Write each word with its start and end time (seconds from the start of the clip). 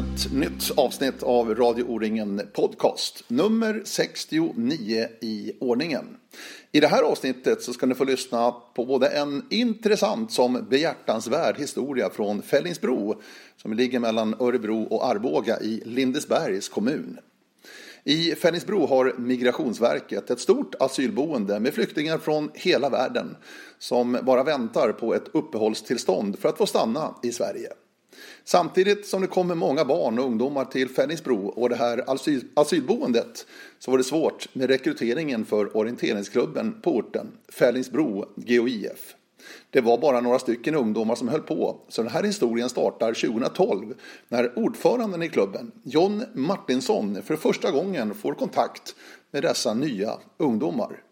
ett 0.00 0.32
nytt 0.32 0.70
avsnitt 0.76 1.22
av 1.22 1.54
Radio 1.54 1.84
O-ringen 1.84 2.42
Podcast. 2.52 3.24
Nummer 3.28 3.82
69 3.84 5.06
i 5.20 5.52
ordningen. 5.60 6.16
I 6.72 6.80
det 6.80 6.86
här 6.86 7.02
avsnittet 7.02 7.62
så 7.62 7.72
ska 7.72 7.86
ni 7.86 7.94
få 7.94 8.04
lyssna 8.04 8.50
på 8.50 8.84
både 8.84 9.08
en 9.08 9.46
intressant 9.50 10.32
som 10.32 10.66
behjärtansvärd 10.70 11.58
historia 11.58 12.10
från 12.10 12.42
Fällingsbro 12.42 13.20
som 13.56 13.72
ligger 13.72 14.00
mellan 14.00 14.34
Örebro 14.40 14.82
och 14.82 15.06
Arboga 15.06 15.60
i 15.60 15.82
Lindesbergs 15.84 16.68
kommun. 16.68 17.18
I 18.04 18.34
Fällingsbro 18.34 18.86
har 18.86 19.14
Migrationsverket 19.18 20.30
ett 20.30 20.40
stort 20.40 20.74
asylboende 20.80 21.60
med 21.60 21.74
flyktingar 21.74 22.18
från 22.18 22.50
hela 22.54 22.90
världen 22.90 23.36
som 23.78 24.18
bara 24.22 24.44
väntar 24.44 24.92
på 24.92 25.14
ett 25.14 25.28
uppehållstillstånd 25.32 26.38
för 26.38 26.48
att 26.48 26.58
få 26.58 26.66
stanna 26.66 27.14
i 27.22 27.32
Sverige. 27.32 27.68
Samtidigt 28.44 29.06
som 29.06 29.20
det 29.20 29.26
kommer 29.26 29.54
många 29.54 29.84
barn 29.84 30.18
och 30.18 30.24
ungdomar 30.24 30.64
till 30.64 30.88
Fällingsbro 30.88 31.46
och 31.46 31.68
det 31.68 31.76
här 31.76 32.04
asyl 32.06 32.44
asylboendet 32.54 33.46
så 33.78 33.90
var 33.90 33.98
det 33.98 34.04
svårt 34.04 34.54
med 34.54 34.70
rekryteringen 34.70 35.44
för 35.44 35.76
orienteringsklubben 35.76 36.80
på 36.82 36.96
orten, 36.96 37.26
Fällingsbro 37.48 38.24
GOIF. 38.36 39.14
Det 39.70 39.80
var 39.80 39.98
bara 39.98 40.20
några 40.20 40.38
stycken 40.38 40.74
ungdomar 40.74 41.14
som 41.14 41.28
höll 41.28 41.42
på, 41.42 41.76
så 41.88 42.02
den 42.02 42.10
här 42.10 42.22
historien 42.22 42.68
startar 42.68 43.14
2012 43.14 43.94
när 44.28 44.58
ordföranden 44.58 45.22
i 45.22 45.28
klubben, 45.28 45.72
John 45.82 46.24
Martinsson, 46.34 47.22
för 47.22 47.36
första 47.36 47.70
gången 47.70 48.14
får 48.14 48.34
kontakt 48.34 48.94
med 49.30 49.42
dessa 49.42 49.74
nya 49.74 50.18
ungdomar. 50.36 51.02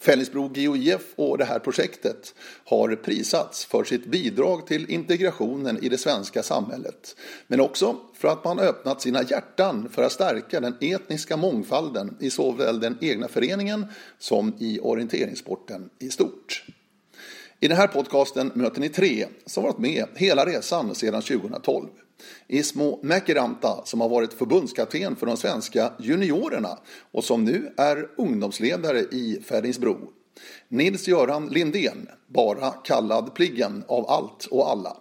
Fällingsbro 0.00 0.48
GOIF 0.48 1.12
och 1.16 1.38
det 1.38 1.44
här 1.44 1.58
projektet 1.58 2.34
har 2.64 2.96
prisats 2.96 3.64
för 3.64 3.84
sitt 3.84 4.06
bidrag 4.06 4.66
till 4.66 4.90
integrationen 4.90 5.84
i 5.84 5.88
det 5.88 5.98
svenska 5.98 6.42
samhället. 6.42 7.16
Men 7.46 7.60
också 7.60 7.96
för 8.14 8.28
att 8.28 8.44
man 8.44 8.58
öppnat 8.58 9.02
sina 9.02 9.22
hjärtan 9.22 9.88
för 9.92 10.02
att 10.02 10.12
stärka 10.12 10.60
den 10.60 10.76
etniska 10.80 11.36
mångfalden 11.36 12.16
i 12.20 12.30
såväl 12.30 12.80
den 12.80 12.98
egna 13.00 13.28
föreningen 13.28 13.86
som 14.18 14.54
i 14.58 14.80
orienteringssporten 14.80 15.90
i 15.98 16.10
stort. 16.10 16.64
I 17.60 17.68
den 17.68 17.76
här 17.76 17.86
podcasten 17.86 18.50
möter 18.54 18.80
ni 18.80 18.88
tre 18.88 19.26
som 19.46 19.62
varit 19.62 19.78
med 19.78 20.06
hela 20.14 20.46
resan 20.46 20.94
sedan 20.94 21.22
2012. 21.22 21.88
Ismo 22.48 23.00
Mäkiranta 23.02 23.84
som 23.84 24.00
har 24.00 24.08
varit 24.08 24.32
förbundskapten 24.32 25.16
för 25.16 25.26
de 25.26 25.36
svenska 25.36 25.92
juniorerna 25.98 26.78
och 27.12 27.24
som 27.24 27.44
nu 27.44 27.74
är 27.76 28.08
ungdomsledare 28.16 29.00
i 29.00 29.42
Färingsbro. 29.44 29.96
Nils-Göran 30.68 31.48
Lindén, 31.48 32.08
bara 32.26 32.70
kallad 32.70 33.34
Pliggen 33.34 33.84
av 33.88 34.10
allt 34.10 34.46
och 34.50 34.70
alla. 34.70 34.96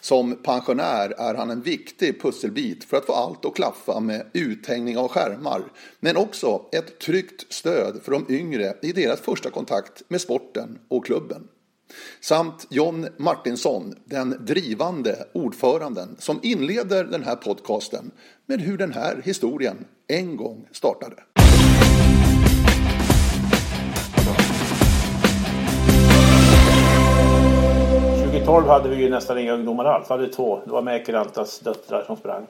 Som 0.00 0.36
pensionär 0.42 1.14
är 1.18 1.34
han 1.34 1.50
en 1.50 1.62
viktig 1.62 2.22
pusselbit 2.22 2.84
för 2.84 2.96
att 2.96 3.06
få 3.06 3.12
allt 3.12 3.44
att 3.44 3.54
klaffa 3.54 4.00
med 4.00 4.26
uthängning 4.32 4.98
av 4.98 5.08
skärmar, 5.08 5.62
men 6.00 6.16
också 6.16 6.62
ett 6.72 6.98
tryggt 6.98 7.52
stöd 7.52 8.00
för 8.02 8.12
de 8.12 8.26
yngre 8.28 8.74
i 8.82 8.92
deras 8.92 9.20
första 9.20 9.50
kontakt 9.50 10.02
med 10.08 10.20
sporten 10.20 10.78
och 10.88 11.04
klubben. 11.04 11.48
Samt 12.20 12.66
John 12.70 13.06
Martinsson, 13.16 13.94
den 14.04 14.44
drivande 14.46 15.16
ordföranden 15.32 16.16
som 16.18 16.40
inleder 16.42 17.04
den 17.04 17.22
här 17.22 17.36
podcasten 17.36 18.10
med 18.46 18.60
hur 18.60 18.78
den 18.78 18.92
här 18.92 19.22
historien 19.24 19.84
en 20.06 20.36
gång 20.36 20.68
startade. 20.72 21.16
2012 28.48 28.66
hade 28.66 28.88
vi 28.88 28.96
ju 29.02 29.10
nästan 29.10 29.38
inga 29.38 29.52
ungdomar 29.52 29.84
alls. 29.84 30.08
Hade 30.08 30.28
två. 30.28 30.60
Det 30.64 30.70
var 30.70 30.82
Mäkirantas 30.82 31.60
döttrar 31.60 32.04
som 32.06 32.16
sprang. 32.16 32.46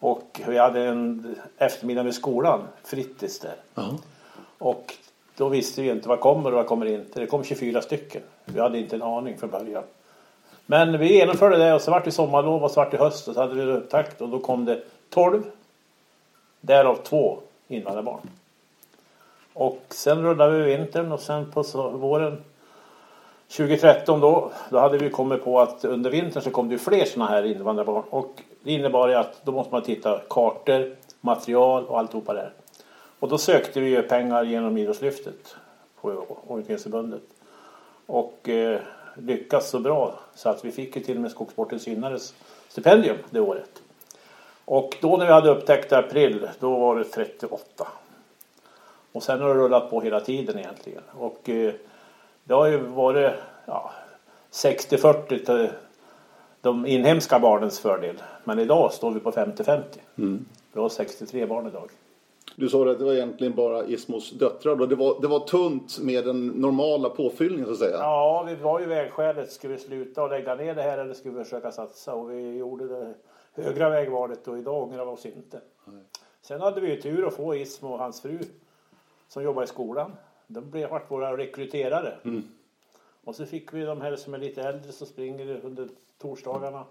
Och 0.00 0.40
vi 0.46 0.58
hade 0.58 0.80
en 0.80 1.36
eftermiddag 1.58 2.02
med 2.02 2.14
skolan, 2.14 2.60
fritids 2.84 3.38
där. 3.38 3.56
Ja. 3.74 3.98
Och 4.58 4.94
då 5.38 5.48
visste 5.48 5.82
vi 5.82 5.90
inte 5.90 6.08
vad 6.08 6.20
kommer 6.20 6.50
och 6.50 6.56
vad 6.56 6.66
kommer 6.66 6.86
inte. 6.86 7.20
Det 7.20 7.26
kom 7.26 7.44
24 7.44 7.82
stycken. 7.82 8.22
Vi 8.44 8.60
hade 8.60 8.78
inte 8.78 8.96
en 8.96 9.02
aning 9.02 9.38
från 9.38 9.50
början. 9.50 9.82
Men 10.66 10.98
vi 10.98 11.12
genomförde 11.12 11.56
det 11.56 11.74
och 11.74 11.80
så 11.80 11.90
vart 11.90 12.04
det 12.04 12.12
sommarlov 12.12 12.64
och 12.64 12.70
så 12.70 12.80
vart 12.80 12.90
det 12.90 12.98
höst 12.98 13.28
och 13.28 13.34
så 13.34 13.40
hade 13.40 13.54
vi 13.54 13.72
upptakt 13.72 14.20
och 14.20 14.28
då 14.28 14.38
kom 14.38 14.64
det 14.64 14.82
12. 15.10 15.42
Därav 16.60 16.96
två 16.96 17.38
invandrarbarn. 17.68 18.20
Och 19.52 19.82
sen 19.88 20.22
rullade 20.22 20.58
vi 20.58 20.76
vintern 20.76 21.12
och 21.12 21.20
sen 21.20 21.52
på 21.52 21.62
våren 21.92 22.44
2013 23.56 24.20
då, 24.20 24.50
då 24.70 24.78
hade 24.78 24.98
vi 24.98 25.10
kommit 25.10 25.44
på 25.44 25.60
att 25.60 25.84
under 25.84 26.10
vintern 26.10 26.42
så 26.42 26.50
kom 26.50 26.68
det 26.68 26.72
ju 26.72 26.78
fler 26.78 27.04
sådana 27.04 27.30
här 27.30 27.46
invandrarbarn. 27.46 28.04
Och 28.10 28.42
det 28.62 28.72
innebar 28.72 29.08
ju 29.08 29.14
att 29.14 29.44
då 29.44 29.52
måste 29.52 29.74
man 29.74 29.82
titta 29.82 30.20
kartor, 30.30 30.96
material 31.20 31.86
och 31.86 31.98
alltihopa 31.98 32.34
där. 32.34 32.52
Och 33.18 33.28
då 33.28 33.38
sökte 33.38 33.80
vi 33.80 33.90
ju 33.90 34.02
pengar 34.02 34.44
genom 34.44 34.78
Idrottslyftet 34.78 35.56
på 36.00 36.26
Orienteringsförbundet. 36.46 37.22
Och 38.06 38.48
eh, 38.48 38.80
lyckas 39.14 39.70
så 39.70 39.78
bra 39.78 40.20
så 40.34 40.48
att 40.48 40.64
vi 40.64 40.72
fick 40.72 40.96
ju 40.96 41.02
till 41.02 41.16
och 41.16 41.22
med 41.22 41.30
Skogsportens 41.30 41.86
gynnares 41.86 42.34
stipendium 42.68 43.16
det 43.30 43.40
året. 43.40 43.82
Och 44.64 44.96
då 45.00 45.16
när 45.16 45.26
vi 45.26 45.32
hade 45.32 45.50
upptäckt 45.50 45.92
i 45.92 45.94
april, 45.94 46.48
då 46.60 46.78
var 46.78 46.96
det 46.96 47.04
38. 47.04 47.88
Och 49.12 49.22
sen 49.22 49.40
har 49.40 49.48
det 49.48 49.54
rullat 49.54 49.90
på 49.90 50.00
hela 50.00 50.20
tiden 50.20 50.58
egentligen. 50.58 51.02
Och 51.18 51.48
eh, 51.48 51.74
det 52.44 52.54
har 52.54 52.66
ju 52.66 52.76
varit 52.78 53.32
ja, 53.66 53.90
60-40 54.52 55.26
till 55.26 55.68
de 56.60 56.86
inhemska 56.86 57.38
barnens 57.38 57.80
fördel. 57.80 58.22
Men 58.44 58.58
idag 58.58 58.92
står 58.92 59.10
vi 59.10 59.20
på 59.20 59.30
50-50. 59.30 59.82
Vi 60.72 60.80
har 60.80 60.88
63 60.88 61.46
barn 61.46 61.66
idag. 61.66 61.90
Du 62.56 62.68
sa 62.68 62.90
att 62.90 62.98
det 62.98 63.04
var 63.04 63.14
egentligen 63.14 63.54
bara 63.54 63.86
Ismos 63.86 64.30
döttrar 64.30 64.76
då. 64.76 64.86
Det 64.86 64.94
var, 64.94 65.20
det 65.20 65.28
var 65.28 65.40
tunt 65.40 65.98
med 65.98 66.24
den 66.24 66.46
normala 66.46 67.10
påfyllningen 67.10 67.66
så 67.66 67.72
att 67.72 67.78
säga. 67.78 67.96
Ja, 67.96 68.44
vi 68.48 68.54
var 68.54 68.80
ju 68.80 68.86
vägskälet. 68.86 69.52
Ska 69.52 69.68
vi 69.68 69.78
sluta 69.78 70.22
och 70.22 70.30
lägga 70.30 70.54
ner 70.54 70.74
det 70.74 70.82
här 70.82 70.98
eller 70.98 71.14
ska 71.14 71.30
vi 71.30 71.44
försöka 71.44 71.72
satsa? 71.72 72.14
Och 72.14 72.30
vi 72.30 72.56
gjorde 72.56 72.88
det 72.88 73.14
högra 73.52 73.90
vägvalet 73.90 74.48
och 74.48 74.58
idag 74.58 74.82
ångrar 74.82 75.04
vi 75.04 75.10
oss 75.10 75.26
inte. 75.26 75.60
Sen 76.42 76.60
hade 76.60 76.80
vi 76.80 76.90
ju 76.90 77.00
tur 77.00 77.26
att 77.26 77.34
få 77.34 77.54
Ismo 77.54 77.88
och 77.88 77.98
hans 77.98 78.20
fru 78.22 78.38
som 79.28 79.42
jobbar 79.42 79.62
i 79.62 79.66
skolan. 79.66 80.12
De 80.46 80.70
blev 80.70 80.90
vart 80.90 81.10
våra 81.10 81.36
rekryterare. 81.36 82.18
Och 83.24 83.34
så 83.34 83.46
fick 83.46 83.74
vi 83.74 83.84
de 83.84 84.00
här 84.00 84.16
som 84.16 84.34
är 84.34 84.38
lite 84.38 84.62
äldre 84.62 84.92
som 84.92 85.06
springer 85.06 85.60
under 85.64 85.88
torsdagarna 86.18 86.84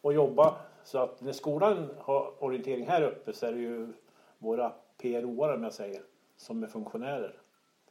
och 0.00 0.12
jobbar. 0.12 0.54
Så 0.84 0.98
att 0.98 1.20
när 1.20 1.32
skolan 1.32 1.88
har 1.98 2.32
orientering 2.38 2.86
här 2.86 3.02
uppe 3.02 3.32
så 3.32 3.46
är 3.46 3.52
det 3.52 3.58
ju 3.58 3.92
våra 4.38 4.72
PRO-are 4.98 5.54
om 5.54 5.62
jag 5.62 5.72
säger, 5.72 6.02
som 6.36 6.62
är 6.62 6.66
funktionärer. 6.66 7.34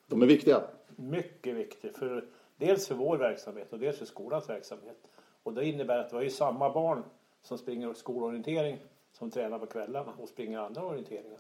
De 0.08 0.22
är 0.22 0.26
viktiga. 0.26 0.62
Mycket 0.96 1.56
viktigt. 1.56 1.98
För, 1.98 2.26
dels 2.58 2.88
för 2.88 2.96
vår 2.96 3.18
verksamhet 3.18 3.74
och 3.74 3.80
dels 3.80 3.98
för 3.98 4.06
skolans 4.06 4.50
verksamhet. 4.50 4.98
Och 5.44 5.54
det 5.54 5.66
innebär 5.66 5.98
att 5.98 6.12
vi 6.12 6.16
har 6.16 6.24
ju 6.24 6.30
samma 6.30 6.74
barn 6.74 7.04
som 7.42 7.58
springer 7.58 7.94
skolorientering 7.94 8.78
som 9.14 9.32
tränar 9.32 9.60
på 9.60 9.66
kvällarna 9.66 10.14
och 10.20 10.30
springer 10.30 10.60
andra 10.60 10.84
orienteringar. 10.84 11.40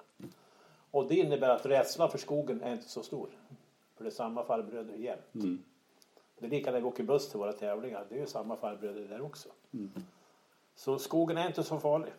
Och 0.91 1.07
det 1.07 1.15
innebär 1.15 1.49
att 1.49 1.65
rädslan 1.65 2.11
för 2.11 2.17
skogen 2.17 2.61
är 2.61 2.73
inte 2.73 2.89
så 2.89 3.03
stor. 3.03 3.29
För 3.95 4.03
det 4.03 4.09
är 4.09 4.11
samma 4.11 4.43
farbröder 4.43 4.95
jämt. 4.95 5.61
Det 6.39 6.45
är 6.45 6.49
lika 6.49 6.71
när 6.71 6.79
vi 6.79 6.85
åker 6.85 7.03
buss 7.03 7.29
till 7.29 7.39
våra 7.39 7.53
tävlingar. 7.53 8.05
Det 8.09 8.15
är 8.15 8.19
ju 8.19 8.25
samma 8.25 8.55
farbröder 8.55 9.07
där 9.07 9.21
också. 9.21 9.49
Så 10.75 10.99
skogen 10.99 11.37
är 11.37 11.47
inte 11.47 11.63
så 11.63 11.79
farlig. 11.79 12.13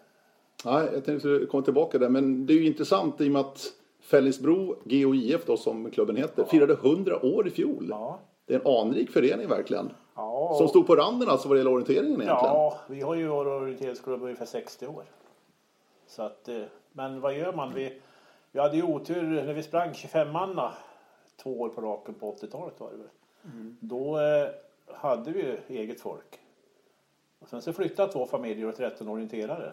Nej, 0.64 0.88
jag 0.92 1.04
tänkte 1.04 1.46
komma 1.50 1.62
tillbaka 1.62 1.98
där. 1.98 2.08
Men 2.08 2.46
det 2.46 2.52
är 2.52 2.56
ju 2.56 2.66
intressant 2.66 3.20
i 3.20 3.28
och 3.28 3.32
med 3.32 3.40
att 3.40 3.72
Fällingsbro 4.00 4.76
GOIF 4.84 5.46
då 5.46 5.56
som 5.56 5.90
klubben 5.90 6.16
heter 6.16 6.44
firade 6.44 6.72
100 6.72 7.26
år 7.26 7.46
i 7.46 7.50
fjol. 7.50 7.86
Ja. 7.90 8.18
Det 8.46 8.54
är 8.54 8.60
en 8.60 8.66
anrik 8.66 9.10
förening 9.10 9.48
verkligen. 9.48 9.92
Ja, 10.14 10.54
Som 10.58 10.68
stod 10.68 10.86
på 10.86 10.96
randen 10.96 11.28
alltså 11.28 11.48
vad 11.48 11.56
det 11.56 11.60
gäller 11.60 11.72
orienteringen 11.72 12.22
egentligen. 12.22 12.54
Ja, 12.54 12.78
vi 12.88 13.00
har 13.00 13.14
ju 13.14 13.26
vår 13.26 13.46
orienteringsklubb 13.46 14.22
ungefär 14.22 14.46
60 14.46 14.86
år. 14.86 15.04
Så 16.06 16.22
att, 16.22 16.48
eh, 16.48 16.62
men 16.92 17.20
vad 17.20 17.34
gör 17.34 17.52
man? 17.52 17.74
Vi, 17.74 18.00
vi 18.52 18.60
hade 18.60 18.76
ju 18.76 18.82
otur 18.82 19.22
när 19.22 19.54
vi 19.54 19.62
sprang 19.62 19.94
25 19.94 20.32
manna 20.32 20.72
två 21.42 21.60
år 21.60 21.68
på 21.68 21.80
raken 21.80 22.14
på 22.14 22.32
80-talet 22.32 22.80
var 22.80 22.90
det 22.90 22.96
väl. 22.96 23.08
Då 23.80 24.18
eh, 24.18 24.48
hade 24.96 25.30
vi 25.30 25.40
ju 25.42 25.58
eget 25.68 26.00
folk. 26.00 26.38
Och 27.38 27.48
sen 27.48 27.62
så 27.62 27.72
flyttade 27.72 28.12
två 28.12 28.26
familjer 28.26 28.68
och 28.68 28.76
13 28.76 29.08
orienterare. 29.08 29.72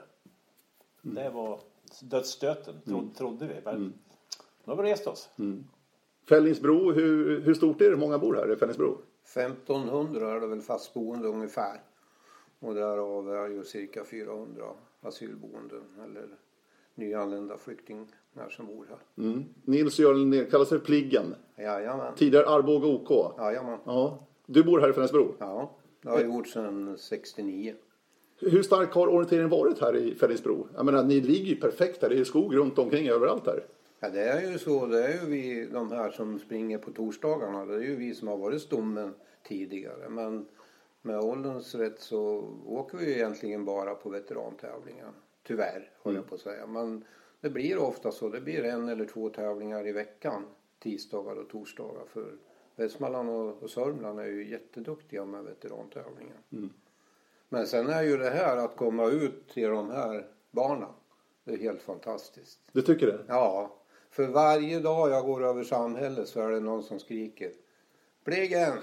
Det 1.06 1.30
var 1.30 1.60
dödsstöten, 2.02 2.82
tro, 2.86 3.10
trodde 3.18 3.48
vi. 3.48 3.54
Men 3.64 3.94
då 4.66 4.72
har 4.72 4.84
vi 4.84 4.92
rest 4.92 5.08
oss. 5.08 5.30
Fällingsbro, 6.30 6.92
hur, 6.92 7.42
hur 7.42 7.54
stort 7.54 7.82
är 7.82 7.90
det? 7.90 7.98
Många 7.98 8.20
bor 8.20 8.36
här 8.36 8.54
i 8.54 8.56
Fällingsbro? 8.56 8.98
1500 9.36 10.32
är 10.32 10.40
det 10.40 10.48
väl 10.48 10.62
fastboende 10.62 11.28
ungefär. 11.28 11.82
Och 12.60 12.76
därav 12.76 13.34
är 13.34 13.50
ju 13.50 13.64
cirka 13.64 14.04
400 14.04 14.66
asylboenden 15.02 15.84
eller 16.04 16.28
nyanlända 16.96 17.58
flyktingar 17.58 18.50
som 18.50 18.66
bor 18.66 18.86
här. 18.90 19.26
Mm. 19.26 19.44
Nils 19.64 20.00
Göran 20.00 20.46
kallas 20.52 20.70
för 20.70 20.80
Pliggen. 20.80 21.36
Jajamän. 21.56 22.16
Tidigare 22.16 22.48
Arboga 22.48 22.88
OK. 22.88 23.36
Jajamän. 23.38 23.80
Ja. 23.86 24.28
Du 24.46 24.64
bor 24.64 24.80
här 24.80 24.90
i 24.90 24.94
Fällingsbro? 24.94 25.36
Ja, 25.40 25.72
det 26.02 26.10
har 26.10 26.20
jag 26.20 26.26
gjort 26.26 26.48
sedan 26.48 26.98
69. 26.98 27.76
Hur 28.40 28.64
stark 28.64 28.94
har 28.94 29.08
orienteringen 29.08 29.50
varit 29.50 29.80
här 29.80 29.96
i 29.96 30.16
Fällingsbro? 30.16 30.68
Jag 30.76 30.86
menar, 30.86 31.04
ni 31.04 31.22
ligger 31.22 31.46
ju 31.46 31.56
perfekt 31.56 32.02
här. 32.02 32.10
Det 32.10 32.20
är 32.20 32.24
skog 32.24 32.56
runt 32.56 32.80
omkring 32.80 33.10
överallt 33.10 33.46
här. 33.46 33.64
Ja, 34.00 34.10
det 34.10 34.24
är 34.24 34.52
ju 34.52 34.58
så. 34.58 34.86
Det 34.86 35.04
är 35.04 35.14
ju 35.14 35.30
vi, 35.30 35.66
de 35.66 35.92
här 35.92 36.12
som 36.12 36.40
springer 36.40 36.78
på 36.78 36.92
torsdagarna. 36.92 37.66
Det 37.66 37.76
är 37.76 37.82
ju 37.82 37.96
vi 37.96 38.16
som 38.16 38.28
har 38.28 38.38
varit 38.38 38.62
stommen 38.62 39.14
tidigare. 39.48 40.10
Men 40.10 40.46
med 41.02 41.20
ålderns 41.20 41.76
rätt 41.76 42.00
så 42.00 42.50
åker 42.66 42.98
vi 42.98 43.06
ju 43.06 43.12
egentligen 43.12 43.66
bara 43.66 43.96
på 43.96 44.10
veterantävlingar. 44.10 45.12
Tyvärr, 45.44 45.92
håller 45.98 46.18
jag 46.18 46.30
på 46.30 46.36
att 46.36 46.42
säga. 46.42 46.68
Men 46.68 47.04
det 47.42 47.50
blir 47.50 47.78
ofta 47.78 48.12
så. 48.12 48.30
Det 48.30 48.42
blir 48.42 48.64
en 48.64 48.90
eller 48.90 49.06
två 49.06 49.30
tävlingar 49.30 49.88
i 49.88 49.92
veckan. 49.92 50.46
Tisdagar 50.80 51.36
och 51.36 51.50
torsdagar. 51.50 52.06
För 52.14 52.32
Västmanland 52.76 53.30
och, 53.30 53.70
Sörmland 53.70 54.20
är 54.20 54.26
ju 54.26 54.50
jätteduktiga 54.50 55.26
med 55.26 55.44
veterantävlingar. 55.44 56.38
Men 57.54 57.68
sen 57.68 57.90
är 57.90 58.04
ju 58.04 58.18
det 58.18 58.30
här 58.30 58.58
att 58.58 58.76
komma 58.76 59.08
ut 59.08 59.50
till 59.50 59.70
de 59.70 59.90
här 59.90 60.28
barnen. 60.52 60.90
Det 61.44 61.54
är 61.54 61.58
helt 61.58 61.82
fantastiskt. 61.82 62.60
Du 62.72 62.82
tycker 62.82 63.08
det? 63.08 63.20
Ja, 63.28 63.76
för 64.10 64.28
varje 64.28 64.80
dag 64.80 65.10
jag 65.10 65.26
går 65.26 65.44
över 65.44 65.64
samhället 65.64 66.28
så 66.28 66.42
är 66.42 66.52
det 66.52 66.60
någon 66.60 66.84
som 66.84 67.00
skriker 67.00 67.52
Bligen! 68.24 68.74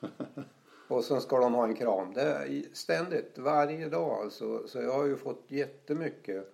Och 0.88 1.04
sen 1.04 1.20
ska 1.20 1.38
de 1.38 1.54
ha 1.54 1.64
en 1.64 1.74
kram. 1.74 2.12
Det 2.14 2.22
är 2.22 2.62
ständigt, 2.72 3.38
varje 3.38 3.88
dag 3.88 4.22
alltså. 4.22 4.68
Så 4.68 4.78
jag 4.78 4.92
har 4.92 5.04
ju 5.04 5.16
fått 5.16 5.44
jättemycket 5.48 6.46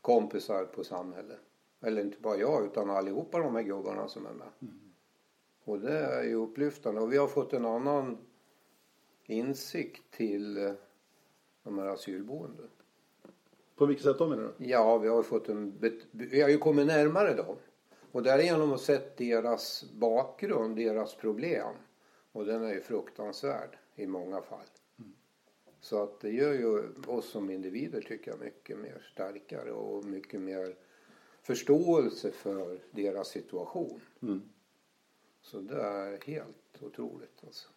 kompisar 0.00 0.64
på 0.64 0.84
samhället. 0.84 1.40
Eller 1.80 2.02
inte 2.02 2.20
bara 2.20 2.36
jag 2.36 2.64
utan 2.64 2.90
allihopa 2.90 3.38
de 3.38 3.54
här 3.54 3.62
gubbarna 3.62 4.08
som 4.08 4.26
är 4.26 4.32
med. 4.32 4.70
Och 5.64 5.80
det 5.80 5.98
är 5.98 6.22
ju 6.22 6.34
upplyftande. 6.34 7.00
Och 7.00 7.12
vi 7.12 7.16
har 7.16 7.28
fått 7.28 7.52
en 7.52 7.66
annan 7.66 8.18
insikt 9.24 10.10
till 10.10 10.66
eh, 10.66 10.72
de 11.66 11.78
här 11.78 11.86
asylboenden. 11.86 12.68
På 13.76 13.86
vilket 13.86 14.04
sätt 14.04 14.18
då 14.18 14.28
menar 14.28 14.42
du? 14.58 14.66
Ja, 14.66 14.98
vi 14.98 15.08
har 15.08 15.22
fått 15.22 15.48
en... 15.48 15.94
Vi 16.10 16.40
har 16.40 16.48
ju 16.48 16.58
kommit 16.58 16.86
närmare 16.86 17.34
dem. 17.34 17.56
Och 18.12 18.22
därigenom 18.22 18.70
har 18.70 18.76
sett 18.76 19.16
deras 19.16 19.84
bakgrund, 19.92 20.76
deras 20.76 21.14
problem. 21.14 21.74
Och 22.32 22.44
den 22.44 22.64
är 22.64 22.74
ju 22.74 22.80
fruktansvärd 22.80 23.78
i 23.94 24.06
många 24.06 24.42
fall. 24.42 24.66
Så 25.80 26.02
att 26.02 26.20
det 26.20 26.30
gör 26.30 26.52
ju 26.52 26.94
oss 27.06 27.30
som 27.30 27.50
individer 27.50 28.00
tycker 28.00 28.30
jag 28.30 28.40
mycket 28.40 28.78
mer 28.78 29.08
starkare 29.12 29.72
och 29.72 30.04
mycket 30.04 30.40
mer 30.40 30.76
förståelse 31.42 32.32
för 32.32 32.80
deras 32.90 33.28
situation. 33.28 34.00
Så 35.40 35.60
det 35.60 35.82
är 35.82 36.20
helt 36.26 36.82
otroligt 36.82 37.44
alltså. 37.46 37.68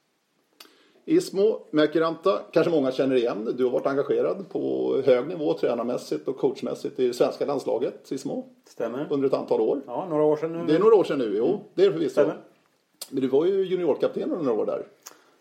Ismo 1.09 1.59
Mäkiranta 1.71 2.39
kanske 2.51 2.71
många 2.71 2.91
känner 2.91 3.15
igen. 3.15 3.55
Du 3.57 3.63
har 3.63 3.71
varit 3.71 3.85
engagerad 3.87 4.49
på 4.49 4.95
hög 5.05 5.27
nivå 5.27 5.53
tränarmässigt 5.53 6.27
och 6.27 6.37
coachmässigt 6.37 6.99
i 6.99 7.07
det 7.07 7.13
svenska 7.13 7.45
landslaget 7.45 8.11
Ismo 8.11 8.49
Stämmer. 8.65 9.07
under 9.09 9.27
ett 9.27 9.33
antal 9.33 9.61
år. 9.61 9.81
Ja, 9.87 10.07
några 10.09 10.23
år 10.23 10.37
sedan 10.37 10.53
nu. 10.53 10.65
Det 10.67 10.75
är 10.75 10.79
några 10.79 10.95
år 10.95 11.03
sedan 11.03 11.19
nu, 11.19 11.37
jo. 11.37 11.59
Det 11.73 11.81
är 11.81 11.85
det 11.87 11.93
förvisso. 11.93 12.11
Stämmer. 12.11 12.37
Men 13.09 13.21
du 13.21 13.27
var 13.27 13.45
ju 13.45 13.63
juniorkapten 13.65 14.31
under 14.31 14.45
några 14.45 14.61
år 14.61 14.65
där. 14.65 14.85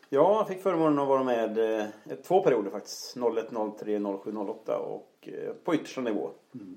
Ja, 0.08 0.36
jag 0.38 0.48
fick 0.48 0.62
förmånen 0.62 0.98
att 0.98 1.08
vara 1.08 1.24
med 1.24 1.80
eh, 1.80 1.86
två 2.26 2.42
perioder 2.42 2.70
faktiskt. 2.70 3.16
01, 3.16 3.46
03, 3.78 4.18
07, 4.24 4.36
08 4.36 4.78
och 4.78 5.28
eh, 5.32 5.52
på 5.64 5.74
yttersta 5.74 6.00
nivå. 6.00 6.30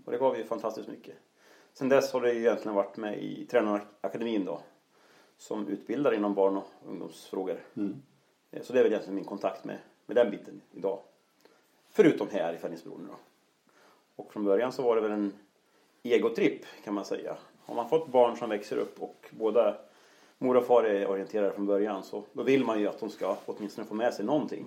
Och 0.05 0.11
det 0.11 0.17
gav 0.17 0.37
ju 0.37 0.43
fantastiskt 0.43 0.87
mycket. 0.87 1.15
Sen 1.73 1.89
dess 1.89 2.13
har 2.13 2.21
det 2.21 2.35
egentligen 2.35 2.75
varit 2.75 2.97
med 2.97 3.23
i 3.23 3.45
tränarakademin 3.51 4.45
då. 4.45 4.61
Som 5.37 5.67
utbildar 5.67 6.13
inom 6.13 6.33
barn 6.33 6.57
och 6.57 6.67
ungdomsfrågor. 6.89 7.59
Eh, 7.75 7.83
Eh, 8.51 8.61
så 8.61 8.73
det 8.73 8.79
är 8.79 8.83
väl 8.83 8.91
egentligen 8.91 9.15
min 9.15 9.25
kontakt 9.25 9.63
med, 9.63 9.77
med 10.05 10.15
den 10.15 10.31
biten 10.31 10.61
idag. 10.71 10.99
Förutom 11.89 12.29
här 12.29 12.53
i 12.53 12.57
Fällingsbro 12.57 12.97
då. 12.97 13.15
Och 14.15 14.33
från 14.33 14.43
början 14.43 14.71
så 14.71 14.81
var 14.81 14.95
det 14.95 15.01
väl 15.01 15.11
en 15.11 15.33
egotripp 16.03 16.65
kan 16.83 16.93
man 16.93 17.05
säga. 17.05 17.37
Har 17.65 17.75
man 17.75 17.89
fått 17.89 18.07
barn 18.07 18.37
som 18.37 18.49
växer 18.49 18.77
upp 18.77 19.01
och 19.01 19.29
båda 19.31 19.77
mor 20.37 20.57
och 20.57 20.65
far 20.65 20.83
är 20.83 21.09
orienterade 21.09 21.53
från 21.53 21.65
början 21.65 22.03
så 22.03 22.23
då 22.33 22.43
vill 22.43 22.65
man 22.65 22.79
ju 22.79 22.87
att 22.87 22.99
de 22.99 23.09
ska 23.09 23.37
åtminstone 23.45 23.87
få 23.87 23.93
med 23.93 24.13
sig 24.13 24.25
någonting. 24.25 24.65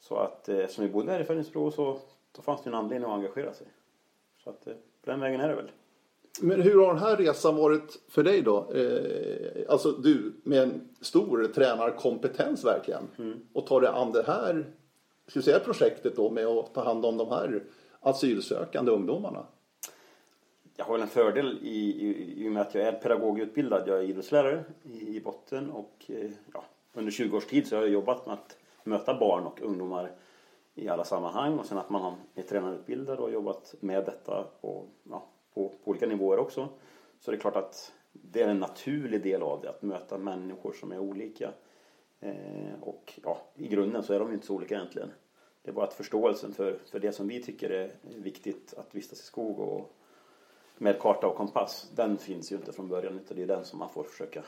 Så 0.00 0.16
att 0.16 0.48
eh, 0.48 0.58
eftersom 0.58 0.84
vi 0.84 0.90
bodde 0.90 1.12
här 1.12 1.20
i 1.20 1.24
Fällningsbro 1.24 1.70
så 1.70 2.00
då 2.32 2.42
fanns 2.42 2.62
det 2.62 2.70
en 2.70 2.74
anledning 2.74 3.10
att 3.10 3.16
engagera 3.16 3.54
sig. 3.54 3.66
Så 4.44 4.50
att 4.50 4.66
eh, 4.66 4.74
på 4.74 5.10
den 5.10 5.20
vägen 5.20 5.40
är 5.40 5.48
det 5.48 5.54
väl. 5.54 5.70
Men 6.40 6.60
hur 6.60 6.78
har 6.78 6.94
den 6.94 7.02
här 7.02 7.16
resan 7.16 7.56
varit 7.56 7.98
för 8.08 8.22
dig 8.22 8.42
då? 8.42 8.72
Eh, 8.72 9.62
alltså 9.68 9.92
du 9.92 10.32
med 10.42 10.62
en 10.62 10.88
stor 11.00 11.44
tränarkompetens 11.54 12.64
verkligen. 12.64 13.08
Och 13.52 13.66
tar 13.66 13.80
dig 13.80 13.90
an 13.90 14.12
det 14.12 14.22
här 14.26 14.66
ska 15.30 15.38
vi 15.38 15.44
säga, 15.44 15.58
projektet 15.58 16.16
då 16.16 16.30
med 16.30 16.46
att 16.46 16.74
ta 16.74 16.84
hand 16.84 17.06
om 17.06 17.16
de 17.16 17.28
här 17.28 17.62
asylsökande 18.00 18.92
ungdomarna. 18.92 19.46
Jag 20.76 20.84
har 20.84 20.92
väl 20.92 21.02
en 21.02 21.08
fördel 21.08 21.58
i, 21.62 22.06
i, 22.06 22.34
i 22.44 22.48
och 22.48 22.52
med 22.52 22.62
att 22.62 22.74
jag 22.74 22.84
är 22.84 22.92
pedagogutbildad. 22.92 23.88
Jag 23.88 23.98
är 23.98 24.02
idrottslärare 24.02 24.64
i, 24.82 25.16
i 25.16 25.20
botten 25.20 25.70
och 25.70 26.04
eh, 26.06 26.30
ja, 26.54 26.64
under 26.94 27.12
20 27.12 27.36
års 27.36 27.46
tid 27.46 27.66
så 27.66 27.76
har 27.76 27.82
jag 27.82 27.90
jobbat 27.90 28.26
med 28.26 28.32
att 28.32 28.56
möta 28.84 29.18
barn 29.18 29.46
och 29.46 29.60
ungdomar 29.62 30.12
i 30.74 30.88
alla 30.88 31.04
sammanhang 31.04 31.58
och 31.58 31.66
sen 31.66 31.78
att 31.78 31.90
man 31.90 32.14
är 32.34 32.42
tränarutbildad 32.42 33.18
och 33.18 33.30
jobbat 33.30 33.74
med 33.80 34.04
detta 34.04 34.44
och, 34.60 34.88
ja, 35.10 35.28
på, 35.54 35.68
på 35.68 35.90
olika 35.90 36.06
nivåer 36.06 36.38
också. 36.38 36.68
Så 37.20 37.30
det 37.30 37.36
är 37.36 37.40
klart 37.40 37.56
att 37.56 37.92
det 38.12 38.42
är 38.42 38.48
en 38.48 38.60
naturlig 38.60 39.22
del 39.22 39.42
av 39.42 39.60
det, 39.60 39.70
att 39.70 39.82
möta 39.82 40.18
människor 40.18 40.72
som 40.72 40.92
är 40.92 40.98
olika. 40.98 41.52
Eh, 42.20 42.74
och 42.80 43.20
ja, 43.22 43.38
i 43.54 43.68
grunden 43.68 44.02
så 44.02 44.12
är 44.12 44.18
de 44.18 44.28
ju 44.28 44.34
inte 44.34 44.46
så 44.46 44.54
olika 44.54 44.74
egentligen. 44.74 45.10
Det 45.62 45.70
är 45.70 45.74
bara 45.74 45.86
att 45.86 45.94
förståelsen 45.94 46.52
för, 46.52 46.78
för 46.90 47.00
det 47.00 47.12
som 47.12 47.28
vi 47.28 47.42
tycker 47.42 47.70
är 47.70 47.94
viktigt 48.02 48.74
att 48.76 48.94
vistas 48.94 49.20
i 49.20 49.22
skog 49.22 49.58
och 49.58 49.96
med 50.78 51.00
karta 51.00 51.26
och 51.26 51.36
kompass, 51.36 51.90
den 51.94 52.18
finns 52.18 52.52
ju 52.52 52.56
inte 52.56 52.72
från 52.72 52.88
början 52.88 53.18
utan 53.18 53.36
det 53.36 53.42
är 53.42 53.46
den 53.46 53.64
som 53.64 53.78
man 53.78 53.88
får 53.88 54.04
försöka 54.04 54.44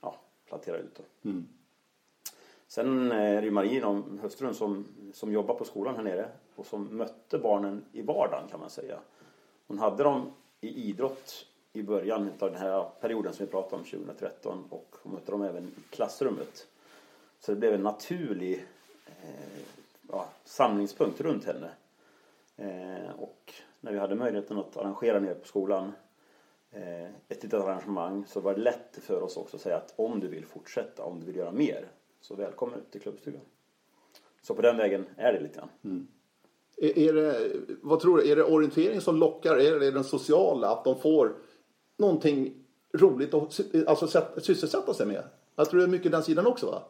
ja, 0.00 0.16
plantera 0.46 0.76
ut. 0.76 0.94
Då. 0.96 1.30
Sen 2.66 3.12
är 3.12 3.40
det 3.40 3.44
ju 3.44 3.50
Marie, 3.50 4.02
hustrun, 4.22 4.54
som, 4.54 4.86
som 5.12 5.32
jobbar 5.32 5.54
på 5.54 5.64
skolan 5.64 5.96
här 5.96 6.02
nere 6.02 6.28
och 6.54 6.66
som 6.66 6.96
mötte 6.96 7.38
barnen 7.38 7.84
i 7.92 8.02
vardagen 8.02 8.48
kan 8.50 8.60
man 8.60 8.70
säga. 8.70 8.98
Hon 9.68 9.78
hade 9.78 10.02
dem 10.02 10.32
i 10.60 10.88
idrott 10.88 11.46
i 11.72 11.82
början 11.82 12.32
av 12.38 12.50
den 12.50 12.60
här 12.60 12.90
perioden 13.00 13.32
som 13.32 13.46
vi 13.46 13.52
pratade 13.52 13.76
om 13.76 13.84
2013 13.84 14.64
och 14.70 14.96
hon 15.02 15.12
mötte 15.12 15.30
dem 15.30 15.42
även 15.42 15.64
i 15.64 15.70
klassrummet. 15.90 16.66
Så 17.40 17.52
det 17.52 17.58
blev 17.58 17.74
en 17.74 17.82
naturlig 17.82 18.66
eh, 19.06 19.62
ja, 20.10 20.28
samlingspunkt 20.44 21.20
runt 21.20 21.44
henne. 21.44 21.70
Eh, 22.56 23.10
och 23.18 23.54
när 23.80 23.92
vi 23.92 23.98
hade 23.98 24.14
möjligheten 24.14 24.58
att 24.58 24.76
arrangera 24.76 25.20
nere 25.20 25.34
på 25.34 25.46
skolan 25.46 25.92
eh, 26.70 27.04
ett 27.04 27.42
litet 27.42 27.54
arrangemang 27.54 28.26
så 28.26 28.40
var 28.40 28.54
det 28.54 28.60
lätt 28.60 28.98
för 29.02 29.22
oss 29.22 29.36
också 29.36 29.56
att 29.56 29.62
säga 29.62 29.76
att 29.76 29.94
om 29.96 30.20
du 30.20 30.28
vill 30.28 30.46
fortsätta, 30.46 31.04
om 31.04 31.20
du 31.20 31.26
vill 31.26 31.36
göra 31.36 31.52
mer 31.52 31.88
så 32.20 32.34
välkommen 32.34 32.78
ut 32.78 32.90
till 32.90 33.00
klubbstugan. 33.00 33.42
Så 34.42 34.54
på 34.54 34.62
den 34.62 34.76
vägen 34.76 35.06
är 35.16 35.32
det 35.32 35.40
lite 35.40 35.58
grann. 35.58 35.68
Mm. 35.84 36.08
Är, 36.80 36.98
är 36.98 37.12
det, 37.12 37.50
vad 37.82 38.00
tror 38.00 38.16
du, 38.18 38.30
är 38.30 38.36
det 38.36 38.44
orientering 38.44 39.00
som 39.00 39.16
lockar? 39.16 39.56
Är 39.56 39.80
det 39.80 39.90
den 39.90 40.04
sociala? 40.04 40.68
Att 40.68 40.84
de 40.84 41.00
får 41.00 41.36
någonting 41.96 42.54
roligt 42.94 43.34
att 43.34 43.60
alltså, 43.86 44.06
sätt- 44.06 44.44
sysselsätta 44.44 44.94
sig 44.94 45.06
med? 45.06 45.22
Jag 45.56 45.70
tror 45.70 45.80
det 45.80 45.86
är 45.86 45.90
mycket 45.90 46.12
den 46.12 46.22
sidan 46.22 46.46
också 46.46 46.66
va? 46.66 46.82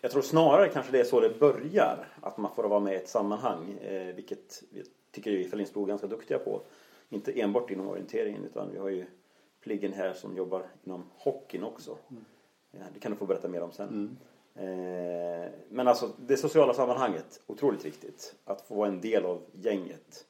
Jag 0.00 0.10
tror 0.10 0.22
snarare 0.22 0.68
kanske 0.68 0.92
det 0.92 1.00
är 1.00 1.04
så 1.04 1.20
det 1.20 1.38
börjar. 1.40 2.08
Att 2.20 2.38
man 2.38 2.54
får 2.54 2.64
vara 2.64 2.80
med 2.80 2.92
i 2.92 2.96
ett 2.96 3.08
sammanhang. 3.08 3.72
Eh, 3.78 4.14
vilket 4.14 4.62
vi 4.70 4.82
tycker 5.10 5.30
vi 5.30 5.40
i 5.44 5.48
Fällingsbro 5.48 5.82
är 5.82 5.86
ganska 5.88 6.06
duktiga 6.06 6.38
på. 6.38 6.62
Inte 7.08 7.32
enbart 7.40 7.70
inom 7.70 7.88
orienteringen 7.88 8.44
utan 8.44 8.70
vi 8.72 8.78
har 8.78 8.88
ju 8.88 9.06
Pliggen 9.60 9.92
här 9.92 10.12
som 10.12 10.36
jobbar 10.36 10.62
inom 10.84 11.04
hockeyn 11.16 11.64
också. 11.64 11.96
Ja, 12.70 12.78
det 12.94 13.00
kan 13.00 13.12
du 13.12 13.18
få 13.18 13.26
berätta 13.26 13.48
mer 13.48 13.62
om 13.62 13.72
sen. 13.72 14.18
Eh, 14.20 14.26
men 15.68 15.88
alltså 15.88 16.10
det 16.16 16.36
sociala 16.36 16.74
sammanhanget, 16.74 17.40
otroligt 17.46 17.84
viktigt. 17.84 18.34
Att 18.44 18.60
få 18.60 18.74
vara 18.74 18.88
en 18.88 19.00
del 19.00 19.24
av 19.24 19.42
gänget. 19.52 20.26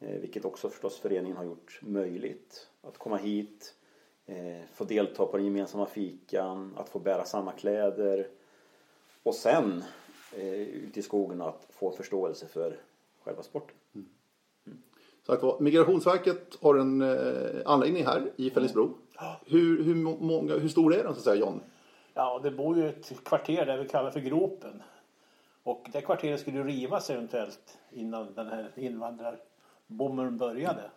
Eh, 0.00 0.20
vilket 0.20 0.44
också 0.44 0.68
förstås 0.68 0.98
föreningen 0.98 1.36
har 1.36 1.44
gjort 1.44 1.80
möjligt. 1.82 2.68
Att 2.82 2.98
komma 2.98 3.16
hit, 3.16 3.74
eh, 4.26 4.60
få 4.74 4.84
delta 4.84 5.26
på 5.26 5.36
den 5.36 5.46
gemensamma 5.46 5.86
fikan, 5.86 6.74
att 6.76 6.88
få 6.88 6.98
bära 6.98 7.24
samma 7.24 7.52
kläder. 7.52 8.28
Och 9.22 9.34
sen 9.34 9.84
eh, 10.36 10.52
ute 10.54 11.00
i 11.00 11.02
skogen 11.02 11.40
att 11.40 11.66
få 11.70 11.90
förståelse 11.90 12.46
för 12.46 12.80
själva 13.22 13.42
sporten. 13.42 13.76
Att, 15.26 15.42
vad, 15.42 15.60
Migrationsverket 15.60 16.58
har 16.60 16.74
en 16.74 17.02
eh, 17.02 17.62
anläggning 17.64 18.04
här 18.04 18.32
i 18.36 18.50
Fällingsbro. 18.50 18.90
Hur, 19.46 19.82
hur, 19.82 19.94
må- 19.94 20.16
många, 20.20 20.58
hur 20.58 20.68
stor 20.68 20.94
är 20.94 21.04
den 21.04 21.12
så 21.12 21.18
att 21.18 21.24
säga 21.24 21.36
John? 21.36 21.60
Ja, 22.14 22.40
det 22.42 22.50
bor 22.50 22.76
ju 22.76 22.88
ett 22.88 23.24
kvarter 23.24 23.66
där 23.66 23.78
vi 23.78 23.88
kallar 23.88 24.10
för 24.10 24.20
Gropen. 24.20 24.82
Och 25.62 25.88
det 25.92 26.00
kvarteret 26.00 26.40
skulle 26.40 26.58
ju 26.58 26.64
rivas 26.64 27.10
eventuellt 27.10 27.78
innan 27.90 28.34
den 28.34 28.46
här 28.46 28.72
invandrarbommen 28.74 30.38
började. 30.38 30.90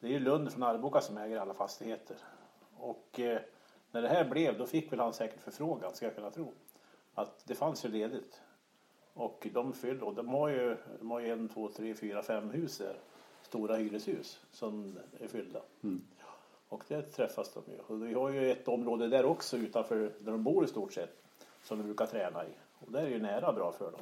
Det 0.00 0.06
är 0.06 0.10
ju 0.10 0.18
Lund 0.18 0.52
från 0.52 0.62
Arboga 0.62 1.00
som 1.00 1.18
äger 1.18 1.40
alla 1.40 1.54
fastigheter. 1.54 2.16
Och 2.76 3.20
eh, 3.20 3.40
när 3.90 4.02
det 4.02 4.08
här 4.08 4.24
blev 4.24 4.58
då 4.58 4.66
fick 4.66 4.92
väl 4.92 5.00
han 5.00 5.12
säkert 5.12 5.40
förfrågan, 5.40 5.94
ska 5.94 6.06
jag 6.06 6.14
kunna 6.14 6.30
tro. 6.30 6.52
Att 7.14 7.46
det 7.46 7.54
fanns 7.54 7.84
ju 7.84 7.88
ledigt. 7.88 8.42
Och 9.14 9.46
de 9.52 9.72
fyllde, 9.72 10.04
och 10.04 10.14
de 10.14 10.28
har 10.28 10.48
ju, 10.48 10.76
de 10.98 11.10
har 11.10 11.20
ju 11.20 11.32
en, 11.32 11.48
två, 11.48 11.68
tre, 11.68 11.94
fyra, 11.94 12.22
fem 12.22 12.50
hus 12.50 12.78
där. 12.78 12.96
Stora 13.42 13.76
hyreshus 13.76 14.40
som 14.50 14.98
är 15.20 15.28
fyllda. 15.28 15.60
Mm. 15.82 16.02
Och 16.68 16.84
där 16.88 17.02
träffas 17.02 17.52
de 17.54 17.72
ju. 17.72 17.78
Och 17.86 18.02
vi 18.06 18.14
har 18.14 18.30
ju 18.30 18.52
ett 18.52 18.68
område 18.68 19.08
där 19.08 19.24
också 19.24 19.56
utanför 19.56 19.96
där 20.18 20.32
de 20.32 20.42
bor 20.42 20.64
i 20.64 20.68
stort 20.68 20.92
sett. 20.92 21.22
Som 21.62 21.78
de 21.78 21.84
brukar 21.84 22.06
träna 22.06 22.44
i. 22.44 22.50
Och 22.78 22.92
där 22.92 23.02
är 23.02 23.08
ju 23.08 23.18
nära 23.18 23.52
bra 23.52 23.72
för 23.72 23.92
dem. 23.92 24.00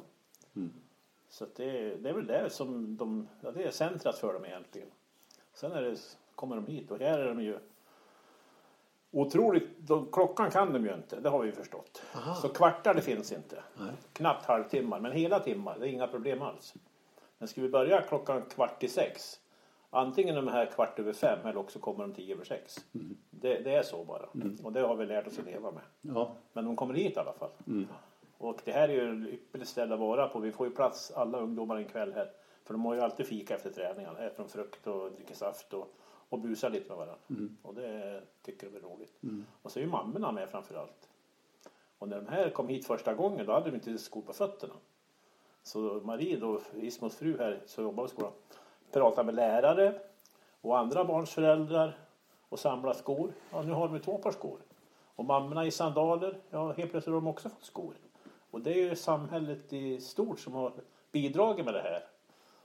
Så 1.29 1.43
att 1.43 1.55
det, 1.55 1.95
det 1.95 2.09
är 2.09 2.13
väl 2.13 2.27
det 2.27 2.49
som 2.49 2.97
de, 2.97 3.27
ja, 3.41 3.51
det 3.51 3.63
är 3.63 3.71
centrat 3.71 4.17
för 4.17 4.33
dem 4.33 4.45
egentligen. 4.45 4.87
Sen 5.53 5.71
är 5.71 5.81
det, 5.81 5.97
kommer 6.35 6.55
de 6.55 6.65
hit 6.65 6.91
och 6.91 6.99
här 6.99 7.19
är 7.19 7.27
de 7.27 7.41
ju 7.41 7.59
otroligt, 9.11 9.69
de, 9.77 10.11
klockan 10.11 10.51
kan 10.51 10.73
de 10.73 10.85
ju 10.85 10.93
inte, 10.93 11.19
det 11.19 11.29
har 11.29 11.39
vi 11.39 11.45
ju 11.45 11.51
förstått. 11.51 12.03
Så 12.41 12.49
kvartar 12.49 12.93
det 12.93 13.01
finns 13.01 13.31
inte. 13.31 13.63
Knappt 14.13 14.45
halvtimmar, 14.45 14.99
men 14.99 15.11
hela 15.11 15.39
timmar, 15.39 15.77
det 15.79 15.87
är 15.87 15.89
inga 15.89 16.07
problem 16.07 16.41
alls. 16.41 16.73
Men 17.37 17.47
ska 17.47 17.61
vi 17.61 17.69
börja 17.69 18.01
klockan 18.01 18.41
kvart 18.41 18.83
i 18.83 18.87
sex, 18.87 19.39
antingen 19.89 20.35
de 20.35 20.47
här 20.47 20.65
kvart 20.65 20.99
över 20.99 21.13
fem 21.13 21.39
eller 21.45 21.57
också 21.57 21.79
kommer 21.79 22.07
de 22.07 22.13
tio 22.13 22.35
över 22.35 22.45
sex. 22.45 22.85
Det, 23.29 23.59
det 23.59 23.75
är 23.75 23.83
så 23.83 24.03
bara. 24.03 24.25
Och 24.63 24.73
det 24.73 24.79
har 24.81 24.95
vi 24.95 25.05
lärt 25.05 25.27
oss 25.27 25.39
att 25.39 25.45
leva 25.45 25.71
med. 25.71 25.83
Ja. 26.01 26.31
Men 26.53 26.65
de 26.65 26.75
kommer 26.75 26.93
hit 26.93 27.17
i 27.17 27.19
alla 27.19 27.33
fall. 27.33 27.49
Och 28.37 28.61
det 28.65 28.71
här 28.71 28.89
är 28.89 28.93
ju 28.93 29.27
ett 29.27 29.33
ypperligt 29.33 29.69
ställe 29.69 29.93
att 29.93 29.99
vara 29.99 30.27
på. 30.27 30.39
Vi 30.39 30.51
får 30.51 30.67
ju 30.67 30.73
plats 30.73 31.11
alla 31.11 31.37
ungdomar 31.39 31.75
en 31.75 31.85
kväll 31.85 32.13
här. 32.13 32.31
För 32.63 32.73
de 32.73 32.85
har 32.85 32.93
ju 32.93 33.01
alltid 33.01 33.25
fika 33.25 33.55
efter 33.55 33.69
träningen. 33.69 34.15
Äter 34.15 34.43
de 34.43 34.49
frukt 34.49 34.87
och 34.87 35.11
dricker 35.11 35.35
saft 35.35 35.73
och, 35.73 35.87
och 36.29 36.39
busar 36.39 36.69
lite 36.69 36.89
med 36.89 36.97
varandra. 36.97 37.17
Och 37.61 37.73
det 37.75 38.21
tycker 38.41 38.69
de 38.69 38.77
är 38.77 38.81
roligt. 38.81 39.17
Och 39.61 39.71
så 39.71 39.79
är 39.79 39.83
ju 39.83 39.89
mammorna 39.89 40.31
med 40.31 40.49
framför 40.49 40.75
allt. 40.75 41.09
Och 41.97 42.09
när 42.09 42.21
de 42.21 42.27
här 42.27 42.49
kom 42.49 42.67
hit 42.67 42.87
första 42.87 43.13
gången 43.13 43.45
då 43.45 43.53
hade 43.53 43.69
de 43.69 43.75
inte 43.75 43.97
skor 43.97 44.21
på 44.21 44.33
fötterna. 44.33 44.73
Så 45.63 45.79
Marie 45.79 46.37
då, 46.37 46.61
Ismos 46.75 47.15
fru 47.15 47.37
här 47.37 47.61
som 47.65 47.83
jobbar 47.83 48.05
i 48.05 48.07
skolan, 48.07 48.31
pratar 48.95 49.23
med 49.23 49.35
lärare 49.35 49.93
och 50.61 50.77
andra 50.77 51.05
barns 51.05 51.33
föräldrar 51.33 51.97
och 52.49 52.59
samlar 52.59 52.93
skor. 52.93 53.33
Ja, 53.51 53.61
nu 53.61 53.73
har 53.73 53.87
de 53.87 53.99
två 53.99 54.17
par 54.17 54.31
skor. 54.31 54.59
Och 55.15 55.25
mammorna 55.25 55.65
i 55.65 55.71
sandaler, 55.71 56.37
ja 56.49 56.71
helt 56.71 56.91
plötsligt 56.91 57.13
har 57.13 57.21
de 57.21 57.27
också 57.27 57.49
fått 57.49 57.63
skor. 57.63 57.93
Och 58.51 58.61
det 58.61 58.73
är 58.73 58.89
ju 58.89 58.95
samhället 58.95 59.73
i 59.73 60.01
stort 60.01 60.39
som 60.39 60.53
har 60.53 60.73
bidragit 61.11 61.65
med 61.65 61.73
det 61.73 61.81
här. 61.81 62.03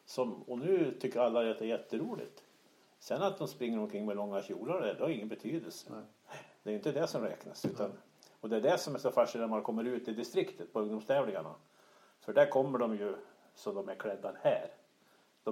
Som, 0.05 0.43
och 0.43 0.59
nu 0.59 0.97
tycker 1.01 1.21
alla 1.21 1.51
att 1.51 1.59
det 1.59 1.65
är 1.65 1.69
jätteroligt. 1.69 2.43
Sen 2.99 3.23
att 3.23 3.39
de 3.39 3.49
springer 3.49 3.79
omkring 3.79 4.07
med 4.07 4.17
långa 4.17 4.43
kjolar, 4.43 4.81
det 4.81 5.01
har 5.01 5.11
ingen 5.11 5.29
betydelse. 5.29 5.91
Det 6.63 6.71
är 6.71 6.75
inte 6.75 6.93
det 6.93 7.07
som 7.07 7.23
räknas. 7.23 7.65
Utan, 7.65 7.93
och 8.41 8.49
det 8.49 8.57
är 8.57 8.61
det 8.61 8.79
som 8.79 8.95
är 8.95 8.99
så 8.99 9.11
fascinerande 9.11 9.51
när 9.51 9.57
man 9.57 9.65
kommer 9.65 9.85
ut 9.85 10.09
i 10.09 10.13
distriktet 10.13 10.73
på 10.73 10.81
ungdomstävlingarna. 10.81 11.55
För 12.21 12.33
där 12.33 12.47
kommer 12.47 12.79
de 12.79 12.97
ju 12.97 13.15
så 13.55 13.73
de 13.73 13.89
är 13.89 13.95
klädda 13.95 14.35
här. 14.43 14.71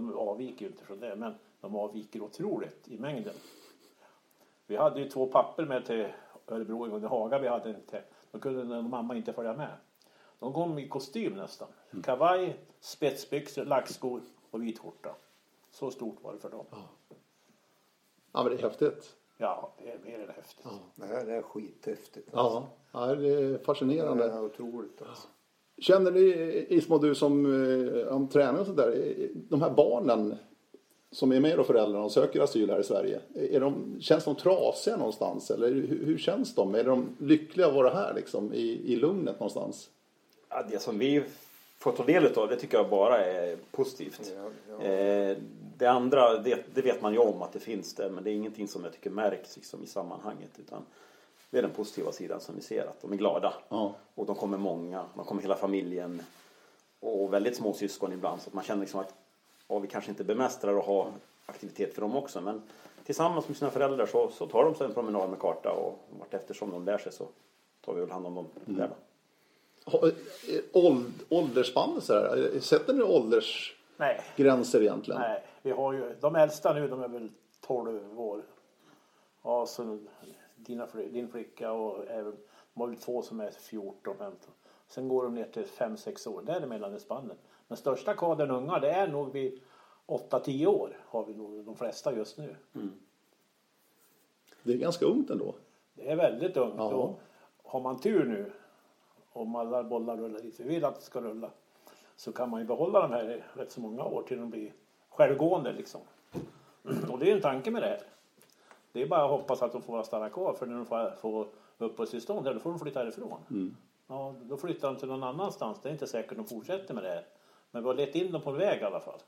De 0.00 0.16
avviker 0.18 0.64
ju 0.66 0.70
inte 0.70 0.84
från 0.84 1.00
det, 1.00 1.16
men 1.16 1.34
de 1.60 1.76
avviker 1.76 2.22
otroligt 2.22 2.88
i 2.88 2.98
mängden. 2.98 3.34
Vi 4.66 4.76
hade 4.76 5.00
ju 5.00 5.08
två 5.08 5.26
papper 5.26 5.64
med 5.64 5.86
till 5.86 6.08
Örebro 6.46 6.84
en 6.84 6.90
gång 6.90 7.04
Haga. 7.04 7.38
Vi 7.38 7.48
hade 7.48 7.70
inte, 7.70 8.02
då 8.30 8.38
kunde 8.38 8.82
mamma 8.82 9.16
inte 9.16 9.32
följa 9.32 9.52
med. 9.52 9.76
De 10.38 10.52
kom 10.52 10.78
i 10.78 10.88
kostym 10.88 11.32
nästan. 11.32 11.68
Kavaj, 12.04 12.60
spetsbyxor, 12.80 13.64
lackskor 13.64 14.22
och 14.50 14.62
vit 14.62 14.78
skjorta. 14.78 15.14
Så 15.70 15.90
stort 15.90 16.22
var 16.22 16.32
det 16.32 16.38
för 16.38 16.50
dem. 16.50 16.66
ja, 18.32 18.42
men 18.42 18.44
det 18.44 18.54
är 18.54 18.62
häftigt. 18.62 19.16
Ja, 19.36 19.72
det 19.78 19.90
är 19.90 19.98
mer 19.98 20.18
än 20.20 20.30
häftigt. 20.30 20.66
Det 20.94 21.06
här 21.06 21.26
är 21.26 21.42
skithäftigt. 21.42 22.28
Ja, 22.32 22.66
ja 22.92 23.06
det 23.06 23.28
är 23.28 23.42
Det 23.52 23.58
fascinerande. 23.58 24.24
är 24.24 24.44
otroligt 24.44 25.02
alltså. 25.02 25.28
Känner 25.80 26.10
ni, 26.10 26.66
Ismo, 26.68 26.98
du 26.98 27.14
som 27.14 27.46
eh, 27.46 28.14
om 28.14 28.28
träning 28.28 28.60
och 28.60 28.66
sådär, 28.66 29.14
de 29.34 29.62
här 29.62 29.70
barnen 29.70 30.34
som 31.10 31.32
är 31.32 31.40
med 31.40 31.58
och 31.58 31.66
föräldrarna 31.66 32.04
och 32.04 32.12
söker 32.12 32.40
asyl 32.40 32.70
här 32.70 32.80
i 32.80 32.84
Sverige, 32.84 33.20
är 33.34 33.60
de, 33.60 33.96
känns 34.00 34.24
de 34.24 34.34
trasiga 34.34 34.96
någonstans 34.96 35.50
eller 35.50 35.68
hur, 35.68 36.04
hur 36.06 36.18
känns 36.18 36.54
de? 36.54 36.74
Är 36.74 36.84
de 36.84 37.08
lyckliga 37.18 37.66
att 37.66 37.74
vara 37.74 37.90
här 37.90 38.14
liksom 38.14 38.52
i, 38.52 38.92
i 38.92 38.96
lugnet 38.96 39.40
någonstans? 39.40 39.90
Ja, 40.48 40.64
det 40.70 40.82
som 40.82 40.98
vi 40.98 41.22
får 41.78 41.92
ta 41.92 42.04
del 42.04 42.38
av 42.38 42.48
det 42.48 42.56
tycker 42.56 42.78
jag 42.78 42.90
bara 42.90 43.24
är 43.24 43.56
positivt. 43.70 44.32
Ja, 44.36 44.50
ja. 44.68 44.84
Eh, 44.84 45.36
det 45.78 45.86
andra 45.86 46.38
det, 46.38 46.64
det 46.74 46.82
vet 46.82 47.02
man 47.02 47.12
ju 47.12 47.18
om 47.18 47.42
att 47.42 47.52
det 47.52 47.58
finns 47.58 47.94
där 47.94 48.10
men 48.10 48.24
det 48.24 48.30
är 48.30 48.34
ingenting 48.34 48.68
som 48.68 48.84
jag 48.84 48.92
tycker 48.92 49.10
märks 49.10 49.56
liksom, 49.56 49.84
i 49.84 49.86
sammanhanget. 49.86 50.50
Utan 50.58 50.82
det 51.50 51.58
är 51.58 51.62
den 51.62 51.70
positiva 51.70 52.12
sidan 52.12 52.40
som 52.40 52.54
vi 52.54 52.60
ser 52.62 52.84
att 52.86 53.02
de 53.02 53.12
är 53.12 53.16
glada. 53.16 53.54
Ja. 53.68 53.92
Och 54.14 54.26
de 54.26 54.34
kommer 54.36 54.58
många, 54.58 55.04
de 55.14 55.24
kommer 55.24 55.42
hela 55.42 55.56
familjen. 55.56 56.22
Och 57.00 57.32
väldigt 57.32 57.56
små 57.56 57.72
syskon 57.72 58.12
ibland 58.12 58.42
så 58.42 58.48
att 58.48 58.54
man 58.54 58.64
känner 58.64 58.80
liksom 58.80 59.00
att 59.00 59.14
ja, 59.68 59.78
vi 59.78 59.88
kanske 59.88 60.10
inte 60.10 60.24
bemästrar 60.24 60.74
och 60.74 60.84
har 60.84 61.06
aktivitet 61.46 61.94
för 61.94 62.00
dem 62.00 62.16
också 62.16 62.40
men 62.40 62.62
tillsammans 63.04 63.48
med 63.48 63.56
sina 63.56 63.70
föräldrar 63.70 64.06
så, 64.06 64.28
så 64.30 64.46
tar 64.46 64.64
de 64.64 64.74
sig 64.74 64.86
en 64.86 64.94
promenad 64.94 65.30
med 65.30 65.38
karta 65.38 65.72
och 65.72 65.98
vart 66.18 66.34
eftersom 66.34 66.70
de 66.70 66.84
lär 66.84 66.98
sig 66.98 67.12
så 67.12 67.28
tar 67.84 67.94
vi 67.94 68.00
väl 68.00 68.10
hand 68.10 68.26
om 68.26 68.34
dem 68.34 68.46
där 68.64 68.88
då. 68.88 68.94
Ha- 69.90 70.06
eh, 70.08 70.12
Åld, 70.72 71.12
åldersspannet 71.28 72.04
sådär, 72.04 72.60
sätter 72.60 72.94
ni 72.94 73.02
åldersgränser 73.02 74.82
egentligen? 74.82 75.20
nej. 75.20 75.44
Vi 75.62 75.70
har 75.70 75.92
ju, 75.92 76.14
de 76.20 76.36
äldsta 76.36 76.72
nu 76.72 76.88
de 76.88 77.02
är 77.02 77.08
väl 77.08 77.28
12 77.60 78.20
år. 78.20 78.42
Ja, 79.42 79.66
så 79.66 79.98
dina, 80.58 80.86
din 80.86 81.28
flicka 81.28 81.72
och 81.72 82.06
även, 82.08 82.36
de 82.74 82.80
har 82.80 82.88
väl 82.88 82.96
två 82.96 83.22
som 83.22 83.40
är 83.40 83.50
14, 83.50 84.16
15. 84.18 84.50
Sen 84.88 85.08
går 85.08 85.22
de 85.22 85.34
ner 85.34 85.44
till 85.44 85.64
5-6 85.64 86.28
år. 86.28 86.42
Där 86.42 86.94
är 86.94 86.98
spannen. 86.98 87.36
Den 87.68 87.76
största 87.76 88.14
kadern 88.14 88.50
unga 88.50 88.78
det 88.78 88.90
är 88.90 89.08
nog 89.08 89.32
vid 89.32 89.60
8-10 90.06 90.66
år. 90.66 90.96
Har 91.06 91.24
vi 91.24 91.34
nog 91.34 91.64
de 91.64 91.76
flesta 91.76 92.16
just 92.16 92.38
nu. 92.38 92.56
Det 94.62 94.72
är 94.72 94.76
ganska 94.76 95.06
ungt 95.06 95.30
ändå. 95.30 95.54
Det 95.94 96.10
är 96.10 96.16
väldigt 96.16 96.56
ungt. 96.56 96.74
Ja. 96.76 96.94
Och 96.94 97.20
har 97.62 97.80
man 97.80 98.00
tur 98.00 98.24
nu, 98.24 98.52
om 99.32 99.56
alla 99.56 99.84
bollar 99.84 100.16
rullar 100.16 100.40
dit 100.40 100.60
vi 100.60 100.64
vill 100.64 100.84
att 100.84 100.94
det 100.94 101.02
ska 101.02 101.20
rulla, 101.20 101.50
så 102.16 102.32
kan 102.32 102.50
man 102.50 102.60
ju 102.60 102.66
behålla 102.66 103.00
de 103.00 103.12
här 103.12 103.44
rätt 103.52 103.72
så 103.72 103.80
många 103.80 104.04
år 104.04 104.22
till 104.22 104.38
de 104.38 104.50
blir 104.50 104.72
självgående 105.08 105.72
liksom. 105.72 106.00
Och 107.10 107.18
det 107.18 107.30
är 107.30 107.34
en 107.36 107.42
tanke 107.42 107.70
med 107.70 107.82
det 107.82 107.88
här. 107.88 108.02
Det 108.92 109.02
är 109.02 109.06
bara 109.06 109.24
att 109.24 109.30
hoppas 109.30 109.62
att 109.62 109.72
de 109.72 109.82
får 109.82 110.02
stanna 110.02 110.30
kvar 110.30 110.52
för 110.52 110.66
när 110.66 110.76
de 110.76 110.86
får, 110.86 111.10
får 111.20 111.48
uppehållstillstånd 111.78 112.44
där, 112.44 112.54
då 112.54 112.60
får 112.60 112.70
de 112.70 112.78
flytta 112.78 112.98
härifrån. 113.00 113.40
Ja, 114.06 114.34
då 114.42 114.56
flyttar 114.56 114.88
de 114.88 114.96
till 114.96 115.08
någon 115.08 115.22
annanstans. 115.22 115.78
Det 115.82 115.88
är 115.88 115.92
inte 115.92 116.06
säkert 116.06 116.36
de 116.36 116.46
fortsätter 116.46 116.94
med 116.94 117.02
det 117.02 117.08
här. 117.08 117.26
Men 117.70 117.82
vi 117.82 117.88
har 117.88 117.94
lett 117.94 118.14
in 118.14 118.32
dem 118.32 118.42
på 118.42 118.50
en 118.50 118.56
väg 118.56 118.80
i 118.80 118.84
alla 118.84 119.00
fall. 119.00 119.18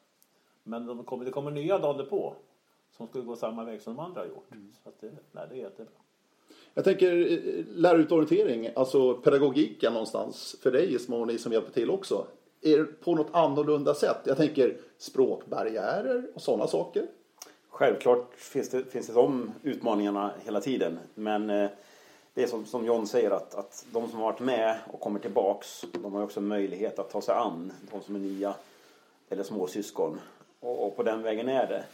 Men 0.63 0.87
de 0.87 1.05
kommer, 1.05 1.25
det 1.25 1.31
kommer 1.31 1.51
nya 1.51 1.79
dagar 1.79 2.05
på 2.05 2.35
som 2.97 3.07
skulle 3.07 3.25
gå 3.25 3.37
samma 3.37 3.65
väg 3.65 3.83
som 3.83 3.97
de 3.97 4.03
andra 4.05 4.21
har 4.21 4.27
gjort. 4.29 4.49
Så 4.83 4.89
att 4.89 5.01
det, 5.01 5.11
nej, 5.33 5.47
det 5.51 5.55
är 5.55 5.59
jättebra. 5.59 5.93
Jag 6.75 6.85
tänker 6.85 7.33
eh, 7.33 7.65
lära 7.67 7.99
ut 7.99 8.13
orientering, 8.13 8.69
alltså 8.77 9.15
pedagogiken 9.15 9.93
någonstans 9.93 10.57
för 10.63 10.71
dig 10.71 10.95
Ismo 10.95 11.17
och 11.17 11.27
ni 11.27 11.39
som 11.39 11.53
hjälper 11.53 11.73
till 11.73 11.91
också. 11.91 12.27
Är 12.61 12.79
det 12.79 12.85
på 12.85 13.15
något 13.15 13.31
annorlunda 13.33 13.95
sätt? 13.95 14.19
Jag 14.25 14.37
tänker 14.37 14.77
språkbarriärer 14.99 16.27
och 16.35 16.43
sådana 16.43 16.67
saker. 16.67 17.07
Självklart 17.81 18.35
finns 18.35 18.69
det, 18.69 18.85
finns 18.85 19.07
det 19.07 19.13
de 19.13 19.53
utmaningarna 19.63 20.33
hela 20.45 20.61
tiden. 20.61 20.99
Men 21.15 21.51
eh, 21.51 21.71
det 22.35 22.43
är 22.43 22.47
som, 22.47 22.67
som 22.67 22.85
John 22.85 23.07
säger 23.07 23.31
att, 23.31 23.55
att 23.55 23.87
de 23.93 24.09
som 24.09 24.19
har 24.19 24.33
varit 24.33 24.41
med 24.41 24.79
och 24.87 25.01
kommer 25.01 25.21
tillbaks 25.21 25.85
de 25.93 26.15
har 26.15 26.23
också 26.23 26.41
möjlighet 26.41 26.99
att 26.99 27.11
ta 27.11 27.21
sig 27.21 27.35
an 27.35 27.73
de 27.93 28.01
som 28.01 28.15
är 28.15 28.19
nya 28.19 28.55
eller 29.29 29.43
småsyskon. 29.43 30.21
Och, 30.61 30.87
och 30.87 30.97
på 30.97 31.03
den 31.03 31.23
vägen 31.23 31.49
är 31.49 31.67
det. 31.67 31.85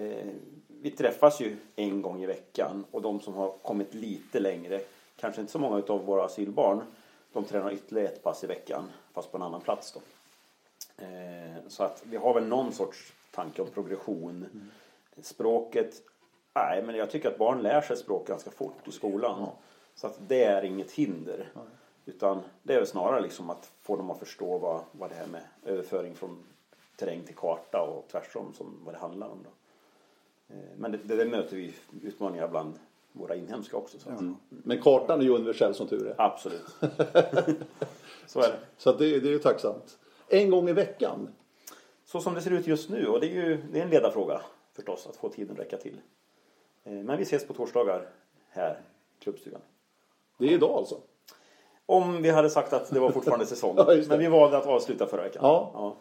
Eh, 0.00 0.26
vi 0.68 0.90
träffas 0.90 1.40
ju 1.40 1.56
en 1.76 2.02
gång 2.02 2.22
i 2.22 2.26
veckan 2.26 2.84
och 2.90 3.02
de 3.02 3.20
som 3.20 3.34
har 3.34 3.50
kommit 3.62 3.94
lite 3.94 4.40
längre, 4.40 4.80
kanske 5.16 5.40
inte 5.40 5.52
så 5.52 5.58
många 5.58 5.82
av 5.88 6.04
våra 6.04 6.24
asylbarn, 6.24 6.82
de 7.32 7.44
tränar 7.44 7.72
ytterligare 7.72 8.08
ett 8.08 8.22
pass 8.22 8.44
i 8.44 8.46
veckan 8.46 8.90
fast 9.14 9.30
på 9.30 9.36
en 9.36 9.42
annan 9.42 9.60
plats 9.60 9.92
då. 9.92 10.00
Eh, 11.04 11.56
så 11.68 11.82
att 11.82 12.02
vi 12.04 12.16
har 12.16 12.34
väl 12.34 12.46
någon 12.46 12.72
sorts 12.72 13.12
tanke 13.30 13.62
om 13.62 13.68
progression. 13.68 14.46
Mm. 14.52 14.70
Språket, 15.22 16.02
nej 16.54 16.82
men 16.82 16.94
jag 16.94 17.10
tycker 17.10 17.28
att 17.28 17.38
barn 17.38 17.62
lär 17.62 17.80
sig 17.80 17.96
språk 17.96 18.26
ganska 18.26 18.50
fort 18.50 18.88
i 18.88 18.92
skolan. 18.92 19.48
Så 19.94 20.06
att 20.06 20.18
det 20.28 20.44
är 20.44 20.62
inget 20.62 20.90
hinder. 20.90 21.52
Utan 22.06 22.40
det 22.62 22.74
är 22.74 22.78
väl 22.78 22.86
snarare 22.86 23.20
liksom 23.20 23.50
att 23.50 23.72
få 23.82 23.96
dem 23.96 24.10
att 24.10 24.18
förstå 24.18 24.58
vad, 24.58 24.80
vad 24.92 25.10
det 25.10 25.14
här 25.14 25.26
med 25.26 25.42
överföring 25.64 26.14
från 26.14 26.44
terräng 26.96 27.22
till 27.22 27.34
karta 27.34 27.82
och 27.82 28.08
tvärtom 28.10 28.52
som 28.54 28.80
vad 28.84 28.94
det 28.94 28.98
handlar 28.98 29.28
om. 29.28 29.38
Då. 29.44 29.50
Eh, 30.54 30.60
Men 30.76 30.92
det, 30.92 31.16
det, 31.16 31.24
möter 31.24 31.56
vi 31.56 31.74
utmaningar 32.02 32.48
bland 32.48 32.74
våra 33.12 33.34
inhemska 33.34 33.76
också. 33.76 33.98
Så 33.98 34.10
att, 34.10 34.20
Men 34.48 34.82
kartan 34.82 35.20
är 35.20 35.24
ju 35.24 35.30
universell 35.30 35.74
som 35.74 35.86
tur 35.86 36.06
är. 36.06 36.14
Absolut. 36.18 36.66
så 38.26 38.40
är 38.40 38.48
det. 38.48 38.58
Så 38.76 38.92
det, 38.92 39.20
det 39.20 39.28
är 39.28 39.32
ju 39.32 39.38
tacksamt. 39.38 39.98
En 40.28 40.50
gång 40.50 40.68
i 40.68 40.72
veckan. 40.72 41.28
Så 42.04 42.20
som 42.20 42.34
det 42.34 42.40
ser 42.40 42.50
ut 42.50 42.66
just 42.66 42.90
nu 42.90 43.06
och 43.06 43.20
det 43.20 43.26
är 43.26 43.34
ju 43.34 43.62
det 43.72 43.78
är 43.78 43.84
en 43.84 43.90
ledarfråga 43.90 44.40
förstås 44.78 45.06
att 45.06 45.16
få 45.16 45.28
tiden 45.28 45.56
räcka 45.56 45.76
till. 45.76 46.00
Eh, 46.84 46.92
Men 46.92 47.16
vi 47.16 47.22
ses 47.22 47.46
på 47.46 47.54
torsdagar 47.54 48.08
här 48.50 48.80
i 49.20 49.24
klubbstugan. 49.24 49.60
Det 50.38 50.46
är 50.46 50.50
idag 50.50 50.70
alltså. 50.70 50.96
Om 51.86 52.22
vi 52.22 52.30
hade 52.30 52.50
sagt 52.50 52.72
att 52.72 52.90
det 52.90 53.00
var 53.00 53.10
fortfarande 53.10 53.46
säsong. 53.54 53.74
Ja. 53.76 53.94
Men 54.08 54.18
vi 54.18 54.26
valde 54.26 54.56
att 54.58 54.66
avsluta 54.66 55.06
förra 55.06 55.22
veckan. 55.22 55.40
Ja. 55.44 55.94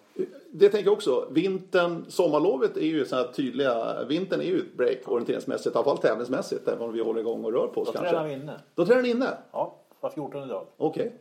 Det 0.51 0.69
tänker 0.69 0.85
jag 0.85 0.93
också. 0.93 1.27
Vintern, 1.31 2.05
sommarlovet 2.09 2.77
är 2.77 2.81
ju 2.81 3.05
så 3.05 3.15
här 3.15 3.23
tydliga. 3.23 4.03
Vintern 4.03 4.39
är 4.41 4.45
ju 4.45 4.59
ett 4.59 4.73
break 4.77 5.07
orienteringsmässigt, 5.07 5.75
i 5.75 5.77
alla 5.77 5.85
fall 5.85 5.97
tävlingsmässigt, 5.97 6.67
även 6.67 6.81
om 6.81 6.93
vi 6.93 7.01
håller 7.01 7.19
igång 7.19 7.45
och 7.45 7.53
rör 7.53 7.67
på 7.67 7.81
oss 7.81 7.87
Då 7.87 7.93
kanske. 7.93 8.09
tränar 8.11 8.27
vi 8.27 8.33
inne. 8.33 8.59
Då 8.75 8.85
tränar 8.85 9.01
ni 9.01 9.09
inne? 9.09 9.37
Ja, 9.51 9.75
var 9.99 10.09
14 10.09 10.47
dag. 10.47 10.65
Okej. 10.77 11.13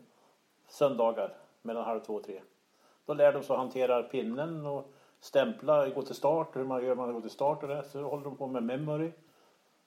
Söndagar 0.69 1.35
mellan 1.63 1.85
halv 1.85 2.01
två 2.01 2.15
och 2.15 2.25
tre. 2.25 2.41
Då 3.07 3.15
lär 3.15 3.33
de 3.33 3.43
sig 3.43 3.53
att 3.55 3.59
hantera 3.61 4.03
pinnen 4.03 4.67
och 4.67 4.93
stämpla, 5.20 5.88
gå 5.88 6.02
till 6.02 6.14
start, 6.14 6.56
hur 6.56 6.64
man 6.64 6.85
gör 6.85 6.94
man 6.94 7.12
går 7.12 7.20
till 7.20 7.30
start 7.30 7.62
och 7.62 7.68
det. 7.68 7.85
Så 7.85 8.02
håller 8.02 8.25
de 8.25 8.37
på 8.37 8.46
med 8.46 8.62
memory, 8.62 9.12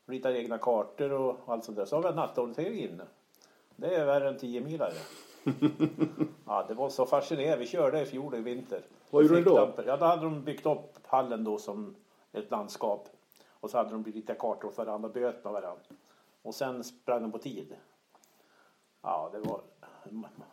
ritar 0.05 0.31
egna 0.31 0.57
kartor 0.57 1.11
och 1.11 1.37
allt 1.45 1.63
sånt 1.63 1.77
där. 1.77 1.85
Så 1.85 1.95
har 1.95 2.09
vi 2.09 2.15
nattorientering 2.15 2.79
inne. 2.79 3.03
Det 3.75 3.95
är 3.95 4.05
värre 4.05 4.29
än 4.29 4.37
10 4.37 4.61
milare. 4.61 4.93
ja, 6.45 6.65
det 6.67 6.73
var 6.73 6.89
så 6.89 7.05
fascinerande. 7.05 7.57
Vi 7.57 7.67
körde 7.67 8.01
i 8.01 8.05
fjol 8.05 8.35
i 8.35 8.41
vinter. 8.41 8.81
Vad 9.09 9.23
gjorde 9.23 9.35
ni 9.35 9.41
då? 9.41 9.73
Ja, 9.85 9.97
då 9.97 10.05
hade 10.05 10.23
de 10.23 10.43
byggt 10.43 10.65
upp 10.65 10.93
hallen 11.05 11.43
då 11.43 11.57
som 11.57 11.95
ett 12.31 12.51
landskap. 12.51 13.09
Och 13.49 13.69
så 13.69 13.77
hade 13.77 13.89
de 13.89 14.03
ritat 14.03 14.39
kartor 14.39 14.67
åt 14.67 14.77
varandra 14.77 15.09
böt 15.09 15.43
med 15.43 15.53
varandra. 15.53 15.81
Och 16.41 16.55
sen 16.55 16.83
sprang 16.83 17.21
de 17.21 17.31
på 17.31 17.37
tid. 17.37 17.75
Ja, 19.01 19.29
det 19.31 19.39
var... 19.39 19.61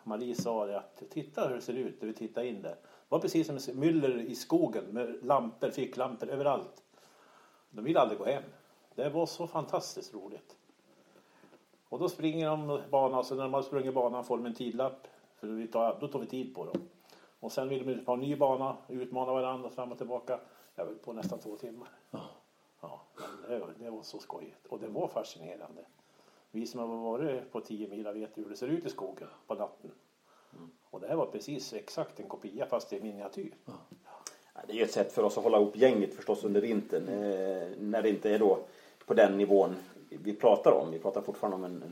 Marie 0.05 0.35
sa 0.35 0.67
det 0.67 0.79
att 0.79 1.03
titta 1.11 1.49
hur 1.49 1.55
det 1.55 1.61
ser 1.61 1.73
ut 1.73 2.01
när 2.01 2.09
vi 2.09 2.15
tittar 2.15 2.43
in 2.43 2.63
där. 2.63 2.77
Det 3.09 3.15
var 3.15 3.19
precis 3.21 3.47
som 3.65 3.81
myller 3.81 4.19
i 4.19 4.35
skogen 4.35 4.85
med 4.85 5.19
lampor, 5.25 5.71
ficklampor 5.71 6.29
överallt. 6.29 6.83
De 7.71 7.85
ville 7.85 8.01
aldrig 8.01 8.19
gå 8.19 8.25
hem. 8.25 8.43
Det 8.95 9.09
var 9.09 9.27
så 9.27 9.47
fantastiskt 9.47 10.15
roligt. 10.15 10.57
Och 11.89 11.99
då 11.99 12.09
springer 12.09 12.49
de 12.51 12.81
banan, 12.91 13.25
så 13.25 13.35
när 13.35 13.43
de 13.43 13.55
har 13.55 13.63
sprungit 13.63 13.95
banan 13.95 14.25
får 14.25 14.37
de 14.37 14.47
en 14.47 14.55
tidlapp. 14.55 15.07
För 15.37 15.47
vi 15.47 15.67
tar, 15.67 15.99
då 16.01 16.09
tar 16.09 16.19
vi 16.19 16.27
tid 16.27 16.55
på 16.55 16.65
dem. 16.65 16.89
Och 17.41 17.53
sen 17.53 17.69
vill 17.69 17.87
de 17.87 17.93
ut 17.93 18.07
på 18.07 18.13
en 18.13 18.21
ny 18.21 18.37
bana, 18.37 18.77
utmana 18.89 19.33
varandra 19.33 19.71
fram 19.71 19.93
och 19.93 19.99
tillbaka. 19.99 20.41
Jag 20.75 20.85
var 20.87 20.95
på 20.95 21.13
nästan 21.13 21.39
två 21.39 21.57
timmar. 21.57 21.89
Ja, 22.81 23.01
men 23.41 23.51
det, 23.51 23.59
var- 23.59 23.75
det 23.79 23.91
var 23.91 24.03
så 24.03 24.19
skojigt. 24.19 24.67
Och 24.67 24.79
det 24.81 24.89
var 24.89 25.09
fascinerande. 25.09 25.85
Vi 26.51 26.67
som 26.67 26.81
har 26.81 26.87
varit 26.87 27.53
på 27.53 27.61
10 27.61 27.89
mil 27.89 28.05
vet 28.13 28.39
hur 28.39 28.49
det 28.51 28.57
ser 28.57 28.69
ut 28.69 28.87
i 28.87 28.89
skogen 28.91 29.29
på 29.47 29.55
natten. 29.55 29.91
Och 30.91 31.01
det 31.01 31.09
här 31.09 31.17
var 31.17 31.27
precis 31.27 31.73
exakt 31.73 32.21
en 32.21 32.29
kopia 32.29 32.67
fast 32.67 32.93
i 32.93 33.01
miniatyr. 33.01 33.53
Ja, 33.65 34.61
Det 34.67 34.73
är 34.73 34.77
ju 34.77 34.83
ett 34.83 34.93
sätt 34.93 35.13
för 35.13 35.23
oss 35.23 35.39
att 35.39 35.45
hålla 35.45 35.59
ihop 35.59 35.77
gänget 35.77 36.15
förstås 36.15 36.45
under 36.45 36.61
vintern. 36.61 37.09
Eh, 37.09 37.69
när 37.79 38.03
det 38.03 38.09
inte 38.09 38.31
är 38.31 38.39
då 38.39 38.59
på 39.07 39.15
den 39.15 39.39
nivån 39.39 39.77
vi 40.09 40.35
pratar 40.35 40.73
om. 40.73 40.91
Vi 40.91 40.99
pratar 40.99 41.21
fortfarande 41.21 41.57
om 41.57 41.65
en, 41.65 41.83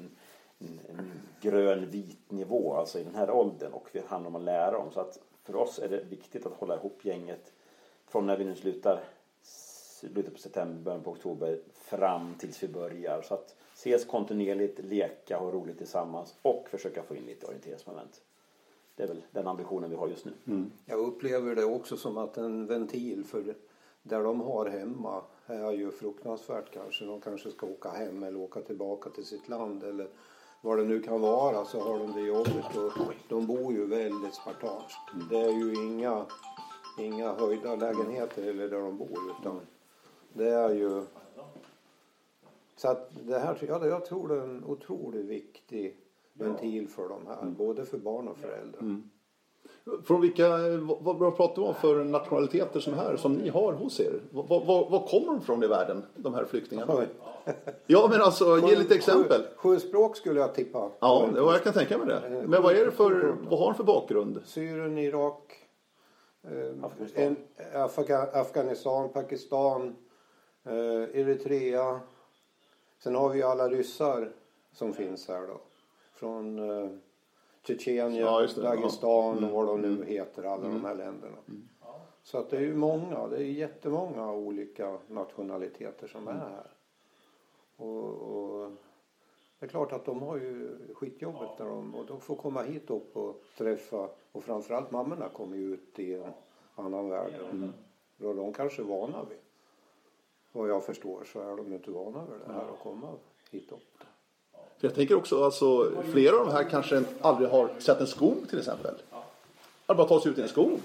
en, 0.59 0.81
en, 0.89 1.13
grön-vit 1.41 2.31
nivå, 2.31 2.75
alltså 2.75 2.99
i 2.99 3.05
den 3.05 3.15
här 3.15 3.31
åldern. 3.31 3.73
Och 3.73 3.89
det 3.93 4.07
handlar 4.07 4.29
om 4.29 4.37
att 4.37 4.43
lära 4.43 4.71
dem. 4.71 4.91
Så 4.93 5.01
att 5.01 5.19
för 5.43 5.57
oss 5.57 5.79
är 5.79 5.89
det 5.89 6.05
viktigt 6.05 6.47
att 6.47 6.53
hålla 6.53 6.75
ihop 6.75 7.05
gänget 7.05 7.53
från 8.07 8.27
när 8.27 8.37
vi 8.37 8.45
nu 8.45 8.55
slutar 8.55 9.01
slutet 9.43 10.33
på 10.35 10.41
september, 10.41 10.83
början 10.83 11.03
på 11.03 11.11
oktober 11.11 11.59
fram 11.75 12.35
tills 12.39 12.63
vi 12.63 12.69
börjar. 12.69 13.23
Så 13.23 13.35
att 13.35 13.55
ses 13.75 14.05
kontinuerligt, 14.05 14.79
leka, 14.79 15.39
ha 15.39 15.51
roligt 15.51 15.79
tillsammans 15.79 16.35
och 16.43 16.69
försöka 16.71 17.03
få 17.03 17.17
in 17.17 17.23
lite 17.27 17.47
orienteringsmoment. 17.47 18.21
Det 18.97 19.03
är 19.03 19.09
väl 19.09 19.23
den 19.31 19.47
ambitionen 19.47 19.91
vi 19.91 19.97
har 19.97 20.09
just 20.09 20.25
nu. 20.25 20.33
Jag 20.87 20.99
upplever 20.99 21.55
det 21.55 21.65
också 21.65 21.97
som 21.97 22.19
att 22.19 22.37
en 22.37 22.67
ventil 22.67 23.25
för 23.25 23.55
där 24.03 24.25
de 24.25 24.41
har 24.41 24.67
hemma 24.67 25.23
är 25.47 25.73
ju 25.73 25.91
fruktansvärt 25.91 26.73
kanske. 26.73 27.05
De 27.05 27.21
kanske 27.21 27.51
ska 27.51 27.67
åka 27.67 27.89
hem 27.89 28.23
eller 28.23 28.39
åka 28.39 28.61
tillbaka 28.61 29.11
till 29.11 29.25
sitt 29.25 29.49
land 29.49 29.83
eller 29.83 30.09
vad 30.61 30.79
det 30.79 30.85
nu 30.85 31.01
kan 31.01 31.21
vara 31.21 31.65
så 31.65 31.81
har 31.81 31.99
de 31.99 32.13
det 32.13 32.21
jobbigt 32.21 32.77
och 32.77 33.15
de 33.29 33.47
bor 33.47 33.73
ju 33.73 33.87
väldigt 33.87 34.35
spartanskt. 34.35 34.99
Det 35.31 35.41
är 35.41 35.53
ju 35.53 35.75
inga, 35.75 36.27
inga 36.99 37.33
höjda 37.33 37.77
lägenheter 37.77 38.43
eller 38.43 38.69
där 38.69 38.81
de 38.81 38.99
bor 38.99 39.19
utan 39.41 39.61
det 40.33 40.49
är 40.49 40.75
ju 40.75 41.05
så 42.77 42.89
att 42.89 43.11
det 43.27 43.39
här, 43.39 43.59
ja, 43.69 43.87
jag 43.87 44.05
tror 44.05 44.29
det 44.29 44.35
är 44.35 44.43
en 44.43 44.65
otroligt 44.65 45.25
viktig 45.25 45.97
ventil 46.35 46.89
för 46.89 47.09
de 47.09 47.27
här, 47.27 47.45
både 47.45 47.85
för 47.85 47.99
barn 47.99 48.29
och 48.29 48.37
föräldrar. 48.37 49.01
Från 50.05 50.21
vilka, 50.21 50.49
vad, 51.01 51.19
vad 51.19 51.37
pratar 51.37 51.63
vi 51.63 51.69
om 51.69 51.75
för 51.75 52.05
nationaliteter 52.05 52.81
som 52.81 52.93
är 52.93 52.97
här, 52.97 53.17
som 53.17 53.35
ni 53.35 53.49
har 53.49 53.73
hos 53.73 54.01
er? 54.01 54.21
Vad 54.31 55.09
kommer 55.09 55.27
de 55.27 55.41
från 55.41 55.63
i 55.63 55.67
världen, 55.67 56.03
de 56.17 56.35
här 56.35 56.45
flyktingarna? 56.45 56.95
Oj. 56.97 57.09
Ja, 57.87 58.09
men 58.11 58.23
alltså, 58.23 58.59
ge 58.59 58.77
lite 58.77 58.95
exempel. 58.95 59.43
Sju, 59.43 59.49
sju 59.57 59.81
språk 59.81 60.17
skulle 60.17 60.41
jag 60.41 60.55
tippa. 60.55 60.91
Ja, 61.01 61.29
det 61.35 61.41
var, 61.41 61.53
jag 61.53 61.63
kan 61.63 61.73
tänka 61.73 61.99
mig 61.99 62.07
det. 62.07 62.45
Men 62.49 62.63
vad 62.63 62.77
är 62.77 62.85
det 62.85 62.91
för, 62.91 63.37
vad 63.49 63.59
har 63.59 63.67
de 63.67 63.75
för 63.75 63.85
bakgrund? 63.85 64.41
Syrien, 64.45 64.99
Irak, 64.99 65.53
eh, 66.43 66.85
Afghanistan. 66.85 67.25
en, 67.25 67.37
Afga, 67.75 68.19
Afghanistan, 68.19 69.09
Pakistan, 69.09 69.97
eh, 70.65 71.21
Eritrea. 71.21 72.01
Sen 73.03 73.15
har 73.15 73.29
vi 73.29 73.43
alla 73.43 73.69
ryssar 73.69 74.33
som 74.73 74.93
finns 74.93 75.29
här 75.29 75.47
då. 75.47 75.61
Från 76.15 76.59
eh, 76.71 76.91
Tjetjenien, 77.63 78.15
Ja. 78.15 78.47
Dagestan 78.57 79.39
Ja. 79.41 79.47
och 79.47 79.53
vad 79.53 79.67
de 79.67 79.81
nu 79.81 80.05
heter, 80.05 80.43
alla 80.45 80.63
de 80.69 80.85
här 80.85 80.95
länderna. 80.95 81.37
Så 82.23 82.39
att 82.39 82.51
det 82.51 82.57
är 82.57 82.61
ju 82.61 82.75
många, 82.75 83.27
det 83.29 83.37
är 83.37 83.41
jättemånga 83.43 84.33
olika 84.33 84.99
nationaliteter 85.09 86.07
som 86.09 86.29
är 86.29 86.33
här. 86.33 86.67
Och, 87.77 88.05
och 88.15 88.71
det 89.59 89.67
är 89.67 89.71
klart 89.71 89.93
att 89.93 90.05
de 90.05 90.23
har 90.23 90.37
ju 90.37 90.79
skitjobbet 90.95 91.59
när 91.59 91.67
de, 91.67 91.95
och 91.95 92.07
de 92.07 92.21
får 92.21 92.37
komma 92.37 92.63
hit 92.63 92.91
upp 92.91 93.17
och 93.17 93.43
träffa 93.59 94.09
och 94.33 94.45
framförallt 94.45 94.91
mammorna 94.91 95.29
kommer 95.29 95.57
ju 95.57 95.75
ut 95.75 95.99
i 95.99 96.15
en 96.15 96.33
annan 96.75 97.09
värld. 97.09 97.33
Och 98.19 98.35
de 98.37 98.53
kanske 98.53 98.83
är 98.83 98.87
vana 98.87 99.25
vid. 99.29 99.39
Vad 100.53 100.69
jag 100.71 100.85
förstår 100.85 101.25
så 101.25 101.41
är 101.41 101.57
de 101.57 101.73
inte 101.73 101.91
vana 101.91 102.25
vid 102.31 102.41
det 102.47 102.53
här 102.53 102.65
att 102.73 102.79
komma 102.83 103.13
hit 103.51 103.73
upp. 103.73 104.05
För 104.81 104.89
jag 104.89 104.95
tänker 104.95 105.15
också, 105.15 105.45
alltså, 105.45 105.93
flera 106.13 106.37
av 106.37 106.47
de 106.47 106.53
här 106.53 106.71
kanske 106.71 107.03
aldrig 107.21 107.51
har 107.51 107.69
sett 107.79 108.01
en 108.01 108.07
skog 108.07 108.49
till 108.51 108.59
exempel. 108.59 108.95
Att 109.87 109.97
bara 109.97 110.09
ta 110.09 110.21
sig 110.21 110.31
ut 110.31 110.39
i 110.39 110.43
en 110.43 110.49
skog. 110.49 110.81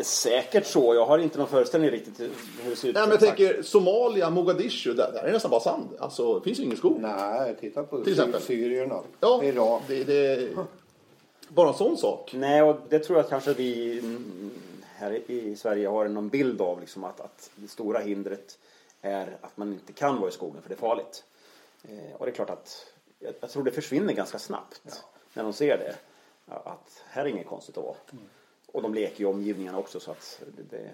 Säkert 0.00 0.66
så. 0.66 0.94
Jag 0.94 1.06
har 1.06 1.18
inte 1.18 1.38
någon 1.38 1.48
föreställning 1.48 1.90
riktigt 1.90 2.20
hur 2.20 2.70
det 2.70 2.76
ser 2.76 2.88
ut. 2.88 2.94
Nej, 2.94 3.02
men 3.02 3.10
jag 3.10 3.20
tänker 3.20 3.62
Somalia, 3.62 4.30
Mogadishu, 4.30 4.94
där, 4.94 5.12
där 5.12 5.20
är 5.20 5.26
det 5.26 5.32
nästan 5.32 5.50
bara 5.50 5.60
sand. 5.60 5.88
Alltså, 5.98 6.38
det 6.38 6.44
finns 6.44 6.58
ju 6.58 6.62
ingen 6.62 6.76
skog. 6.76 7.00
Nej, 7.00 7.56
titta 7.60 7.82
på 7.82 8.04
Till 8.04 8.12
exempel. 8.12 8.40
syrierna. 8.40 9.00
Ja, 9.20 9.44
Irak. 9.44 9.82
det, 9.86 10.04
det 10.04 10.48
bara 11.48 11.68
en 11.68 11.74
sån 11.74 11.96
sak. 11.96 12.32
Nej, 12.34 12.62
och 12.62 12.76
det 12.88 12.98
tror 12.98 13.18
jag 13.18 13.28
kanske 13.28 13.52
vi 13.52 13.98
mm, 13.98 14.50
här 14.94 15.30
i 15.30 15.56
Sverige 15.56 15.88
har 15.88 16.08
någon 16.08 16.28
bild 16.28 16.60
av. 16.60 16.80
Liksom 16.80 17.04
att, 17.04 17.20
att 17.20 17.50
det 17.54 17.68
stora 17.68 17.98
hindret 17.98 18.58
är 19.02 19.36
att 19.40 19.56
man 19.56 19.72
inte 19.72 19.92
kan 19.92 20.20
vara 20.20 20.28
i 20.28 20.32
skogen 20.32 20.62
för 20.62 20.68
det 20.68 20.74
är 20.74 20.78
farligt. 20.78 21.24
Eh, 21.82 22.14
och 22.18 22.26
det 22.26 22.32
är 22.32 22.34
klart 22.34 22.50
att 22.50 22.91
jag, 23.22 23.34
jag 23.40 23.50
tror 23.50 23.64
det 23.64 23.70
försvinner 23.70 24.12
ganska 24.12 24.38
snabbt 24.38 24.82
när 25.34 25.42
de 25.42 25.52
ser 25.52 25.78
det. 25.78 25.96
Att 26.46 27.02
här 27.06 27.24
är 27.24 27.28
inget 27.28 27.46
konstigt 27.46 27.78
att 27.78 27.84
vara. 27.84 27.96
Och 28.66 28.82
de 28.82 28.94
leker 28.94 29.20
ju 29.20 29.24
i 29.24 29.32
omgivningarna 29.32 29.78
också 29.78 30.00
så 30.00 30.10
att 30.10 30.42
det, 30.56 30.62
det, 30.62 30.90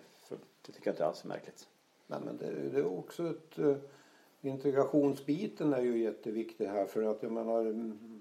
det 0.67 0.73
tycker 0.73 0.87
jag 0.87 0.93
inte 0.93 1.07
alls 1.07 1.25
är 1.25 1.29
märkligt. 1.29 1.69
Nej, 2.07 2.21
men 2.25 2.37
det, 2.37 2.69
det 2.69 2.79
är 2.79 2.99
också 2.99 3.31
ett... 3.31 3.59
eh, 3.59 3.77
integrationsbiten 4.41 5.73
är 5.73 5.83
ju 5.83 5.99
jätteviktig 5.99 6.67
här 6.67 6.87
för 6.87 7.03
att 7.03 7.23
jag 7.23 7.33
menar 7.33 7.65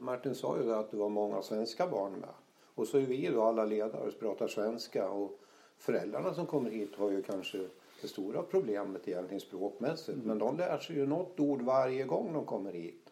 Martin 0.03 0.35
sa 0.35 0.57
ju 0.57 0.63
det 0.63 0.79
att 0.79 0.91
det 0.91 0.97
var 0.97 1.09
många 1.09 1.41
svenska 1.41 1.87
barn 1.87 2.11
med. 2.11 2.29
Och 2.75 2.87
så 2.87 2.97
är 2.97 3.01
vi 3.01 3.27
då 3.27 3.43
alla 3.43 3.65
ledare 3.65 4.11
som 4.11 4.19
pratar 4.19 4.47
svenska 4.47 5.09
och 5.09 5.39
föräldrarna 5.77 6.33
som 6.33 6.45
kommer 6.45 6.69
hit 6.69 6.95
har 6.95 7.11
ju 7.11 7.21
kanske 7.23 7.67
det 8.01 8.07
stora 8.07 8.43
problemet 8.43 9.07
egentligen 9.07 9.41
språkmässigt. 9.41 10.17
Men 10.23 10.37
de 10.37 10.57
lär 10.57 10.77
sig 10.77 10.95
ju 10.95 11.05
något 11.05 11.39
ord 11.39 11.61
varje 11.61 12.03
gång 12.03 12.33
de 12.33 12.45
kommer 12.45 12.71
hit. 12.71 13.06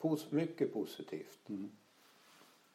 Pos, 0.00 0.30
mycket 0.30 0.72
positivt. 0.72 1.48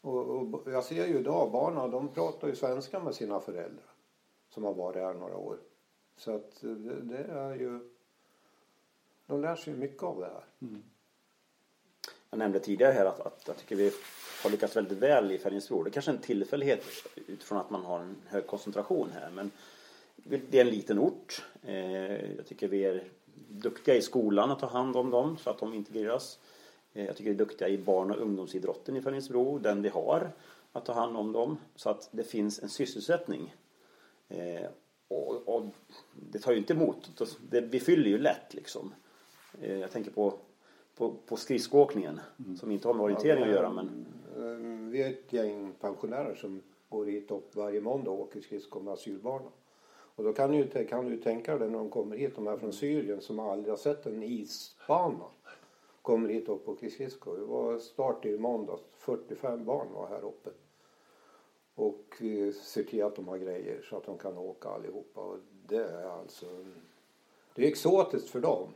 Och, 0.02 0.30
och 0.30 0.72
jag 0.72 0.84
ser 0.84 1.08
ju 1.08 1.20
idag 1.20 1.52
barnen 1.52 1.92
de 1.92 2.08
pratar 2.08 2.48
ju 2.48 2.56
svenska 2.56 3.00
med 3.00 3.16
sina 3.16 3.40
föräldrar 3.40 3.94
som 4.50 4.64
har 4.64 4.74
varit 4.74 4.96
här 4.96 5.14
några 5.14 5.38
år. 5.38 5.58
Så 6.18 6.36
att 6.36 6.62
det, 6.62 7.02
det 7.02 7.24
är 7.24 7.56
ju 7.56 7.80
de 9.28 9.42
lär 9.42 9.56
sig 9.56 9.74
ju 9.74 9.80
mycket 9.80 10.04
av 10.04 10.20
det 10.20 10.26
här. 10.26 10.44
Mm. 10.62 10.84
Jag 12.30 12.38
nämnde 12.38 12.60
tidigare 12.60 12.92
här 12.92 13.06
att, 13.06 13.20
att 13.20 13.44
jag 13.48 13.58
tycker 13.58 13.76
vi 13.76 13.92
har 14.44 14.50
lyckats 14.50 14.76
väldigt 14.76 14.98
väl 14.98 15.32
i 15.32 15.38
Färjestad. 15.38 15.86
Det 15.86 15.90
är 15.90 15.92
kanske 15.92 16.12
är 16.12 16.16
en 16.16 16.22
tillfällighet 16.22 16.84
utifrån 17.16 17.58
att 17.58 17.70
man 17.70 17.86
har 17.86 18.00
en 18.00 18.16
hög 18.28 18.48
koncentration 18.48 19.10
här. 19.14 19.32
Men 19.32 19.52
det 20.16 20.58
är 20.60 20.66
en 20.66 20.70
liten 20.70 21.00
ort. 21.00 21.46
Eh, 21.64 22.36
jag 22.36 22.46
tycker 22.48 22.68
vi 22.68 22.86
är 22.86 23.04
duktiga 23.48 23.96
i 23.96 24.02
skolan 24.02 24.52
att 24.52 24.60
ta 24.60 24.68
hand 24.68 24.96
om 24.96 25.10
dem 25.10 25.38
så 25.38 25.50
att 25.50 25.60
de 25.60 25.74
integreras. 25.74 26.40
Eh, 26.96 27.06
Jag 27.06 27.16
tycker 27.16 27.30
vi 27.30 27.36
är 27.36 27.40
duktiga 27.40 27.70
i 27.70 27.78
barn 27.78 28.12
och 28.12 28.18
ungdomsidrotten 28.22 28.96
i 28.98 29.02
Färjestad, 29.02 29.62
den 29.62 29.82
vi 29.82 29.90
har, 29.90 30.32
att 30.72 30.86
ta 30.86 30.94
hand 30.94 31.18
om 31.18 31.32
dem. 31.32 31.58
Så 31.76 31.90
att 31.90 32.10
det 32.12 32.24
finns 32.24 32.60
en 32.64 32.70
sysselsättning. 32.70 33.56
Eh, 34.30 34.66
Och, 35.08 35.48
och 35.56 35.64
det 36.32 36.40
tar 36.40 36.52
ju 36.52 36.58
inte 36.58 36.74
emot. 36.74 37.22
Det, 37.50 37.62
vi 37.62 37.80
fyller 37.80 38.10
ju 38.10 38.18
lätt 38.18 38.54
liksom. 38.54 38.94
Eh, 39.62 39.78
Jag 39.80 39.92
tänker 39.92 40.12
på, 40.12 40.34
på, 40.98 41.14
på 41.26 41.36
skridskoåkningen 41.38 42.20
som 42.60 42.72
inte 42.72 42.88
har 42.88 42.94
med 42.94 43.04
orientering 43.04 43.44
att 43.44 43.50
göra 43.50 43.70
men 43.74 44.06
Eh, 44.38 44.90
Vi 44.92 45.02
är 45.04 45.10
ett 45.10 45.34
gäng 45.34 45.74
pensionärer 45.82 46.36
som 46.36 46.62
går 46.90 47.06
hit 47.06 47.32
upp 47.32 47.56
varje 47.56 47.82
måndag 47.82 48.12
och 48.12 48.20
åker 48.20 48.42
skridskor 48.42 48.82
med 48.82 48.94
asylbarnen. 48.94 49.52
Och 50.16 50.24
då 50.24 50.34
kan 50.34 50.52
du, 50.52 50.58
ju- 50.58 50.88
kan 50.88 51.10
du 51.10 51.18
tänka 51.18 51.58
dig 51.58 51.70
när 51.70 51.78
de 51.78 51.90
kommer 51.90 52.18
hit, 52.18 52.36
de 52.36 52.48
här 52.48 52.58
från 52.58 52.74
Syrien 52.74 53.22
som 53.22 53.40
aldrig 53.40 53.72
har 53.72 53.78
sett 53.78 54.06
en 54.06 54.24
isbana. 54.24 55.26
Kommer 56.06 56.30
hit 56.30 56.50
upp 56.50 56.70
åker 56.70 56.90
skridskor. 56.90 57.38
Det 57.38 57.46
var 57.46 57.78
start 57.78 58.26
i 58.26 58.38
måndags. 58.38 58.82
45 58.94 59.66
barn 59.66 59.88
var 59.94 60.08
här 60.08 60.26
uppe. 60.26 60.50
Och 61.76 62.16
vi 62.20 62.54
ser 62.54 62.84
till 62.84 63.04
att 63.04 63.16
de 63.16 63.28
har 63.28 63.38
grejer 63.38 63.82
så 63.90 63.98
att 63.98 64.06
de 64.06 64.18
kan 64.18 64.38
åka 64.38 64.70
allihopa. 64.70 65.22
Och 65.22 65.38
det 65.68 65.84
är 65.84 66.10
alltså... 66.10 66.46
Det 67.56 67.64
är 67.64 67.68
exotiskt 67.68 68.30
för 68.30 68.40
dem. 68.40 68.68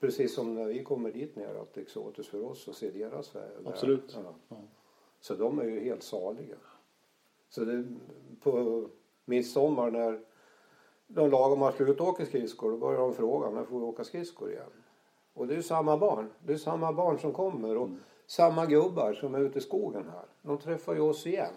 Precis 0.00 0.34
som 0.34 0.54
när 0.54 0.64
vi 0.64 0.84
kommer 0.84 1.12
dit 1.12 1.36
ner 1.36 1.54
att 1.54 1.74
det 1.74 1.80
är 1.80 1.82
exotiskt 1.82 2.30
för 2.30 2.44
oss 2.44 2.68
att 2.68 2.76
se 2.76 2.90
deras 2.90 3.34
värld. 3.34 3.52
Absolut. 3.64 4.18
Ja. 4.24 4.34
Ja. 4.48 4.56
Så 5.20 5.34
de 5.34 5.58
är 5.58 5.64
ju 5.64 5.80
helt 5.80 6.02
saliga. 6.02 6.56
Så 7.48 7.64
det, 7.64 7.84
på 8.40 8.88
midsommar 9.24 9.90
när 9.90 10.20
de 11.06 11.30
lagom 11.30 11.60
har 11.60 11.72
slutåkt 11.72 12.28
skridskor 12.28 12.70
då 12.70 12.76
börjar 12.76 13.00
de 13.00 13.14
fråga 13.14 13.50
när 13.50 13.64
får 13.64 13.78
vi 13.78 13.84
åka 13.84 14.04
skridskor 14.04 14.50
igen. 14.50 14.70
Och 15.34 15.46
det 15.46 15.54
är 15.54 15.62
samma 15.62 15.96
barn. 15.96 16.30
Det 16.46 16.52
är 16.52 16.56
samma 16.56 16.92
barn 16.92 17.18
som 17.18 17.32
kommer 17.32 17.76
och 17.76 17.88
samma 18.26 18.66
gubbar 18.66 19.14
som 19.14 19.34
är 19.34 19.40
ute 19.40 19.58
i 19.58 19.62
skogen 19.62 20.08
här. 20.12 20.26
De 20.42 20.58
träffar 20.58 20.94
ju 20.94 21.00
oss 21.00 21.26
igen. 21.26 21.54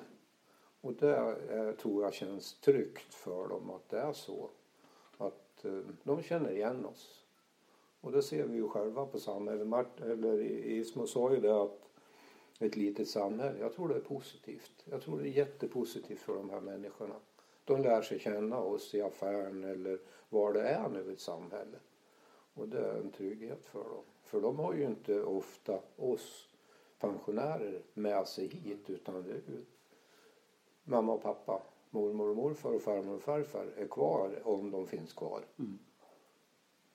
Och 0.81 0.93
det 0.93 1.17
eh, 1.49 1.71
tror 1.71 2.03
jag 2.03 2.13
känns 2.13 2.59
tryggt 2.59 3.13
för 3.13 3.47
dem 3.47 3.69
att 3.69 3.89
det 3.89 3.99
är 3.99 4.13
så. 4.13 4.49
Att 5.17 5.65
eh, 5.65 5.79
de 6.03 6.23
känner 6.23 6.51
igen 6.51 6.85
oss. 6.85 7.23
Och 8.01 8.11
det 8.11 8.23
ser 8.23 8.43
vi 8.43 8.55
ju 8.55 8.69
själva 8.69 9.05
på 9.05 9.19
samhället. 9.19 9.67
Mart, 9.67 10.01
eller 10.01 10.41
Ismo 10.41 11.07
sa 11.07 11.33
ju 11.33 11.39
det 11.39 11.61
att 11.61 11.87
ett 12.59 12.75
litet 12.75 13.07
samhälle. 13.07 13.59
Jag 13.59 13.73
tror 13.73 13.87
det 13.87 13.95
är 13.95 13.99
positivt. 13.99 14.85
Jag 14.85 15.01
tror 15.01 15.19
det 15.19 15.29
är 15.29 15.31
jättepositivt 15.31 16.19
för 16.19 16.35
de 16.35 16.49
här 16.49 16.61
människorna. 16.61 17.15
De 17.65 17.81
lär 17.81 18.01
sig 18.01 18.19
känna 18.19 18.59
oss 18.59 18.95
i 18.95 19.01
affären 19.01 19.63
eller 19.63 19.99
var 20.29 20.53
det 20.53 20.61
är 20.61 20.89
nu 20.89 21.09
i 21.09 21.13
ett 21.13 21.19
samhälle. 21.19 21.77
Och 22.57 22.67
det 22.67 22.79
är 22.79 22.95
en 22.95 23.11
trygghet 23.11 23.65
för 23.65 23.79
dem. 23.79 24.03
För 24.23 24.41
de 24.41 24.59
har 24.59 24.73
ju 24.73 24.83
inte 24.83 25.23
ofta 25.23 25.79
oss 25.97 26.47
pensionärer 26.99 27.81
med 27.93 28.27
sig 28.27 28.47
hit 28.47 28.89
utan 28.89 29.23
det 29.23 29.29
är 29.29 29.33
ju 29.33 29.65
mamma 30.83 31.13
och 31.13 31.23
pappa, 31.23 31.61
mormor 31.89 32.29
och 32.29 32.35
morfar 32.35 32.69
och 32.69 32.81
farmor 32.81 33.15
och 33.15 33.21
farfar 33.21 33.65
är 33.77 33.87
kvar 33.87 34.39
om 34.43 34.71
de 34.71 34.87
finns 34.87 35.13
kvar. 35.13 35.41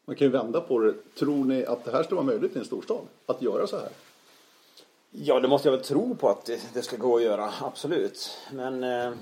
Man 0.05 0.17
kan 0.17 0.27
ju 0.27 0.33
vända 0.33 0.61
på 0.61 0.79
det. 0.79 0.95
Tror 1.19 1.45
ni 1.45 1.65
att 1.65 1.85
det 1.85 1.91
här 1.91 2.03
ska 2.03 2.15
vara 2.15 2.27
möjligt 2.27 2.57
i 2.57 2.59
en 2.59 2.65
storstad? 2.65 3.07
Att 3.27 3.43
göra 3.43 3.67
så 3.67 3.77
här? 3.77 3.91
Ja, 5.11 5.41
det 5.41 5.49
måste 5.49 5.69
jag 5.69 5.77
väl 5.77 5.85
tro 5.85 6.15
på 6.15 6.29
att 6.29 6.45
det, 6.45 6.75
det 6.75 6.83
ska 6.83 6.97
gå 6.97 7.17
att 7.17 7.23
göra, 7.23 7.53
absolut. 7.61 8.39
Men 8.53 8.85
eh, 8.85 9.13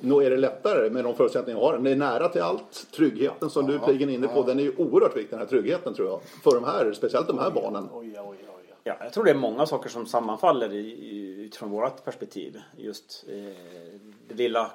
Nog 0.00 0.22
är 0.22 0.30
det 0.30 0.36
lättare 0.36 0.90
med 0.90 1.04
de 1.04 1.14
förutsättningar 1.14 1.60
jag 1.60 1.66
har. 1.66 1.78
Det 1.78 1.90
är 1.90 1.96
nära 1.96 2.28
till 2.28 2.42
allt. 2.42 2.86
Tryggheten 2.92 3.50
som 3.50 3.66
du 3.66 3.74
är 3.74 4.10
inne 4.10 4.28
på, 4.28 4.42
den 4.42 4.58
är 4.58 4.62
ju 4.62 4.76
oerhört 4.76 5.16
viktig 5.16 5.30
den 5.30 5.38
här 5.38 5.46
tryggheten 5.46 5.94
tror 5.94 6.08
jag. 6.08 6.22
För 6.22 6.54
de 6.54 6.64
här, 6.64 6.92
speciellt 6.92 7.26
de 7.26 7.38
här 7.38 7.50
barnen. 7.50 7.88
Oj, 7.92 8.20
oj, 8.20 8.36
oj. 8.58 8.74
ja, 8.84 8.96
jag 9.00 9.12
tror 9.12 9.24
det 9.24 9.30
är 9.30 9.34
många 9.34 9.66
saker 9.66 9.88
som 9.88 10.06
sammanfaller 10.06 10.72
i, 10.72 10.78
i, 10.78 11.44
utifrån 11.44 11.70
vårt 11.70 12.04
perspektiv. 12.04 12.60
Just 12.76 13.24
eh, 13.28 13.34
det 14.28 14.34
lilla 14.34 14.70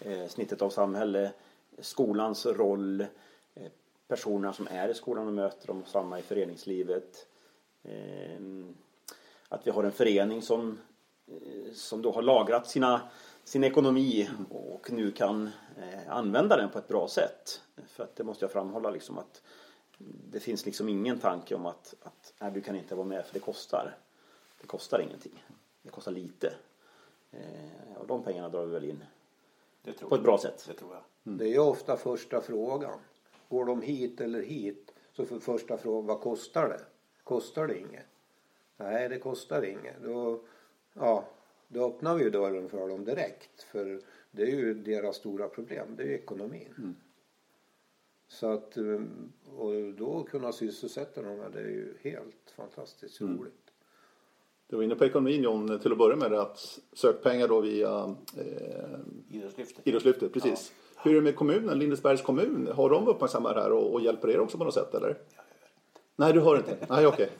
eh, 0.00 0.26
snittet 0.28 0.62
av 0.62 0.70
samhälle, 0.70 1.30
skolans 1.78 2.46
roll, 2.46 3.00
eh, 3.54 3.62
personerna 4.08 4.52
som 4.52 4.68
är 4.70 4.88
i 4.88 4.94
skolan 4.94 5.26
och 5.26 5.32
möter 5.32 5.66
dem, 5.66 5.82
samma 5.86 6.18
i 6.18 6.22
föreningslivet. 6.22 7.26
Eh, 7.84 8.40
att 9.48 9.66
vi 9.66 9.70
har 9.70 9.84
en 9.84 9.92
förening 9.92 10.42
som, 10.42 10.78
eh, 11.26 11.72
som 11.74 12.02
då 12.02 12.12
har 12.12 12.22
lagrat 12.22 12.66
sina, 12.66 13.00
sin 13.48 13.64
ekonomi 13.64 14.30
och 14.50 14.92
nu 14.92 15.12
kan 15.12 15.50
eh, 15.78 16.10
använda 16.12 16.56
den 16.56 16.70
på 16.70 16.78
ett 16.78 16.88
bra 16.88 17.08
sätt. 17.08 17.62
För 17.86 18.04
att 18.04 18.16
det 18.16 18.24
måste 18.24 18.44
jag 18.44 18.52
framhålla 18.52 18.90
liksom 18.90 19.18
att 19.18 19.42
det 20.30 20.40
finns 20.40 20.66
liksom 20.66 20.88
ingen 20.88 21.18
tanke 21.18 21.54
om 21.54 21.66
att, 21.66 21.94
att 22.02 22.34
nej, 22.38 22.50
du 22.52 22.60
kan 22.60 22.76
inte 22.76 22.94
vara 22.94 23.06
med 23.06 23.26
för 23.26 23.34
det 23.34 23.40
kostar. 23.40 23.96
Det 24.60 24.66
kostar 24.66 24.98
ingenting. 25.00 25.44
Det 25.82 25.90
kostar 25.90 26.12
lite. 26.12 26.54
Eh, 27.30 27.96
och 27.96 28.06
de 28.06 28.22
pengarna 28.22 28.48
drar 28.48 28.64
vi 28.64 28.72
väl 28.72 28.84
in 28.84 29.04
Det 29.82 29.92
tror 29.92 30.08
på 30.08 30.14
ett 30.14 30.18
jag. 30.18 30.24
bra 30.24 30.38
sätt. 30.38 30.64
Det 30.68 30.74
tror 30.74 30.94
jag. 30.94 31.02
Det 31.38 31.44
är 31.44 31.52
ju 31.52 31.58
ofta 31.58 31.96
första 31.96 32.40
frågan. 32.40 32.98
Går 33.48 33.64
de 33.64 33.82
hit 33.82 34.20
eller 34.20 34.42
hit? 34.42 34.94
Så 35.12 35.24
för 35.24 35.38
första 35.38 35.78
frågan, 35.78 36.06
vad 36.06 36.20
kostar 36.20 36.68
det? 36.68 36.80
Kostar 37.24 37.66
det 37.66 37.78
inget? 37.78 38.06
Nej, 38.76 39.08
det 39.08 39.18
kostar 39.18 39.62
inget. 39.62 40.02
Då, 40.04 40.40
ja, 40.92 41.24
då 41.68 41.86
öppnar 41.86 42.14
vi 42.14 42.24
ju 42.24 42.30
dörren 42.30 42.68
för 42.68 42.88
dem 42.88 43.04
direkt. 43.04 43.62
För 43.62 44.00
det 44.30 44.42
är 44.42 44.56
ju 44.56 44.74
deras 44.74 45.16
stora 45.16 45.48
problem, 45.48 45.86
det 45.96 46.02
är 46.02 46.06
ju 46.06 46.14
ekonomin. 46.14 46.94
Så 48.28 48.46
att, 48.46 48.76
eh, 48.76 49.00
och 49.56 49.94
då 49.96 50.22
kunna 50.22 50.52
sysselsätta 50.52 51.22
dem, 51.22 51.38
det 51.52 51.60
är 51.60 51.64
ju 51.64 51.94
helt 52.02 52.52
fantastiskt 52.56 53.20
roligt. 53.20 53.54
Du 54.66 54.76
var 54.76 54.82
inne 54.82 54.94
på 54.94 55.04
ekonomin 55.04 55.42
John, 55.42 55.78
till 55.78 55.92
att 55.92 55.98
börja 55.98 56.16
med 56.16 56.32
att 56.32 56.78
sök 56.92 57.22
pengar 57.22 57.48
då 57.48 57.60
via 57.60 58.16
eh, 58.36 59.36
Idrottslyftet. 59.36 59.86
Idrottslyftet, 59.86 60.32
precis. 60.32 60.72
Hur 61.02 61.10
är 61.10 61.14
det 61.14 61.20
med 61.20 61.36
kommunen, 61.36 61.78
Lindesbergs 61.78 62.22
kommun? 62.22 62.68
Har 62.74 62.90
de 62.90 63.08
uppmärksammat 63.08 63.54
det 63.54 63.60
här 63.60 63.72
och, 63.72 63.92
och 63.92 64.00
hjälper 64.00 64.30
er 64.30 64.40
också 64.40 64.58
på 64.58 64.64
något 64.64 64.74
sätt 64.74 64.94
eller? 64.94 65.16
Nej, 66.16 66.32
du 66.32 66.40
hör 66.40 66.56
inte? 66.56 66.76
Nej, 66.88 67.06
okej. 67.06 67.30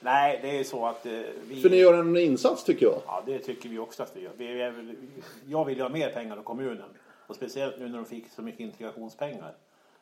Nej, 0.00 0.38
det 0.42 0.58
är 0.58 0.64
så 0.64 0.86
att 0.86 1.06
eh, 1.06 1.12
vi... 1.48 1.60
För 1.60 1.70
ni 1.70 1.76
gör 1.76 1.94
en 1.94 2.16
insats 2.16 2.64
tycker 2.64 2.86
jag. 2.86 3.02
Ja, 3.06 3.22
det 3.26 3.38
tycker 3.38 3.68
vi 3.68 3.78
också 3.78 4.02
att 4.02 4.16
vi 4.16 4.20
gör. 4.20 4.32
Vi 4.36 4.60
är 4.60 4.96
jag 5.46 5.64
vill 5.64 5.76
ju 5.76 5.82
ha 5.82 5.88
mer 5.88 6.10
pengar 6.10 6.36
av 6.36 6.42
kommunen. 6.42 6.88
Och 7.26 7.36
speciellt 7.36 7.78
nu 7.78 7.88
när 7.88 7.96
de 7.96 8.04
fick 8.04 8.28
så 8.30 8.42
mycket 8.42 8.60
integrationspengar. 8.60 9.54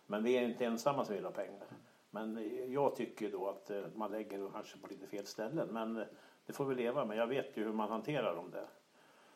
Men 0.07 0.24
vi 0.24 0.37
är 0.37 0.42
inte 0.42 0.64
ensamma 0.64 1.04
som 1.04 1.14
vill 1.14 1.24
ha 1.24 1.30
pengar. 1.30 1.66
Men 2.11 2.37
eh, 2.37 2.72
jag 2.72 2.96
tycker 2.96 3.30
då 3.30 3.48
att 3.48 3.70
eh, 3.70 3.83
man 3.94 4.11
lägger 4.11 4.38
det 4.38 4.48
kanske 4.52 4.78
på 4.78 4.87
lite 4.88 5.07
fel 5.07 5.26
ställen. 5.26 5.68
Men 5.70 6.04
det 6.46 6.52
får 6.52 6.64
vi 6.64 6.74
leva 6.74 7.04
med. 7.04 7.16
Jag 7.16 7.26
vet 7.26 7.57
ju 7.57 7.64
hur 7.64 7.72
man 7.72 7.90
hanterar 7.90 8.37
dem 8.37 8.50
där. 8.50 8.66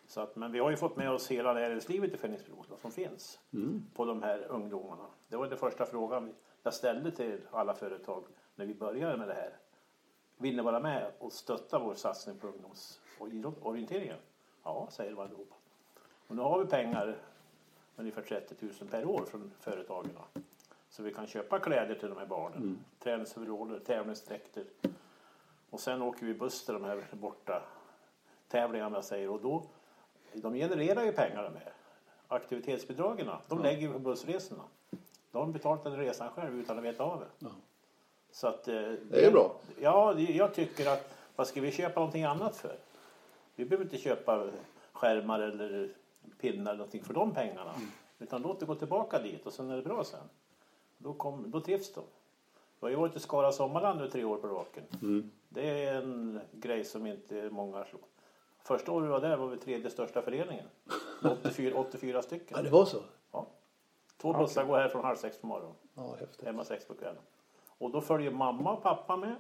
Så 0.07 0.21
att, 0.21 0.37
men 0.37 0.53
vi 0.53 0.59
har 0.59 0.71
ju 0.71 0.77
fått 0.77 0.97
med 0.97 1.11
oss 1.11 1.31
hela 1.31 1.53
näringslivet 1.53 2.15
i 2.15 2.17
Fenriksbro 2.17 2.65
som 2.81 2.91
finns 2.91 3.39
på 3.95 4.05
de 4.05 4.23
här 4.23 4.47
ungdomarna. 4.49 5.07
Det 5.29 5.37
var 5.37 5.47
den 5.47 5.59
första 5.59 5.87
frågan 5.87 6.35
jag 6.63 6.75
ställde 6.75 7.11
till 7.11 7.41
alla 7.51 7.75
företag 7.75 8.25
när 8.55 8.67
vi 8.67 8.75
började 8.75 9.17
med 9.17 9.29
det 9.29 9.35
här. 9.35 9.53
Vill 10.41 10.57
ni 10.57 10.63
vara 10.63 10.81
med 10.81 11.13
och 11.19 11.33
stötta 11.33 11.79
vår 11.79 11.95
satsning 11.95 12.39
på 12.39 12.47
ungdoms 12.47 13.01
och 13.19 13.29
idrottsorienteringen? 13.29 14.17
Ja, 14.65 14.89
säger 14.91 15.11
de 15.11 15.21
allihopa. 15.21 15.55
Och 16.27 16.37
nu 16.37 16.43
har 16.43 16.59
vi 16.59 16.71
pengar, 16.71 17.17
ungefär 17.97 18.23
30 18.23 18.55
000 18.61 18.73
per 18.91 19.05
år 19.05 19.25
från 19.25 19.53
företagen. 19.61 20.11
Så 20.89 21.03
vi 21.03 21.15
kan 21.15 21.27
köpa 21.27 21.59
kläder 21.59 21.95
till 21.95 22.09
de 22.09 22.19
här 22.19 22.27
barnen. 22.27 22.59
Mm. 22.59 22.79
Träningsoveraller, 22.99 23.79
tävlingsdräkter. 23.79 24.65
Och 25.71 25.81
sen 25.81 26.03
åker 26.03 26.27
vi 26.27 26.35
buss 26.35 26.65
till 26.65 26.75
de 26.75 26.85
här 26.85 27.05
borta 27.13 27.63
tävlingarna 28.49 28.97
jag 28.97 29.05
säger. 29.05 29.31
Och 29.31 29.41
då, 29.41 29.63
de 30.33 30.55
genererar 30.55 31.05
ju 31.05 31.13
pengar 31.13 31.43
de 31.43 31.55
här. 31.59 31.73
Aktivitetsbidragen, 32.29 33.31
de 33.49 33.63
lägger 33.63 33.87
vi 33.89 33.93
på 33.93 33.99
bussresorna. 33.99 34.63
De 35.31 35.39
har 35.39 35.47
betalat 35.47 35.85
den 35.85 35.97
resan 35.97 36.31
själv 36.31 36.61
utan 36.61 36.79
att 36.79 36.85
veta 36.85 37.05
av 37.05 37.21
det. 37.21 37.49
Så 38.33 38.47
att, 38.47 38.69
eh, 38.69 38.75
Det 39.11 39.27
är 39.27 39.31
bra. 39.31 39.55
Ja, 39.81 40.19
jag 40.19 40.55
tycker 40.55 40.91
att 40.91 41.15
vad 41.37 41.47
ska 41.47 41.61
vi 41.61 41.73
köpa 41.73 42.01
någonting 42.01 42.25
annat 42.25 42.57
för? 42.57 42.77
Vi 43.55 43.65
behöver 43.65 43.85
inte 43.85 43.99
köpa 43.99 44.47
skärmar 44.93 45.41
eller 45.41 45.95
pinnar 46.41 46.71
eller 46.71 46.79
någonting 46.79 47.05
för 47.05 47.15
de 47.15 47.35
pengarna. 47.35 47.75
Utan 48.19 48.43
låt 48.43 48.61
det 48.61 48.67
gå 48.67 48.75
tillbaka 48.75 49.19
dit 49.23 49.47
och 49.47 49.53
sen 49.53 49.71
är 49.71 49.77
det 49.77 49.83
bra 49.83 50.05
sen. 50.05 50.21
Då, 50.99 51.13
kom, 51.15 51.51
då 51.51 51.61
trivs 51.61 51.93
de. 51.95 52.01
Vi 52.81 52.85
har 52.85 52.91
ju 52.91 52.97
varit 52.97 53.17
i 53.17 53.21
Skara 53.21 53.53
Sommarland 53.53 54.01
nu 54.01 54.11
tre 54.11 54.25
år 54.25 54.37
på 54.37 54.49
raken. 54.49 54.85
Det 55.49 55.85
är 55.85 55.95
en 55.95 56.41
grej 56.53 56.85
som 56.85 57.07
inte 57.07 57.51
många 57.51 57.85
slår. 57.85 58.01
Första 58.63 58.93
året 58.93 59.05
vi 59.07 59.11
var 59.11 59.21
där 59.21 59.37
var 59.37 59.47
vi 59.47 59.57
tredje 59.57 59.91
största 59.91 60.23
föreningen. 60.23 60.65
Med 61.23 61.33
84, 61.33 61.79
84 61.79 62.23
stycken. 62.23 62.65
det 62.65 62.71
var 62.71 62.85
så? 62.85 63.03
Ja. 63.33 63.47
Två 64.17 64.33
bussar 64.33 64.65
går 64.65 64.77
här 64.79 64.89
från 64.89 65.05
halv 65.05 65.17
sex 65.17 65.39
på 65.41 65.47
morgonen. 65.47 65.75
Ja, 65.95 66.17
häftigt. 66.21 66.45
Hemma 66.47 66.65
sex 66.65 66.85
på 66.85 66.95
kvällen. 66.95 67.23
Och 67.79 67.91
då 67.91 68.01
följer 68.01 68.31
mamma 68.31 68.73
och 68.73 68.83
pappa 68.83 69.17
med. 69.17 69.37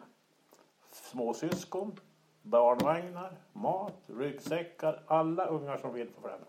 Småsyskon, 0.90 2.00
barnvagnar, 2.42 3.36
mat, 3.52 4.02
ryggsäckar. 4.06 5.02
Alla 5.06 5.46
ungar 5.46 5.76
som 5.76 5.94
vill 5.94 6.10
få 6.10 6.20
följa 6.20 6.36
med. 6.36 6.46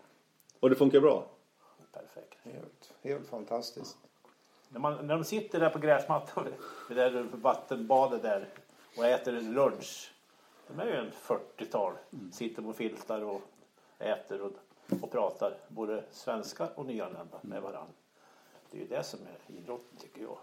Och 0.60 0.70
det 0.70 0.76
funkar 0.76 1.00
bra? 1.00 1.26
Perfekt. 1.92 2.38
Helt, 2.42 2.94
helt 3.02 3.28
fantastiskt. 3.28 3.96
När, 4.68 4.80
man, 4.80 5.06
när 5.06 5.14
de 5.14 5.24
sitter 5.24 5.60
där 5.60 5.70
på 5.70 5.78
gräsmattan 5.78 6.44
vid 6.88 6.96
det 6.96 7.10
där 7.10 7.22
vattenbadet 7.32 8.22
där 8.22 8.48
och 8.96 9.04
äter 9.04 9.32
lunch. 9.32 10.12
De 10.68 10.80
är 10.80 10.86
ju 10.86 10.94
en 10.94 11.10
40-tal. 11.10 11.92
Sitter 12.32 12.62
på 12.62 12.72
filtar 12.72 13.22
och 13.24 13.42
äter 13.98 14.40
och, 14.40 14.52
och 15.02 15.10
pratar. 15.10 15.56
Både 15.68 16.04
svenska 16.10 16.68
och 16.74 16.86
nyanlända 16.86 17.38
med 17.42 17.62
varandra. 17.62 17.92
Det 18.70 18.78
är 18.78 18.80
ju 18.82 18.88
det 18.88 19.02
som 19.02 19.20
är 19.20 19.54
idrotten 19.56 19.98
tycker 19.98 20.22
jag. 20.22 20.38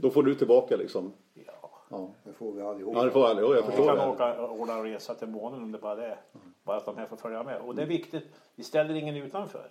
Då 0.00 0.10
får 0.10 0.22
du 0.22 0.34
tillbaka 0.34 0.76
liksom. 0.76 1.12
Ja, 1.34 1.70
Ja. 1.92 2.10
Det 2.24 2.32
får 2.32 2.52
vi 2.52 2.62
allihop. 2.62 2.94
Ja, 2.96 3.04
det 3.04 3.10
får 3.10 3.22
jag. 3.28 3.40
Jo, 3.40 3.54
jag 3.54 3.62
Vi 3.62 3.62
förstår 3.62 3.86
kan 3.86 3.96
det. 3.96 4.06
åka 4.06 4.40
och 4.42 4.60
ordna 4.60 4.72
en 4.74 4.82
resa 4.82 5.14
till 5.14 5.28
månen 5.28 5.62
om 5.62 5.72
det 5.72 5.78
bara 5.78 6.06
är. 6.06 6.20
Bara 6.62 6.76
att 6.76 6.84
de 6.84 6.96
här 6.96 7.06
får 7.06 7.16
följa 7.16 7.42
med. 7.42 7.60
Och 7.60 7.74
det 7.74 7.82
är 7.82 7.86
viktigt. 7.86 8.24
Vi 8.54 8.64
ställer 8.64 8.94
ingen 8.94 9.16
utanför. 9.16 9.70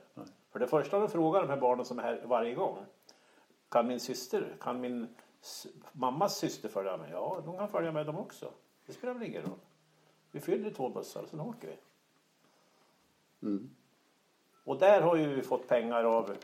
För 0.52 0.60
det 0.60 0.68
första 0.68 1.00
de 1.00 1.10
frågar 1.10 1.42
de 1.42 1.50
här 1.50 1.58
barnen 1.58 1.86
som 1.86 2.00
är 2.00 2.04
här 2.04 2.22
varje 2.26 2.54
gång. 2.56 2.78
Kan 3.70 3.88
min 3.88 4.00
syster, 4.00 4.56
kan 4.60 4.82
min 4.82 5.08
mammas 5.92 6.38
syster 6.38 6.70
följa 6.70 6.98
med? 6.98 7.10
Ja, 7.12 7.42
de 7.46 7.58
kan 7.58 7.68
följa 7.70 7.92
med 7.92 8.06
dem 8.06 8.18
också. 8.18 8.52
Det 8.86 8.94
spelar 8.94 9.14
väl 9.14 9.24
ingen 9.24 9.42
roll. 9.42 9.60
Vi 10.32 10.40
fyller 10.40 10.72
två 10.72 10.90
bussar, 10.90 11.26
sen 11.30 11.40
åker 11.40 11.68
vi. 13.42 13.60
Och 14.64 14.78
där 14.80 15.02
har 15.02 15.16
ju 15.16 15.36
vi 15.36 15.42
fått 15.42 15.68
pengar 15.68 16.04
av 16.04 16.36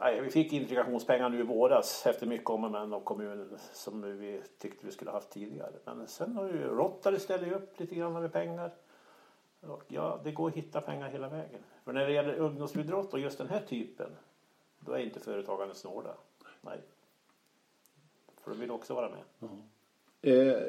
Nej, 0.00 0.20
vi 0.20 0.30
fick 0.30 0.52
integrationspengar 0.52 1.28
nu 1.28 1.40
i 1.40 1.42
våras 1.42 2.06
efter 2.06 2.26
mycket 2.26 2.50
om 2.50 2.64
och 2.64 2.70
men 2.70 2.92
av 2.92 3.00
kommunen 3.00 3.58
som 3.72 4.18
vi 4.18 4.42
tyckte 4.58 4.86
vi 4.86 4.92
skulle 4.92 5.10
haft 5.10 5.30
tidigare. 5.30 5.72
Men 5.84 6.06
sen 6.06 6.36
har 6.36 6.44
ju 6.44 6.64
Rotary 6.64 7.18
ställt 7.18 7.52
upp 7.52 7.80
lite 7.80 7.94
grann 7.94 8.12
med 8.12 8.32
pengar. 8.32 8.70
Och 9.60 9.84
ja, 9.88 10.20
det 10.24 10.32
går 10.32 10.48
att 10.48 10.54
hitta 10.54 10.80
pengar 10.80 11.08
hela 11.08 11.28
vägen. 11.28 11.60
För 11.84 11.92
när 11.92 12.06
det 12.06 12.12
gäller 12.12 12.34
ungdomsidrott 12.34 13.12
och 13.12 13.20
just 13.20 13.38
den 13.38 13.48
här 13.48 13.60
typen, 13.60 14.10
då 14.80 14.92
är 14.92 14.98
inte 14.98 15.20
företagarna 15.20 15.74
snåla. 15.74 16.14
Nej. 16.60 16.80
För 18.40 18.50
de 18.50 18.60
vill 18.60 18.70
också 18.70 18.94
vara 18.94 19.10
med. 19.10 19.50
Eh, 20.22 20.62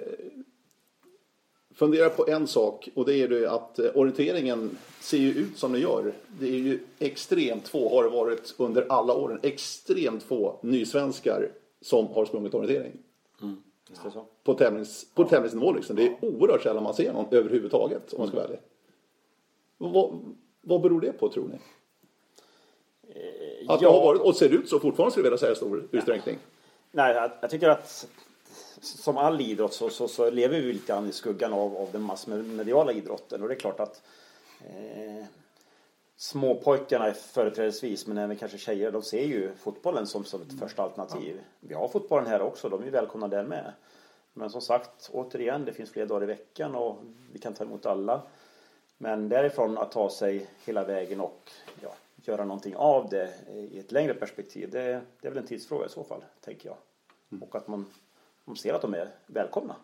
fundera 1.79 2.09
på 2.09 2.27
en 2.27 2.47
sak 2.47 2.89
och 2.95 3.05
det 3.05 3.13
är 3.13 3.27
ju 3.27 3.47
att 3.47 3.79
eh, 3.79 3.91
orienteringen 3.95 4.77
ser 4.99 5.17
ju 5.17 5.29
ut 5.29 5.57
som 5.57 5.71
den 5.71 5.81
gör. 5.81 6.13
Det 6.39 6.47
är 6.47 6.59
ju 6.59 6.79
extremt 6.99 7.67
få, 7.67 7.89
har 7.89 8.03
det 8.03 8.09
varit 8.09 8.55
under 8.57 8.85
alla 8.89 9.13
åren, 9.13 9.39
extremt 9.43 10.23
få 10.23 10.59
nysvenskar 10.61 11.51
som 11.81 12.07
har 12.07 12.25
sprungit 12.25 12.53
orientering. 12.53 12.97
Det 13.87 14.11
så? 14.11 14.25
På, 14.43 14.53
tävlings, 14.53 15.05
på 15.13 15.23
tävlingsnivå 15.23 15.73
liksom. 15.73 15.95
Det 15.95 16.07
är 16.07 16.17
oerhört 16.21 16.63
sällan 16.63 16.83
man 16.83 16.93
ser 16.93 17.13
någon 17.13 17.25
överhuvudtaget 17.31 18.13
om 18.13 18.19
man 18.19 18.27
ska 18.27 18.37
vara 18.37 18.47
ärlig. 18.47 18.59
Vad, 19.77 20.19
vad 20.61 20.81
beror 20.81 21.01
det 21.01 21.11
på 21.11 21.29
tror 21.29 21.47
ni? 21.47 21.59
Att 23.67 23.79
det 23.79 23.85
har 23.85 24.05
varit 24.05 24.21
och 24.21 24.35
ser 24.35 24.49
ut 24.49 24.69
så 24.69 24.79
fortfarande 24.79 25.11
skulle 25.11 25.27
jag 25.27 25.31
vilja 25.31 25.37
säga 25.37 25.51
i 25.51 25.55
stor 25.55 25.87
utsträckning. 25.91 26.37
Nej, 26.91 27.15
jag, 27.15 27.31
jag 27.41 27.49
tycker 27.49 27.69
att 27.69 28.07
som 28.81 29.17
all 29.17 29.41
idrott 29.41 29.73
så, 29.73 29.89
så, 29.89 30.07
så 30.07 30.29
lever 30.29 30.61
vi 30.61 30.73
lite 30.73 30.87
grann 30.87 31.09
i 31.09 31.11
skuggan 31.11 31.53
av, 31.53 31.77
av 31.77 31.91
den 31.91 32.01
massmediala 32.01 32.91
idrotten. 32.91 33.41
Och 33.41 33.47
det 33.47 33.53
är 33.53 33.59
klart 33.59 33.79
att 33.79 34.01
eh, 34.59 35.25
småpojkarna 36.17 37.13
företrädesvis, 37.13 38.07
men 38.07 38.17
även 38.17 38.37
kanske 38.37 38.57
tjejer, 38.57 38.91
de 38.91 39.01
ser 39.01 39.25
ju 39.25 39.55
fotbollen 39.55 40.07
som, 40.07 40.23
som 40.23 40.41
ett 40.41 40.59
första 40.59 40.83
alternativ. 40.83 41.41
Vi 41.59 41.73
har 41.73 41.87
fotbollen 41.87 42.27
här 42.27 42.41
också, 42.41 42.69
de 42.69 42.83
är 42.83 42.91
välkomna 42.91 43.27
där 43.27 43.43
med. 43.43 43.73
Men 44.33 44.49
som 44.49 44.61
sagt, 44.61 45.09
återigen, 45.13 45.65
det 45.65 45.73
finns 45.73 45.91
fler 45.91 46.05
dagar 46.05 46.23
i 46.23 46.25
veckan 46.25 46.75
och 46.75 46.97
vi 47.33 47.39
kan 47.39 47.53
ta 47.53 47.63
emot 47.63 47.85
alla. 47.85 48.21
Men 48.97 49.29
därifrån 49.29 49.77
att 49.77 49.91
ta 49.91 50.09
sig 50.09 50.47
hela 50.65 50.83
vägen 50.83 51.19
och 51.21 51.51
ja, 51.81 51.93
göra 52.15 52.45
någonting 52.45 52.75
av 52.75 53.09
det 53.09 53.33
i 53.53 53.79
ett 53.79 53.91
längre 53.91 54.13
perspektiv, 54.13 54.69
det, 54.71 55.01
det 55.21 55.27
är 55.27 55.31
väl 55.31 55.37
en 55.37 55.47
tidsfråga 55.47 55.85
i 55.85 55.89
så 55.89 56.03
fall, 56.03 56.23
tänker 56.41 56.69
jag. 56.69 56.77
Och 57.41 57.55
att 57.55 57.67
man, 57.67 57.85
man 58.49 58.55
ser 58.55 58.73
att 58.73 58.81
de 58.81 58.93
är 58.93 59.09
välkomna 59.27 59.75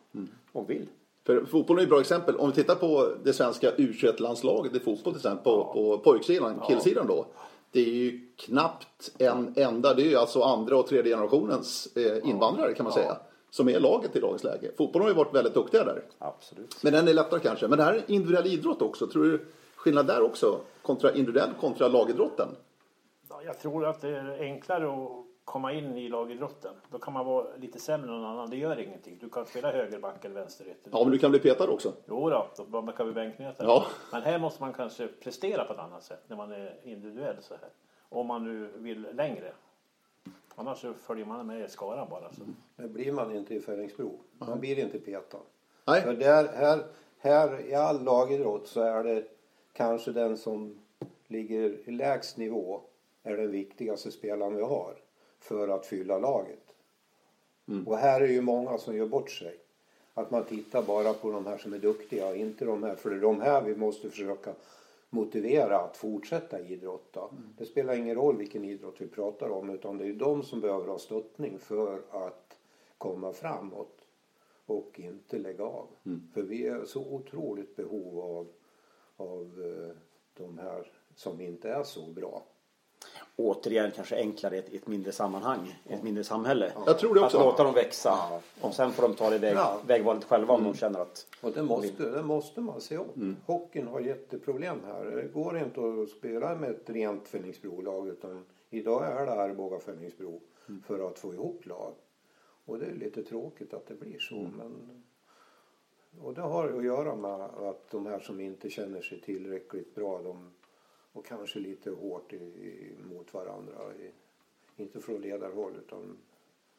och 0.52 0.70
vill. 0.70 0.88
För 1.26 1.46
fotbollen 1.46 1.80
är 1.80 1.84
ett 1.84 1.90
bra 1.90 2.00
exempel. 2.00 2.36
Om 2.36 2.50
vi 2.50 2.56
tittar 2.56 2.76
på 2.76 3.10
det 3.24 3.34
svenska 3.34 3.72
U21-landslaget 3.72 4.76
i 4.76 4.80
fotboll 4.80 5.14
till 5.14 5.20
exempel 5.20 5.44
på, 5.44 5.74
på 5.74 5.98
pojksidan, 5.98 6.62
killsidan 6.68 7.08
då. 7.08 7.26
Det 7.72 7.80
är 7.80 7.94
ju 7.94 8.28
knappt 8.36 9.12
en 9.18 9.54
enda, 9.56 9.94
det 9.94 10.02
är 10.02 10.10
ju 10.10 10.16
alltså 10.16 10.42
andra 10.42 10.78
och 10.78 10.88
tredje 10.88 11.16
generationens 11.16 11.96
eh, 11.96 12.30
invandrare 12.30 12.74
kan 12.74 12.84
man 12.84 12.94
säga. 12.94 13.18
Som 13.50 13.70
är 13.70 13.80
laget 13.80 14.16
i 14.16 14.20
dagens 14.20 14.44
läge. 14.44 14.72
Fotbollen 14.78 15.04
har 15.04 15.10
ju 15.10 15.16
varit 15.16 15.36
väldigt 15.36 15.54
duktiga 15.54 15.84
där. 15.84 16.04
Absolut. 16.18 16.84
Men 16.84 16.94
den 16.94 17.08
är 17.08 17.14
lättare 17.14 17.40
kanske. 17.40 17.68
Men 17.68 17.78
det 17.78 17.84
här 17.84 17.94
är 17.94 18.04
individuell 18.08 18.48
idrott 18.48 18.82
också. 18.82 19.08
Tror 19.08 19.24
du 19.24 19.46
skillnad 19.76 20.08
där 20.08 20.22
också? 20.22 20.60
Kontra 20.82 21.14
individuell 21.14 21.50
kontra 21.60 21.88
lagidrotten? 21.88 22.48
Ja, 23.30 23.42
jag 23.46 23.60
tror 23.60 23.86
att 23.86 24.02
det 24.02 24.10
är 24.10 24.40
enklare 24.40 24.88
att 24.88 25.26
komma 25.46 25.74
in 25.74 25.98
i 25.98 26.10
lagidrotten. 26.10 26.74
Då 26.90 27.00
kan 27.00 27.14
man 27.14 27.26
vara 27.26 27.48
lite 27.58 27.80
sämre 27.80 28.12
än 28.12 28.22
någon 28.22 28.26
annan. 28.26 28.50
Det 28.50 28.58
gör 28.58 28.80
ingenting. 28.80 29.18
Du 29.22 29.30
kan 29.30 29.46
spela 29.46 29.72
högerback 29.72 30.26
eller 30.26 30.36
vänsterytter. 30.36 30.92
Ja, 30.94 31.04
men 31.04 31.12
du 31.12 31.20
kan 31.20 31.32
bli 31.32 31.40
petad 31.40 31.70
också. 31.70 31.94
Jo 32.08 32.30
då, 32.30 32.48
då 32.72 32.82
man 32.82 32.94
kan 32.94 33.08
vi 33.08 33.14
bänknöta. 33.14 33.64
Ja. 33.64 33.86
Men 34.12 34.22
här 34.22 34.40
måste 34.40 34.64
man 34.64 34.74
kanske 34.74 35.08
prestera 35.08 35.66
på 35.66 35.74
ett 35.74 35.80
annat 35.80 36.04
sätt 36.04 36.24
när 36.28 36.38
man 36.38 36.52
är 36.52 36.76
individuell 36.84 37.36
så 37.42 37.54
här. 37.54 37.70
Om 38.10 38.28
man 38.28 38.44
nu 38.44 38.70
vill 38.76 39.08
längre. 39.14 39.54
Annars 40.56 40.82
så 40.82 40.94
följer 40.94 41.26
man 41.26 41.48
med 41.48 41.62
i 41.62 41.68
skaran 41.68 42.10
bara. 42.10 42.34
Så. 42.34 42.42
Det 42.76 42.88
blir 42.88 43.12
man 43.12 43.36
inte 43.36 43.56
i 43.56 43.62
Fällingsbro. 43.62 44.20
Man 44.38 44.60
blir 44.60 44.80
inte 44.80 45.00
petad. 45.00 45.40
För 45.86 45.92
Nej, 45.92 46.16
där, 46.16 46.48
här, 46.48 46.84
här 47.18 47.70
i 47.70 47.76
all 47.76 48.04
lagidrott 48.04 48.68
så 48.68 48.82
är 48.82 49.04
det 49.04 49.24
kanske 49.74 50.12
den 50.12 50.38
som 50.38 50.80
ligger 51.28 51.90
i 51.90 51.92
lägst 51.92 52.38
nivå 52.38 52.82
är 53.24 53.38
den 53.38 53.52
viktigaste 53.52 54.12
spelaren 54.12 54.56
vi 54.56 54.64
har 54.64 55.05
för 55.46 55.68
att 55.68 55.86
fylla 55.86 56.18
laget. 56.18 56.76
Och 57.86 57.98
här 57.98 58.22
är 58.22 58.28
ju 58.28 58.42
många 58.42 58.78
som 58.78 58.98
gör 58.98 59.08
bort 59.08 59.32
sig. 59.32 59.58
Att 60.14 60.32
man 60.32 60.44
tittar 60.46 60.82
bara 60.82 61.14
på 61.14 61.32
de 61.32 61.46
här 61.46 61.58
som 61.58 61.74
är 61.74 61.80
duktiga 61.80 62.28
och 62.28 62.36
inte 62.36 62.66
de 62.66 62.84
här. 62.84 62.96
För 62.96 63.10
det 63.10 63.16
är 63.16 63.22
de 63.22 63.42
här 63.42 63.62
vi 63.62 63.76
måste 63.76 64.10
försöka 64.10 64.54
motivera 65.10 65.80
att 65.80 65.98
fortsätta 65.98 66.60
idrotta. 66.60 67.30
Det 67.58 67.66
spelar 67.66 67.96
ingen 67.96 68.16
roll 68.16 68.38
vilken 68.38 68.66
idrott 68.66 68.96
vi 68.98 69.08
pratar 69.08 69.50
om 69.50 69.70
utan 69.70 69.98
det 69.98 70.04
är 70.04 70.08
ju 70.08 70.16
de 70.16 70.44
som 70.44 70.62
behöver 70.62 70.88
ha 70.88 71.00
stöttning 71.00 71.60
för 71.60 72.02
att 72.12 72.58
komma 72.98 73.34
framåt 73.34 74.02
och 74.66 75.00
inte 75.00 75.38
lägga 75.38 75.64
av. 75.64 75.88
För 76.34 76.42
vi 76.42 76.68
är 76.68 76.86
så 76.86 77.02
otroligt 77.02 77.76
behov 77.76 78.20
av, 78.20 78.48
av 79.18 79.64
eh, 79.64 79.96
de 80.34 80.58
här 80.58 80.92
som 81.16 81.42
inte 81.42 81.70
är 81.70 81.84
så 81.84 82.08
bra. 82.08 82.44
Återigen 83.38 83.92
kanske 83.92 84.16
enklare 84.16 84.56
i 84.56 84.60
ett, 84.60 84.74
ett 84.74 84.88
mindre 84.88 85.12
sammanhang, 85.12 85.80
i 85.90 85.94
ett 85.94 86.04
mindre 86.04 86.24
samhälle. 86.24 86.72
Jag 86.86 87.00
tror 87.00 87.16
det 87.16 87.22
också. 87.22 87.38
Att 87.38 87.46
låta 87.46 87.64
dem 87.64 87.74
växa. 87.74 88.42
Och 88.62 88.74
sen 88.74 88.92
får 88.92 89.04
de 89.04 89.16
ta 89.16 89.30
det 89.30 89.38
väg, 89.38 89.56
Ja. 89.56 89.80
vägvalet 89.88 90.24
själva 90.24 90.54
om 90.54 90.64
de 90.64 90.74
känner 90.74 91.00
att 91.00 91.28
Och 91.42 91.52
det 91.52 91.64
måste, 91.64 92.10
det 92.10 92.24
måste 92.24 92.62
man 92.62 92.82
se 92.82 92.98
upp. 92.98 93.16
Hockeyn 93.46 93.88
har 93.88 94.00
jätteproblem 94.00 94.78
här. 94.86 95.06
Det 95.06 95.28
går 95.34 95.58
inte 95.58 95.82
att 96.04 96.10
spela 96.10 96.56
med 96.56 96.70
ett 96.70 96.90
rent 96.90 97.28
Fällingsbrolag 97.28 98.08
utan 98.08 98.46
idag 98.70 99.06
är 99.06 99.26
det 99.26 99.32
Arboga 99.34 99.80
Fällingsbro 99.80 100.42
för 100.88 101.08
att 101.08 101.20
få 101.20 101.34
ihop 101.34 101.66
lag. 101.66 101.94
Och 102.66 102.80
det 102.80 102.86
är 102.86 102.94
lite 102.94 103.24
tråkigt 103.24 103.74
att 103.74 103.88
det 103.88 103.94
blir 103.94 104.20
så. 104.20 104.36
Men, 104.36 105.04
och 106.22 106.34
det 106.34 106.42
har 106.42 106.70
att 106.78 106.84
göra 106.84 107.16
med 107.16 107.42
att 107.42 107.92
de 107.92 108.06
här 108.06 108.20
som 108.20 108.40
inte 108.40 108.70
känner 108.70 109.02
sig 109.02 109.22
tillräckligt 109.22 109.96
bra 109.96 110.22
de, 110.22 110.52
och 111.16 111.26
kanske 111.26 111.60
lite 111.60 111.90
hårt 111.90 112.34
i, 112.34 112.36
i, 112.36 112.96
mot 113.10 113.34
varandra. 113.34 113.74
I, 113.96 114.12
inte 114.82 115.02
från 115.02 115.22
ledarhåll 115.22 115.74
utan 115.86 116.18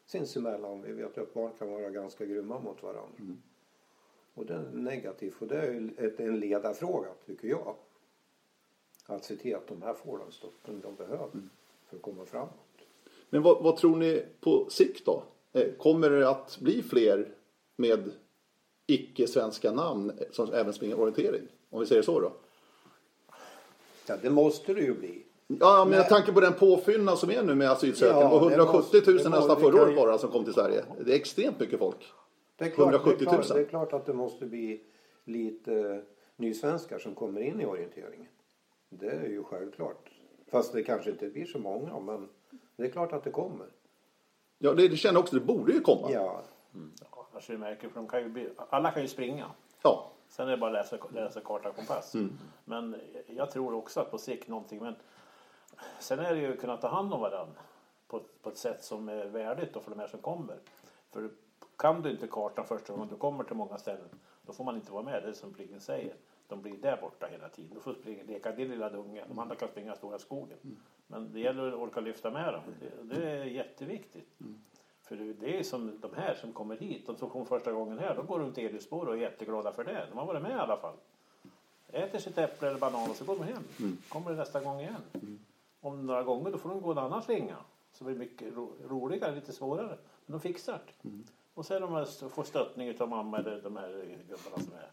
sinsemellan. 0.07 0.83
Vi 0.83 0.93
vet 0.93 1.17
ju 1.17 1.23
att 1.23 1.35
barn 1.35 1.53
kan 1.59 1.71
vara 1.71 1.91
ganska 1.91 2.25
grymma 2.25 2.59
mot 2.59 2.83
varandra. 2.83 3.37
Och 4.35 4.47
det 4.47 4.55
är 4.55 4.71
negativt 4.73 5.43
och 5.43 5.49
det 5.49 5.57
är 5.57 5.91
ett, 5.97 6.21
en 6.21 6.41
ledarfråga 6.41 7.09
tycker 7.27 7.49
jag. 7.49 7.75
Att 9.07 9.25
se 9.25 9.37
till 9.37 9.57
att 9.57 9.69
de 9.69 9.83
här 9.83 9.95
får 9.95 10.19
den 10.19 10.33
stöttning 10.33 10.81
de 10.81 10.95
behöver 10.95 11.31
för 11.87 11.97
att 11.97 12.03
komma 12.03 12.25
framåt. 12.25 12.51
men 13.31 13.43
vad, 13.43 13.63
vad 13.63 13.77
tror 13.77 13.97
ni 13.97 14.25
på 14.41 14.67
sikt 14.71 15.07
då? 15.07 15.23
Eh, 15.53 15.73
Kommer 15.73 16.11
det 16.11 16.29
att 16.29 16.59
bli 16.61 16.83
fler 16.83 17.35
med 17.77 18.11
icke-svenska 18.87 19.73
namn 19.73 20.13
som 20.31 20.53
även 20.53 20.73
springer 20.73 21.01
orientering? 21.01 21.49
Om 21.71 21.81
vi 21.81 21.87
säger 21.87 22.03
så 22.03 22.21
då. 22.21 22.33
Ja, 24.09 24.17
det 24.23 24.31
måste 24.31 24.75
det 24.75 24.81
ju 24.81 24.95
bli. 24.95 25.23
Ja, 25.47 25.85
men 25.85 25.99
med 25.99 26.09
tanke 26.09 26.33
på 26.33 26.41
den 26.41 26.53
påfyllnad 26.53 27.19
som 27.19 27.31
är 27.31 27.43
nu 27.43 27.55
med 27.55 27.71
asylsökande. 27.71 28.23
Ja, 28.23 28.41
och 28.41 28.51
det 28.51 28.57
170 28.57 29.03
000 29.07 29.15
måste- 29.15 29.29
det 29.31 29.37
nästan 29.37 29.61
förra 29.61 29.71
det 29.71 29.83
året 29.83 29.97
bara 29.97 30.19
som 30.19 30.31
kom 30.31 30.45
till 30.45 30.53
Sverige. 30.55 30.85
Det 31.05 31.13
är 31.13 31.17
extremt 31.17 31.61
mycket 31.61 31.79
folk. 31.79 32.13
Det 32.57 32.65
är, 32.65 32.71
klart, 32.71 32.87
170 32.95 33.25
det, 33.25 33.25
000. 33.25 33.35
är 33.35 33.43
klart, 33.43 33.55
det 33.57 33.61
är 33.61 33.65
klart 33.65 33.93
att 33.93 34.07
det 34.07 34.13
måste 34.13 34.47
bli 34.47 34.81
lite 35.25 36.03
nysvenskar 36.37 36.99
som 36.99 37.15
kommer 37.15 37.41
in 37.41 37.61
i 37.61 37.67
orienteringen. 37.67 38.29
Det 38.91 39.11
är 39.11 39.29
ju 39.29 39.45
självklart. 39.45 40.11
Fast 40.51 40.73
det 40.73 40.83
kanske 40.83 41.11
inte 41.11 41.29
blir 41.29 41.45
så 41.45 41.59
många 41.59 42.01
men 42.01 42.29
det 42.77 42.85
är 42.85 42.91
klart 42.91 43.13
att 43.13 43.25
det 43.25 43.31
kommer. 43.31 43.67
Ja, 44.59 44.73
det, 44.75 44.89
det 44.89 44.97
känner 44.97 45.15
jag 45.15 45.23
också. 45.23 45.35
Det 45.37 45.45
borde 45.45 45.73
ju 45.73 45.81
komma. 45.81 46.09
Ja, 46.13 46.43
Ja, 47.01 47.29
alltså 47.33 47.53
märker, 47.53 47.89
för 47.89 47.95
de 47.95 48.09
kan 48.09 48.23
ju 48.23 48.29
bli, 48.29 48.49
alla 48.57 48.91
kan 48.91 49.03
ju 49.03 49.09
springa. 49.09 49.47
Ja. 49.83 50.11
Sen 50.29 50.47
är 50.47 50.51
det 50.51 50.57
bara 50.57 50.81
att 50.81 50.93
läsa, 50.93 51.07
läsa 51.11 51.41
karta 51.41 51.69
och 51.69 51.77
kompass. 51.77 52.15
Men 52.65 53.01
jag 53.27 53.51
tror 53.51 53.75
också 53.75 54.01
att 54.01 54.11
på 54.11 54.19
sikt 54.19 54.49
någonting. 54.49 54.83
Men 54.83 54.95
sen 55.99 56.19
är 56.19 56.35
det 56.35 56.41
ju 56.41 56.53
att 56.53 56.61
kunna 56.61 56.77
ta 56.77 56.89
hand 56.89 57.15
om 57.15 57.21
varandra 57.21 57.61
på, 58.09 58.23
på 58.43 58.49
ett 58.49 58.59
sätt 58.59 58.85
som 58.85 59.09
är 59.09 59.25
värdigt 59.27 59.75
då 59.75 59.81
för 59.81 59.91
de 59.91 59.99
här 60.01 60.09
som 60.09 60.21
kommer. 60.21 60.57
För 61.11 61.31
kan 61.77 62.03
du 62.03 62.11
inte 62.11 62.27
kartan 62.27 62.65
första 62.65 62.93
gången 62.93 63.09
du 63.09 63.17
kommer 63.17 63.45
till 63.45 63.57
många 63.57 63.79
ställen, 63.79 64.09
då 64.47 64.53
får 64.53 64.65
man 64.65 64.75
inte 64.77 64.93
vara 64.93 65.03
med. 65.03 65.23
Det 65.23 65.29
är 65.29 65.33
som 65.33 65.55
Pliggen 65.55 65.81
säger. 65.81 66.15
De 66.49 66.63
blir 66.63 66.77
där 66.77 67.01
borta 67.01 67.27
hela 67.27 67.49
tiden. 67.49 67.71
Du 67.75 67.81
får 67.81 67.95
springa, 67.95 68.23
leka 68.23 68.53
din 68.53 68.69
lilla 68.69 68.91
dunge. 68.91 69.25
De 69.29 69.39
andra 69.39 69.57
kan 69.57 69.69
springa 69.69 69.95
stora 69.95 70.19
skogen. 70.19 70.59
Men 71.07 71.33
det 71.33 71.41
gäller 71.41 71.69
att 71.69 71.75
orka 71.75 72.01
lyfta 72.01 72.31
med 72.31 72.53
dem. 72.53 72.63
Det, 72.81 73.15
det 73.15 73.31
är 73.31 73.45
jätteviktigt. 73.45 74.29
För 75.07 75.17
det- 75.17 75.59
är 75.59 75.63
som 75.63 76.01
de 76.01 76.15
här 76.15 76.35
som 76.35 76.53
kommer 76.53 76.77
hit, 76.77 77.07
de 77.07 77.17
som 77.17 77.31
kom 77.31 77.47
första 77.47 77.73
gången 77.73 77.99
här, 77.99 78.15
de 78.17 78.27
går 78.27 78.39
runt 78.39 78.59
Elusspår 78.59 79.07
och 79.07 79.15
är 79.15 79.19
jätteglada 79.19 79.73
för 79.73 79.85
det. 79.85 80.07
De 80.11 80.19
har 80.19 80.27
varit 80.27 80.43
med 80.43 80.51
i 80.51 80.55
alla 80.55 80.77
fall. 80.77 80.95
Äter 81.89 82.19
sitt 82.19 82.39
äpple 82.39 82.69
eller 82.69 82.79
banan 82.79 83.11
och 83.11 83.17
så 83.17 83.25
går 83.25 83.37
de 83.37 83.45
hem. 83.45 83.63
Kommer 84.09 84.31
det 84.31 84.37
nästa 84.37 84.61
gång 84.61 84.81
igen. 84.81 85.03
Om 85.81 86.07
några 86.07 86.23
gånger 86.23 86.51
då 86.51 86.59
får 86.59 86.69
de 86.69 86.81
gå 86.81 86.93
en 86.93 86.99
annan 86.99 87.23
slinga. 87.23 87.57
Så 87.93 88.05
blir 88.05 88.15
det 88.15 88.21
mycket 88.21 88.55
ro 88.55 88.73
roligare, 88.89 89.35
lite 89.35 89.53
svårare. 89.53 89.99
Men 90.27 90.33
de 90.33 90.41
fixar 90.41 90.81
det. 91.03 91.09
Och 91.55 91.67
sen 91.67 91.83
de 91.83 91.93
här, 91.93 92.29
får 92.29 92.43
stöttning 92.45 93.01
av 93.01 93.09
mamma 93.09 93.39
eller 93.39 93.61
de 93.63 93.77
här 93.77 94.19
gubbarna 94.29 94.65
som 94.65 94.73
är. 94.73 94.91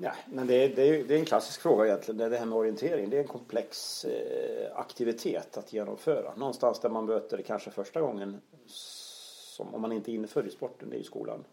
Nej, 0.00 0.12
men 0.26 0.46
det 0.46 0.54
är, 0.54 0.68
det, 0.76 0.82
är, 0.82 1.04
det 1.04 1.14
är 1.14 1.18
en 1.18 1.24
klassisk 1.24 1.60
fråga 1.60 1.86
egentligen. 1.86 2.18
Det, 2.18 2.24
är 2.24 2.30
det 2.30 2.36
här 2.36 2.46
med 2.46 2.58
orientering. 2.58 3.10
Det 3.10 3.16
är 3.16 3.20
en 3.20 3.28
komplex 3.28 4.04
eh, 4.04 4.78
aktivitet 4.78 5.56
att 5.56 5.72
genomföra. 5.72 6.34
Någonstans 6.34 6.80
där 6.80 6.88
man 6.88 7.06
möter 7.06 7.36
det 7.36 7.42
kanske 7.42 7.70
första 7.70 8.00
gången 8.00 8.40
som 8.66 9.74
om 9.74 9.82
man 9.82 9.92
inte 9.92 10.12
är 10.12 10.14
inför 10.14 10.46
i 10.46 10.50
sporten, 10.50 10.90
det 10.90 10.96
är 10.96 11.00
i 11.00 11.04
skolan. 11.04 11.44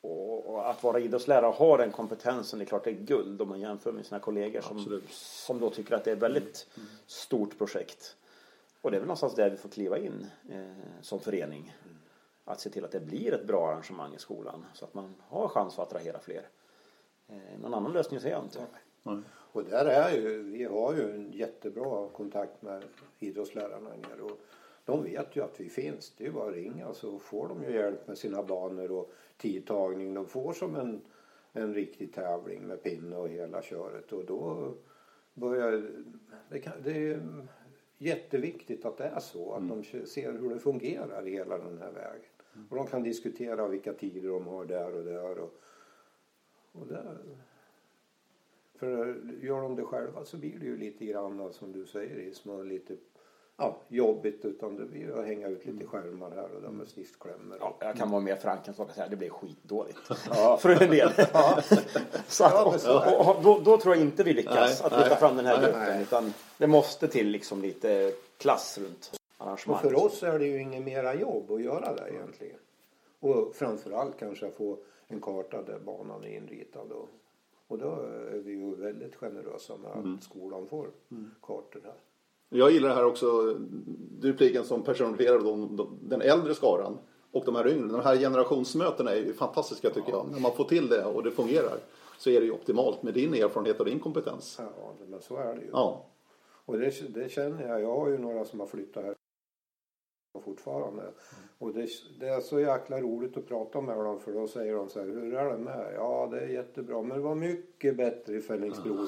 Och, 0.00 0.46
och 0.46 0.70
att 0.70 0.82
vara 0.82 1.00
idrottslärare 1.00 1.46
och 1.46 1.54
ha 1.54 1.76
den 1.76 1.92
kompetensen, 1.92 2.58
det 2.58 2.64
är 2.64 2.66
klart 2.66 2.84
det 2.84 2.90
är 2.90 3.04
guld 3.04 3.42
om 3.42 3.48
man 3.48 3.60
jämför 3.60 3.92
med 3.92 4.06
sina 4.06 4.20
kollegor 4.20 4.60
som, 4.60 4.76
Absolut. 4.76 5.12
som 5.12 5.60
då 5.60 5.70
tycker 5.70 5.94
att 5.94 6.04
det 6.04 6.10
är 6.10 6.16
ett 6.16 6.22
väldigt 6.22 6.66
stort 7.06 7.58
projekt. 7.58 8.16
Och 8.80 8.90
det 8.90 8.96
är 8.96 9.00
väl 9.00 9.06
någonstans 9.06 9.34
där 9.34 9.50
vi 9.50 9.56
får 9.56 9.68
kliva 9.68 9.98
in 9.98 10.26
eh, 10.50 11.02
som 11.02 11.20
förening. 11.20 11.76
Att 12.44 12.60
se 12.60 12.70
till 12.70 12.84
att 12.84 12.92
det 12.92 13.00
blir 13.00 13.34
ett 13.34 13.46
bra 13.46 13.68
arrangemang 13.68 14.14
i 14.14 14.18
skolan 14.18 14.64
så 14.74 14.84
att 14.84 14.94
man 14.94 15.14
har 15.28 15.48
chans 15.48 15.78
att 15.78 15.86
attrahera 15.86 16.18
fler. 16.18 16.48
Eh, 17.28 17.60
någon 17.62 17.74
annan 17.74 17.92
lösning 17.92 18.20
ser 18.20 18.30
jag 18.30 18.44
inte. 18.44 18.66
Nej. 19.02 19.18
Och 19.52 19.64
där 19.64 19.84
är 19.84 20.16
ju, 20.16 20.42
vi 20.42 20.64
har 20.64 20.94
ju 20.94 21.10
en 21.10 21.32
jättebra 21.32 22.08
kontakt 22.08 22.62
med 22.62 22.84
idrottslärarna 23.18 23.90
här 23.90 23.96
nere. 23.96 24.22
Och 24.22 24.40
de 24.84 25.04
vet 25.04 25.36
ju 25.36 25.44
att 25.44 25.60
vi 25.60 25.68
finns. 25.68 26.14
Det 26.16 26.24
är 26.24 26.28
ju 26.28 26.34
bara 26.34 26.48
att 26.48 26.54
ringa 26.54 26.94
så 26.94 27.18
får 27.18 27.48
de 27.48 27.62
ju 27.62 27.70
hjälp 27.70 28.08
med 28.08 28.18
sina 28.18 28.42
banor 28.42 28.90
och 28.90 29.12
tidtagning. 29.36 30.14
De 30.14 30.26
får 30.26 30.52
som 30.52 30.76
en, 30.76 31.00
en 31.52 31.74
riktig 31.74 32.14
tävling 32.14 32.62
med 32.62 32.82
pinne 32.82 33.16
och 33.16 33.28
hela 33.28 33.62
köret. 33.62 34.12
Och 34.12 34.24
då 34.24 34.74
börjar 35.34 35.90
det, 36.48 36.58
kan, 36.58 36.72
det 36.82 36.90
är 36.90 37.22
jätteviktigt 37.98 38.84
att 38.84 38.96
det 38.96 39.04
är 39.04 39.20
så. 39.20 39.52
Att 39.52 39.68
de 39.68 39.84
ser 40.06 40.32
hur 40.32 40.50
det 40.50 40.58
fungerar 40.58 41.28
i 41.28 41.30
hela 41.30 41.58
den 41.58 41.78
här 41.78 41.92
vägen. 41.92 42.30
Och 42.70 42.76
de 42.76 42.86
kan 42.86 43.02
diskutera 43.02 43.68
vilka 43.68 43.92
tider 43.92 44.28
de 44.28 44.46
har 44.46 44.64
där 44.64 44.96
och 44.96 45.04
där. 45.04 45.38
Och, 45.38 45.60
och 46.72 46.86
där, 46.86 47.18
för 48.78 49.20
gör 49.42 49.62
de 49.62 49.76
det 49.76 49.84
själva 49.84 50.24
så 50.24 50.36
blir 50.36 50.58
det 50.58 50.66
ju 50.66 50.76
lite 50.76 51.04
grann 51.04 51.52
som 51.52 51.72
du 51.72 51.86
säger 51.86 52.18
Isma, 52.18 52.56
lite 52.56 52.96
ja, 53.56 53.76
jobbigt 53.88 54.44
utan 54.44 54.76
det 54.76 54.84
blir 54.84 55.00
ju 55.00 55.18
att 55.20 55.26
hänga 55.26 55.48
ut 55.48 55.66
lite 55.66 55.86
skärmar 55.86 56.30
här 56.30 56.54
och 56.54 56.62
där 56.62 56.68
med 56.68 56.88
stiftklämmor. 56.88 57.56
Ja, 57.60 57.76
jag 57.80 57.96
kan 57.96 58.10
vara 58.10 58.20
mer 58.20 58.36
frank 58.36 58.68
än 58.68 58.74
så 58.74 58.82
och 58.82 58.90
säga 58.90 59.08
det 59.08 59.16
blir 59.16 59.30
skitdåligt. 59.30 59.98
Ja. 60.30 60.56
För 60.60 60.82
en 60.82 60.90
del. 60.90 61.12
Ja, 61.32 61.62
så 62.28 62.48
det. 62.48 62.90
och, 62.90 63.36
och, 63.36 63.42
då, 63.42 63.58
då 63.58 63.78
tror 63.78 63.94
jag 63.94 64.04
inte 64.04 64.24
vi 64.24 64.32
lyckas 64.32 64.82
Nej, 64.82 64.92
att 64.92 64.98
lyfta 64.98 65.16
fram 65.16 65.36
den 65.36 65.46
här 65.46 65.56
nej, 65.56 65.64
gruppen. 65.64 65.82
nej. 65.82 66.02
Utan 66.02 66.32
det 66.58 66.66
måste 66.66 67.08
till 67.08 67.28
liksom 67.28 67.62
lite 67.62 68.12
klass 68.36 68.78
runt 68.78 69.20
Och 69.38 69.46
arrangemanget. 69.46 69.82
för 69.82 70.04
oss 70.04 70.22
är 70.22 70.38
det 70.38 70.46
ju 70.46 70.60
inget 70.60 70.84
mera 70.84 71.14
jobb 71.14 71.50
att 71.50 71.62
göra 71.62 71.94
det 71.94 72.10
egentligen. 72.10 72.58
Och 73.20 73.54
framförallt 73.54 74.18
kanske 74.18 74.50
få 74.50 74.78
en 75.08 75.20
karta 75.20 75.62
där 75.62 75.78
banan 75.78 76.24
är 76.24 76.36
inritad. 76.36 76.92
Och, 76.92 77.08
och 77.66 77.78
då 77.78 77.90
är 78.32 78.38
vi 78.44 78.52
ju 78.52 78.74
väldigt 78.74 79.14
generösa 79.14 79.76
med 79.76 79.90
att 79.90 80.22
skolan 80.22 80.66
får 80.66 80.90
kartor 81.42 81.80
här. 81.84 81.94
Jag 82.48 82.70
gillar 82.70 82.88
det 82.88 82.94
här 82.94 83.04
också, 83.04 83.54
dupliken 84.20 84.64
som 84.64 84.82
personifierar 84.82 85.38
de, 85.38 85.76
de, 85.76 85.98
den 86.02 86.22
äldre 86.22 86.54
skaran 86.54 86.98
och 87.32 87.44
de 87.44 87.54
här 87.54 87.68
yngre. 87.68 87.86
De 87.88 88.00
här 88.00 88.16
generationsmötena 88.16 89.10
är 89.10 89.16
ju 89.16 89.32
fantastiska 89.32 89.90
tycker 89.90 90.10
jag. 90.10 90.26
När 90.32 90.40
man 90.40 90.52
får 90.52 90.64
till 90.64 90.88
det 90.88 91.04
och 91.04 91.22
det 91.22 91.30
fungerar 91.30 91.78
så 92.18 92.30
är 92.30 92.40
det 92.40 92.46
ju 92.46 92.52
optimalt 92.52 93.02
med 93.02 93.14
din 93.14 93.34
erfarenhet 93.34 93.80
och 93.80 93.86
din 93.86 94.00
kompetens. 94.00 94.56
Ja, 94.58 94.92
men 95.08 95.20
så 95.22 95.36
är 95.36 95.54
det 95.54 95.60
ju. 95.60 95.68
Ja, 95.72 96.06
Och 96.64 96.78
det, 96.78 97.14
det 97.14 97.28
känner 97.32 97.68
jag. 97.68 97.82
Jag 97.82 97.96
har 97.96 98.08
ju 98.08 98.18
några 98.18 98.44
som 98.44 98.60
har 98.60 98.66
flyttat 98.66 99.04
här 99.04 99.14
fortfarande. 100.40 101.02
Och 101.58 101.72
det, 101.72 101.88
det 102.20 102.28
är 102.28 102.40
så 102.40 102.60
jäkla 102.60 103.00
roligt 103.00 103.36
att 103.36 103.48
prata 103.48 103.80
med 103.80 103.96
dem 103.96 104.20
för 104.20 104.32
då 104.32 104.48
säger 104.48 104.74
de 104.74 104.88
så 104.88 104.98
här, 104.98 105.06
hur 105.06 105.34
är 105.34 105.52
det 105.52 105.58
med? 105.58 105.92
Ja, 105.94 106.28
det 106.30 106.40
är 106.40 106.48
jättebra, 106.48 107.02
men 107.02 107.16
det 107.16 107.22
var 107.22 107.34
mycket 107.34 107.96
bättre 107.96 108.36
i 108.36 108.40
Fällingsbro. 108.40 109.06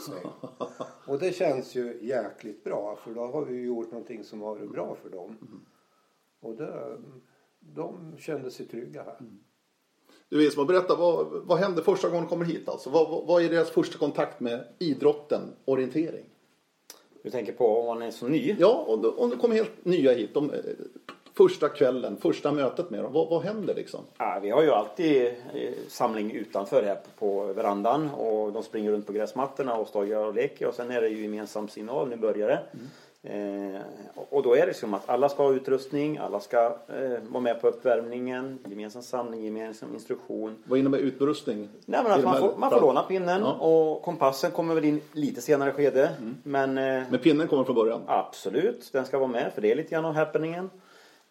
Och 1.07 1.19
det 1.19 1.33
känns 1.33 1.75
ju 1.75 1.99
jäkligt 2.03 2.65
bra 2.65 2.99
för 3.05 3.15
då 3.15 3.21
har 3.21 3.45
vi 3.45 3.55
ju 3.55 3.67
gjort 3.67 3.91
någonting 3.91 4.25
som 4.25 4.43
har 4.43 4.55
varit 4.55 4.73
bra 4.73 4.97
för 5.03 5.11
dem. 5.11 5.37
Och 6.41 6.57
det, 6.57 6.99
de 7.61 8.17
kände 8.19 8.51
sig 8.51 8.67
trygga 8.67 9.03
här. 9.03 9.19
Du 10.29 10.47
Isma, 10.47 10.65
berätta 10.65 10.97
vad, 10.97 11.27
vad 11.45 11.59
hände 11.59 11.83
första 11.83 12.09
gången 12.09 12.25
de 12.25 12.29
kommer 12.29 12.45
hit 12.45 12.69
alltså? 12.69 12.91
Vad, 12.91 13.11
vad, 13.11 13.27
vad 13.27 13.43
är 13.43 13.49
deras 13.49 13.71
första 13.71 13.99
kontakt 13.99 14.41
med 14.41 14.65
idrotten, 14.79 15.41
orientering? 15.65 16.25
Du 17.23 17.31
tänker 17.31 17.53
på 17.53 17.79
om 17.79 17.87
man 17.87 18.03
är 18.03 18.11
så 18.11 18.29
ny? 18.29 18.57
Ja, 18.59 18.85
om 18.89 19.03
de, 19.03 19.19
om 19.19 19.31
de 19.31 19.39
kommer 19.39 19.55
helt 19.55 19.85
nya 19.85 20.13
hit, 20.13 20.35
de, 20.35 20.53
första 21.49 21.69
kvällen, 21.69 22.17
första 22.23 22.53
mötet 22.53 22.91
med 22.91 23.03
dem, 23.03 23.13
vad, 23.13 23.29
vad 23.29 23.43
händer 23.43 23.75
liksom? 23.75 24.01
Ja, 24.19 24.39
vi 24.43 24.51
har 24.51 24.63
ju 24.63 24.71
alltid 24.71 25.27
eh, 25.27 25.71
samling 25.89 26.33
utanför 26.33 26.83
här 26.83 26.95
på, 26.95 27.11
på 27.19 27.53
verandan 27.53 28.11
och 28.11 28.53
de 28.53 28.63
springer 28.63 28.91
runt 28.93 29.07
på 29.07 29.13
gräsmattorna 29.13 29.75
och 29.75 29.89
stojar 29.89 30.25
och 30.27 30.35
leker 30.35 30.67
och 30.69 30.75
sen 30.75 30.91
är 30.91 31.01
det 31.01 31.09
ju 31.09 31.23
gemensam 31.23 31.69
signal, 31.69 32.09
nu 32.09 32.17
börjar 32.17 32.49
det. 32.49 32.61
Eh, 33.23 33.81
och- 34.31 34.43
då 34.43 34.57
är 34.57 34.67
det 34.67 34.75
som 34.75 34.95
att 34.95 35.09
alla 35.09 35.29
ska 35.29 35.43
ha 35.43 35.53
utrustning, 35.53 36.19
alla 36.19 36.41
ska 36.41 36.65
eh, 36.67 37.19
vara 37.29 37.43
med 37.43 37.61
på 37.61 37.69
uppvärmningen, 37.69 38.59
gemensam 38.67 39.03
samling, 39.03 39.45
gemensam 39.45 39.95
instruktion. 39.95 40.57
Vad 40.65 40.79
innebär 40.79 40.99
utrustning? 40.99 41.69
Nej 41.87 42.01
men 42.03 42.13
att 42.13 42.25
man 42.25 42.39
får, 42.41 42.55
man 42.57 42.71
får 42.71 42.81
låna 42.81 43.03
pinnen 43.03 43.41
Ja. 43.41 43.53
och 43.53 44.03
kompassen 44.03 44.51
kommer 44.51 44.75
väl 44.75 44.85
in 44.85 45.01
lite 45.13 45.41
senare 45.41 45.73
skede. 45.73 46.11
Men 46.43 46.79
eh, 46.79 47.03
Men 47.11 47.19
pinnen 47.23 47.49
kommer 47.49 47.65
från 47.65 47.75
början? 47.77 48.01
Absolut, 48.07 48.89
den 48.93 49.05
ska 49.05 49.19
vara 49.19 49.29
med 49.29 49.53
för 49.55 49.63
det 49.63 49.71
är 49.73 49.77
lite 49.77 49.91
grann 49.91 50.05
av 50.05 50.15
happeningen. 50.15 50.71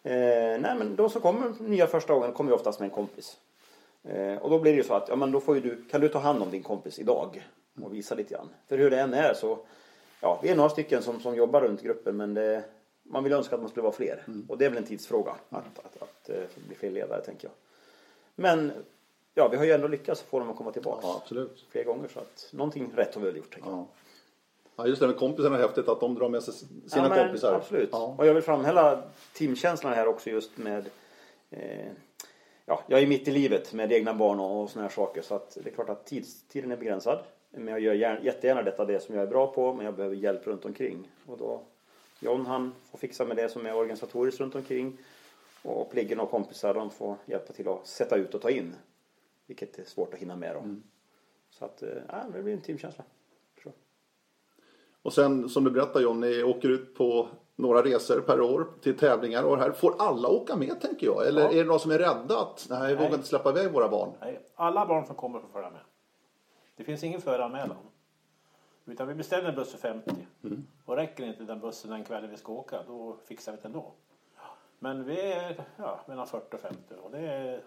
Eh, 0.04 0.60
nej 0.60 0.76
men 0.78 0.96
de 0.96 1.10
som 1.10 1.22
kommer 1.22 1.54
nya 1.60 1.88
första 1.88 2.14
gången 2.14 2.34
kommer 2.34 2.52
ju 2.52 2.56
oftast 2.56 2.80
med 2.80 2.86
en 2.86 2.96
kompis. 2.96 3.38
Eh, 4.04 4.36
och 4.38 4.50
då 4.50 4.60
blir 4.60 4.72
det 4.72 4.78
ju 4.78 4.84
så 4.84 4.94
att, 4.94 5.10
ja 5.10 5.16
men 5.16 5.32
då 5.32 5.40
får 5.40 5.56
ju 5.56 5.62
du, 5.62 5.84
kan 5.92 6.02
du 6.02 6.10
ta 6.10 6.20
hand 6.20 6.44
om 6.44 6.52
din 6.52 6.64
kompis 6.64 7.00
idag 7.00 7.44
och 7.82 7.94
visa 7.94 8.16
lite 8.16 8.34
grann. 8.34 8.50
För 8.68 8.78
hur 8.78 8.90
det 8.90 9.00
än 9.00 9.14
är 9.14 9.34
så, 9.34 9.60
ja 10.22 10.40
vi 10.44 10.50
är 10.50 10.56
några 10.56 10.70
stycken 10.70 11.04
som, 11.04 11.20
som 11.20 11.36
jobbar 11.36 11.62
runt 11.62 11.82
gruppen 11.82 12.18
men 12.18 12.34
det, 12.34 12.64
man 13.04 13.24
vill 13.24 13.34
önska 13.34 13.56
att 13.56 13.62
man 13.62 13.70
skulle 13.70 13.84
vara 13.84 13.94
fler. 13.94 14.24
Och 14.48 14.58
det 14.58 14.66
är 14.66 14.70
väl 14.70 14.78
en 14.78 14.84
tidsfråga 14.84 15.32
att, 15.50 15.80
att, 15.80 16.02
att, 16.02 16.30
eh, 16.30 16.42
bli 16.68 16.76
fler 16.76 16.92
ledare 16.92 17.22
tänker 17.22 17.48
jag. 17.48 17.54
Men 18.36 18.72
ja, 19.34 19.48
vi 19.48 19.58
har 19.58 19.66
ju 19.66 19.72
ändå 19.72 19.88
lyckats 19.88 20.22
få 20.22 20.40
dem 20.40 20.50
att 20.50 20.56
komma 20.58 20.72
tillbaka 20.72 21.00
Ja, 21.04 21.20
absolut. 21.22 21.66
fler 21.70 21.84
gånger 21.84 22.08
så 22.08 22.20
att 22.20 22.50
någonting 22.52 22.92
rätt 22.96 23.16
har 23.16 23.22
vi 23.22 23.28
väl 23.28 23.38
gjort 23.38 23.54
tänker 23.54 23.70
jag. 23.70 23.86
Ja. 24.84 24.88
just 24.88 25.02
det 25.02 25.08
med 25.08 25.18
kompisarna 25.18 25.58
är 25.58 25.62
häftigt 25.62 25.88
att 25.88 26.00
de 26.00 26.16
drar 26.16 26.30
med 26.30 26.44
sig 26.44 26.54
sina 26.54 26.80
Ja, 26.96 27.10
men 27.10 27.18
kompisar. 27.18 27.54
Absolut. 27.54 27.90
Ja. 27.92 28.16
Och 28.18 28.28
jag 28.28 28.34
vill 28.34 28.44
framhälla 28.44 29.04
teamkänslan 29.34 29.94
här 29.94 30.08
också 30.08 30.30
just 30.30 30.58
med 30.58 30.90
eh, 31.50 31.92
Ja, 32.70 32.84
jag 32.88 33.02
är 33.02 33.08
mitt 33.08 33.28
i 33.28 33.32
livet 33.32 33.74
med 33.74 33.92
egna 33.92 34.14
barn 34.14 34.40
och, 34.40 34.62
och 34.62 34.70
såna 34.70 34.84
här 34.84 34.90
saker 34.90 35.22
så 35.22 35.36
att 35.36 35.58
det 35.64 35.70
är 35.70 35.74
klart 35.74 35.90
att 35.90 36.06
tids, 36.06 36.44
tiden 36.48 36.72
är 36.72 36.78
begränsad. 36.78 37.20
Men 37.52 37.68
jag 37.68 37.80
gör 37.80 37.94
gärna, 37.94 38.22
jättegärna 38.22 38.64
detta 38.64 38.86
det 38.86 39.00
som 39.00 39.16
jag 39.16 39.24
är 39.24 39.28
bra 39.28 39.54
på 39.54 39.74
men 39.74 39.86
jag 39.86 39.96
behöver 39.96 40.16
hjälp 40.16 40.48
runt 40.48 40.66
omkring. 40.66 41.12
Och 41.26 41.38
då 41.38 41.62
John 42.20 42.46
han 42.46 42.76
får 42.92 42.98
fixa 42.98 43.26
med 43.26 43.38
det 43.38 43.50
som 43.50 43.66
är 43.66 43.76
organisatoriskt 43.76 44.42
runt 44.42 44.56
omkring. 44.56 44.98
Och 45.62 45.92
Pliggen 45.92 46.20
och 46.20 46.32
kompisar 46.32 46.74
de 46.74 46.90
får 46.90 47.16
hjälpa 47.26 47.54
till 47.54 47.68
att 47.68 47.88
sätta 47.88 48.16
ut 48.16 48.34
och 48.36 48.42
ta 48.42 48.50
in. 48.50 48.76
Vilket 49.46 49.80
är 49.80 49.84
svårt 49.84 50.14
att 50.14 50.20
hinna 50.20 50.36
med 50.36 50.56
då. 50.56 50.76
Så 51.50 51.66
att, 51.66 51.84
eh, 51.84 51.90
ja, 52.08 52.26
det 52.34 52.42
blir 52.42 52.54
en 52.54 52.62
teamkänsla. 52.62 53.04
Och 55.10 55.14
sen 55.14 55.50
som 55.50 55.64
du 55.64 55.72
berättar 55.72 56.00
John, 56.00 56.20
ni 56.20 56.44
åker 56.44 56.70
ut 56.70 56.96
på 56.96 57.28
några 57.56 57.82
resor 57.84 58.22
per 58.22 58.42
år 58.42 58.68
till 58.82 58.98
tävlingar 58.98 59.44
och 59.44 59.58
här 59.58 59.72
får 59.72 59.96
alla 60.00 60.28
åka 60.28 60.56
med 60.56 60.82
tänker 60.82 61.08
jag. 61.08 61.28
Eller 61.28 61.42
Ja. 61.42 61.52
är 61.52 61.56
det 61.56 61.64
några 61.64 61.80
som 61.80 61.92
är 61.92 61.98
rädda 61.98 62.40
att 62.42 62.68
nej, 62.70 62.88
vi 62.88 62.94
vågar 62.94 63.10
Nej. 63.10 63.16
inte 63.16 63.28
släppa 63.28 63.50
iväg 63.50 63.72
våra 63.72 63.90
barn? 63.90 64.12
Nej, 64.22 64.40
alla 64.56 64.86
barn 64.86 65.06
som 65.06 65.16
kommer 65.16 65.40
får 65.40 65.48
följa 65.48 65.70
med. 65.70 65.80
Det 66.76 66.84
finns 66.84 67.04
ingen 67.04 67.22
föranmälan. 67.22 67.78
Utan 68.86 69.08
vi 69.08 69.14
beställer 69.16 69.50
en 69.50 69.56
buss 69.56 69.72
för 69.72 69.78
50. 69.78 70.12
Och 70.86 70.96
räcker 70.96 71.24
inte 71.26 71.44
den 71.44 71.60
bussen 71.60 71.92
den 71.92 72.04
kvällen 72.04 72.30
vi 72.30 72.38
ska 72.38 72.52
åka, 72.54 72.84
då 72.88 73.18
fixar 73.26 73.52
vi 73.52 73.58
det 73.62 73.66
ändå. 73.68 73.92
Men 74.80 75.04
vi 75.06 75.22
är 75.32 75.64
ja, 75.78 76.00
mellan 76.08 76.28
40 76.28 76.56
och 76.56 76.60
50. 76.62 76.80
Och 77.04 77.12
det 77.12 77.20
är 77.20 77.62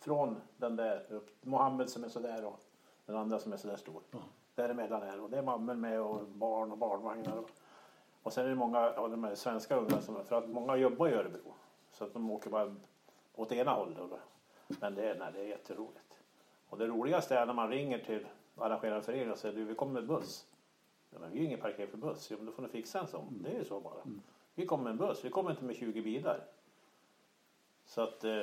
från 0.00 0.36
den 0.56 0.76
där 0.76 1.06
upp 1.10 1.28
Mohammed 1.42 1.90
som 1.90 2.04
är 2.04 2.08
sådär 2.08 2.44
och 2.44 2.60
den 3.06 3.16
andra 3.16 3.38
som 3.38 3.52
är 3.52 3.56
sådär 3.56 3.76
stor. 3.76 4.00
Däremellan 4.56 5.02
är. 5.02 5.20
Och 5.20 5.30
det 5.30 5.38
är 5.38 5.42
mammor 5.42 5.74
med 5.74 6.00
och 6.00 6.26
barn 6.26 6.72
och 6.72 6.78
barnvagnar. 6.78 7.42
Och, 8.22 8.32
sen 8.32 8.44
är 8.44 8.48
det 8.48 8.54
många 8.54 8.78
av 8.78 9.10
de 9.10 9.24
här 9.24 9.34
svenska 9.34 9.76
ungarna 9.76 10.02
som, 10.02 10.24
för 10.24 10.38
att 10.38 10.48
många 10.48 10.76
jobbar 10.76 11.08
i 11.08 11.12
Örebro. 11.12 11.54
Så 11.92 12.04
att 12.04 12.12
de 12.12 12.30
åker 12.30 12.50
bara 12.50 12.76
åt 13.34 13.52
ena 13.52 13.70
hållet. 13.70 13.98
Men 14.66 14.94
det 14.94 15.10
är, 15.10 15.18
nej, 15.18 15.32
det 15.32 15.40
är 15.40 15.44
jätteroligt. 15.44 16.18
Och 16.68 16.78
det 16.78 16.86
roligaste 16.86 17.36
är 17.36 17.46
när 17.46 17.52
man 17.54 17.70
ringer 17.70 17.98
till 17.98 18.26
arrangerande 18.56 19.02
föreningen 19.02 19.32
och 19.32 19.38
säger 19.38 19.54
du 19.54 19.64
vi 19.64 19.74
kommer 19.74 19.92
med 19.92 20.06
buss. 20.06 20.46
Ja, 21.10 21.18
men 21.18 21.30
vi 21.30 21.38
har 21.38 21.44
ingen 21.44 21.60
parkering 21.60 21.90
för 21.90 21.98
buss. 21.98 22.28
Jo, 22.30 22.36
men 22.36 22.46
då 22.46 22.52
får 22.52 22.62
ni 22.62 22.68
fixa 22.68 23.00
en 23.00 23.06
sån. 23.06 23.42
Det 23.42 23.50
är 23.50 23.58
ju 23.58 23.64
så 23.64 23.80
bara. 23.80 24.02
Vi 24.54 24.66
kommer 24.66 24.84
med 24.84 24.90
en 24.90 24.96
buss. 24.96 25.24
Vi 25.24 25.30
kommer 25.30 25.50
inte 25.50 25.64
med 25.64 25.76
20 25.76 26.02
bilar. 26.02 26.40
Så 27.86 28.00
att, 28.02 28.24
eh, 28.24 28.42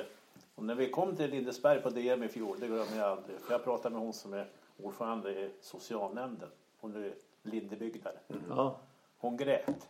och 0.54 0.64
när 0.64 0.74
vi 0.74 0.90
kom 0.90 1.16
till 1.16 1.30
Lindesberg 1.30 1.82
på 1.82 1.90
DM 1.90 2.22
i 2.22 2.28
fjol, 2.28 2.60
det 2.60 2.66
glömmer 2.66 2.96
jag 2.96 3.10
aldrig. 3.10 3.40
För 3.40 3.52
jag 3.52 3.64
pratade 3.64 3.94
med 3.94 4.02
hon 4.02 4.12
som 4.12 4.32
är 4.32 4.48
ordförande 4.76 5.30
i 5.30 5.50
socialnämnden. 5.60 6.50
Hon 6.80 6.96
är 6.96 7.14
Lindebygdare. 7.42 8.18
Ja. 8.48 8.80
Hon 9.18 9.36
grät. 9.36 9.88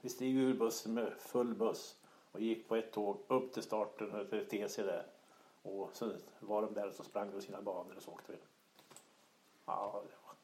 Vi 0.00 0.08
steg 0.08 0.36
ur 0.36 0.54
bussen 0.54 0.94
med 0.94 1.12
full 1.18 1.54
buss 1.54 1.96
och 2.32 2.40
gick 2.40 2.68
på 2.68 2.76
ett 2.76 2.92
tåg 2.92 3.18
upp 3.28 3.52
till 3.52 3.62
starten, 3.62 4.26
till 4.30 4.46
TC 4.46 4.82
där. 4.82 5.06
Och 5.62 5.90
så 5.92 6.12
var 6.40 6.62
de 6.62 6.74
där 6.74 6.88
och 6.88 6.94
så 6.94 7.04
sprang 7.04 7.30
de 7.30 7.42
sina 7.42 7.62
banor 7.62 7.94
och 7.96 8.02
så 8.02 8.10
åkte 8.10 8.32
vi. 8.32 8.38
Ja, 9.66 10.02
det 10.06 10.14
var 10.26 10.34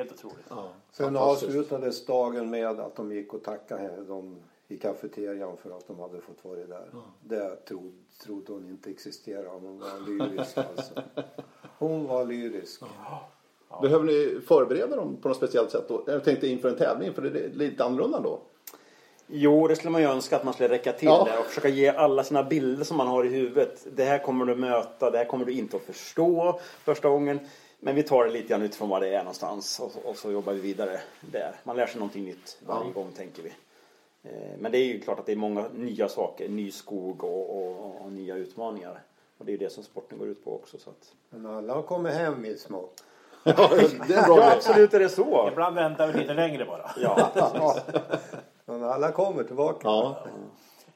helt 0.00 0.12
otroligt. 0.12 0.46
Ja. 0.48 0.72
Sen 0.90 1.16
avslutades 1.16 2.06
dagen 2.06 2.50
med 2.50 2.80
att 2.80 2.96
de 2.96 3.12
gick 3.12 3.34
och 3.34 3.42
tackade 3.42 3.82
henne, 3.82 4.02
dem 4.02 4.40
i 4.68 4.78
kafeterian 4.78 5.56
för 5.56 5.76
att 5.76 5.86
de 5.86 5.98
hade 5.98 6.20
fått 6.20 6.44
vara 6.44 6.66
där. 6.66 6.90
Det 7.20 7.56
trodde, 7.56 7.92
trodde 8.22 8.52
hon 8.52 8.68
inte 8.68 8.90
existerade. 8.90 9.48
Hon 9.48 9.78
var 9.78 10.08
lyrisk 10.08 10.58
alltså. 10.58 10.94
Hon 11.78 12.06
var 12.06 12.24
lyrisk. 12.24 12.80
Behöver 13.82 14.04
ni 14.04 14.40
förbereda 14.46 14.96
dem 14.96 15.16
på 15.22 15.28
något 15.28 15.36
speciellt 15.36 15.70
sätt 15.70 15.88
då? 15.88 16.02
Jag 16.06 16.24
tänkte 16.24 16.46
inför 16.48 16.68
en 16.68 16.76
tävling, 16.76 17.12
för 17.14 17.22
det 17.22 17.40
är 17.40 17.48
lite 17.48 17.84
annorlunda 17.84 18.20
då. 18.20 18.40
Jo, 19.26 19.68
det 19.68 19.76
skulle 19.76 19.90
man 19.90 20.00
ju 20.02 20.08
önska 20.08 20.36
att 20.36 20.44
man 20.44 20.54
skulle 20.54 20.68
räcka 20.68 20.92
till 20.92 21.08
Ja. 21.08 21.24
där 21.24 21.38
och 21.38 21.44
försöka 21.46 21.68
ge 21.68 21.88
alla 21.88 22.24
sina 22.24 22.42
bilder 22.42 22.84
som 22.84 22.96
man 22.96 23.06
har 23.06 23.24
i 23.24 23.28
huvudet. 23.28 23.86
Det 23.96 24.04
här 24.04 24.18
kommer 24.18 24.44
du 24.44 24.54
möta, 24.54 25.10
det 25.10 25.18
här 25.18 25.24
kommer 25.24 25.44
du 25.44 25.52
inte 25.52 25.76
att 25.76 25.82
förstå 25.82 26.60
första 26.84 27.08
gången. 27.08 27.40
Men 27.80 27.94
vi 27.94 28.02
tar 28.02 28.24
det 28.24 28.30
lite 28.30 28.48
grann 28.48 28.62
utifrån 28.62 28.88
vad 28.88 29.02
det 29.02 29.08
är 29.08 29.18
någonstans 29.18 29.80
och, 29.80 30.10
och 30.10 30.16
så 30.16 30.30
jobbar 30.32 30.52
vi 30.52 30.60
vidare 30.60 31.00
där. 31.20 31.56
Man 31.64 31.76
lär 31.76 31.86
sig 31.86 31.98
någonting 31.98 32.24
nytt 32.24 32.58
varje 32.66 32.92
gång 32.92 33.12
tänker 33.16 33.42
vi. 33.42 33.52
Eh, 34.22 34.58
Men 34.58 34.72
det 34.72 34.78
är 34.78 34.84
ju 34.84 35.00
klart 35.00 35.18
att 35.18 35.26
det 35.26 35.32
är 35.32 35.36
många 35.36 35.64
nya 35.74 36.08
saker, 36.08 36.48
ny 36.48 36.70
skog 36.70 37.24
och, 37.24 37.56
och, 37.58 38.00
och 38.04 38.12
nya 38.12 38.36
utmaningar. 38.36 39.02
Och 39.38 39.44
det 39.44 39.50
är 39.50 39.52
ju 39.52 39.58
det 39.58 39.70
som 39.70 39.84
sporten 39.84 40.18
går 40.18 40.28
ut 40.28 40.44
på 40.44 40.54
också. 40.54 40.78
Så 40.78 40.90
att... 40.90 41.14
Men 41.30 41.46
alla 41.46 41.74
har 41.74 41.82
kommit 41.82 42.12
hem 42.12 42.44
i 42.44 42.56
små. 42.56 42.88
det 43.44 43.50
är 43.50 44.26
bra 44.26 44.38
Ja, 44.38 44.52
absolut 44.56 44.94
är 44.94 44.98
det 44.98 45.08
så. 45.08 45.48
Ibland 45.52 45.74
väntar 45.74 46.06
vi 46.06 46.12
lite 46.20 46.34
längre 46.34 46.64
bara. 46.64 46.90
Ja, 46.96 47.30
Ja. 47.34 47.76
Men 48.64 48.84
alla 48.84 49.12
kommer 49.12 49.44
tillbaka. 49.44 49.88
Ja. 49.88 50.16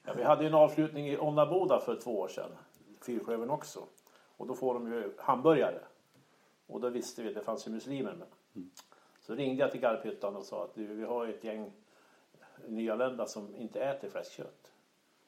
Ja, 0.04 0.12
vi 0.16 0.22
hade 0.22 0.42
ju 0.42 0.48
en 0.48 0.54
avslutning 0.54 1.08
i 1.08 1.18
Onnaboda 1.18 1.80
för 1.80 2.00
två 2.00 2.18
år 2.18 2.28
sedan. 2.28 2.50
Fyrklövern 3.02 3.50
också. 3.50 3.80
Och 4.36 4.46
då 4.46 4.54
får 4.54 4.74
de 4.74 4.92
ju 4.92 5.12
hamburgare. 5.18 5.80
Och 6.66 6.80
då 6.80 6.88
visste 6.88 7.22
vi 7.22 7.28
att 7.28 7.34
det 7.34 7.40
fanns 7.40 7.66
ju 7.66 7.70
muslimer 7.70 8.12
med. 8.12 8.26
Så 9.20 9.34
ringde 9.34 9.62
jag 9.62 9.70
till 9.70 9.80
Garphyttan 9.80 10.36
och 10.36 10.44
sa 10.44 10.64
att 10.64 10.74
du, 10.74 10.86
vi 10.86 11.04
har 11.04 11.24
ju 11.24 11.34
ett 11.34 11.44
gäng 11.44 11.72
nyanlända 12.66 13.26
som 13.26 13.56
inte 13.56 13.80
äter 13.80 14.08
fläskkött. 14.08 14.72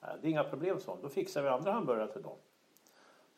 Det 0.00 0.26
är 0.28 0.30
inga 0.30 0.44
problem 0.44 0.80
så. 0.80 0.96
Då 1.02 1.08
fixar 1.08 1.42
vi 1.42 1.48
andra 1.48 1.72
hamburgare 1.72 2.12
till 2.12 2.22
dem. 2.22 2.36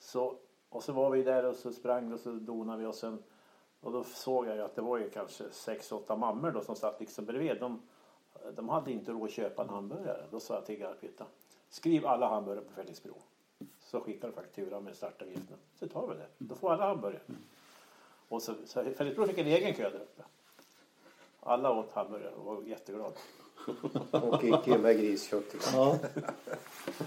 Så, 0.03 0.37
och 0.69 0.83
så 0.83 0.93
var 0.93 1.11
vi 1.11 1.23
där 1.23 1.45
och 1.45 1.57
så 1.57 1.73
sprang 1.73 2.13
och 2.13 2.21
så 2.21 2.31
donade 2.31 2.79
vi 2.79 2.87
och 2.87 2.95
sen 2.95 3.23
och 3.81 3.93
då 3.93 4.05
såg 4.05 4.47
jag 4.47 4.57
ju 4.57 4.63
att 4.63 4.75
det 4.75 4.83
var 4.83 4.99
ju 4.99 5.11
kanske 5.11 5.51
sex, 5.51 5.93
åtta 5.93 6.17
mammor 6.17 6.51
då 6.51 6.61
som 6.61 6.77
satt 6.77 7.01
liksom 7.01 7.25
bredvid. 7.25 7.61
De, 7.61 7.83
de 8.55 8.69
hade 8.69 8.93
inte 8.93 9.13
råd 9.13 9.25
att 9.25 9.31
köpa 9.31 9.63
en 9.63 9.69
hamburgare. 9.69 10.27
Då 10.31 10.41
sa 10.41 10.55
jag 10.55 10.67
till 10.67 10.79
Garphytta, 10.79 11.27
skriv 11.69 12.07
alla 12.07 12.29
hamburgare 12.29 12.65
på 12.65 12.73
Fällingsbro. 12.73 13.15
Så 13.81 14.01
skickar 14.01 14.29
du 14.29 14.35
fakturan 14.35 14.85
med 14.85 14.97
startavgiften. 14.97 15.57
Så 15.75 15.89
tar 15.89 16.07
vi 16.07 16.15
det. 16.15 16.27
Då 16.39 16.55
får 16.55 16.73
alla 16.73 16.87
hamburgare. 16.87 17.23
Och 18.29 18.43
så, 18.43 18.55
så 18.65 18.85
Fällingsbro 18.85 19.27
fick 19.27 19.39
en 19.39 19.47
egen 19.47 19.75
kö 19.75 19.91
där 19.91 20.01
uppe. 20.01 20.23
Alla 21.41 21.73
åt 21.73 21.93
hamburgare 21.93 22.35
och 22.35 22.45
var 22.45 22.63
jätteglada. 22.63 23.15
Och 24.11 24.45
icke 24.45 24.79
med 24.79 25.01
griskött. 25.01 25.55
Ja. 25.75 25.99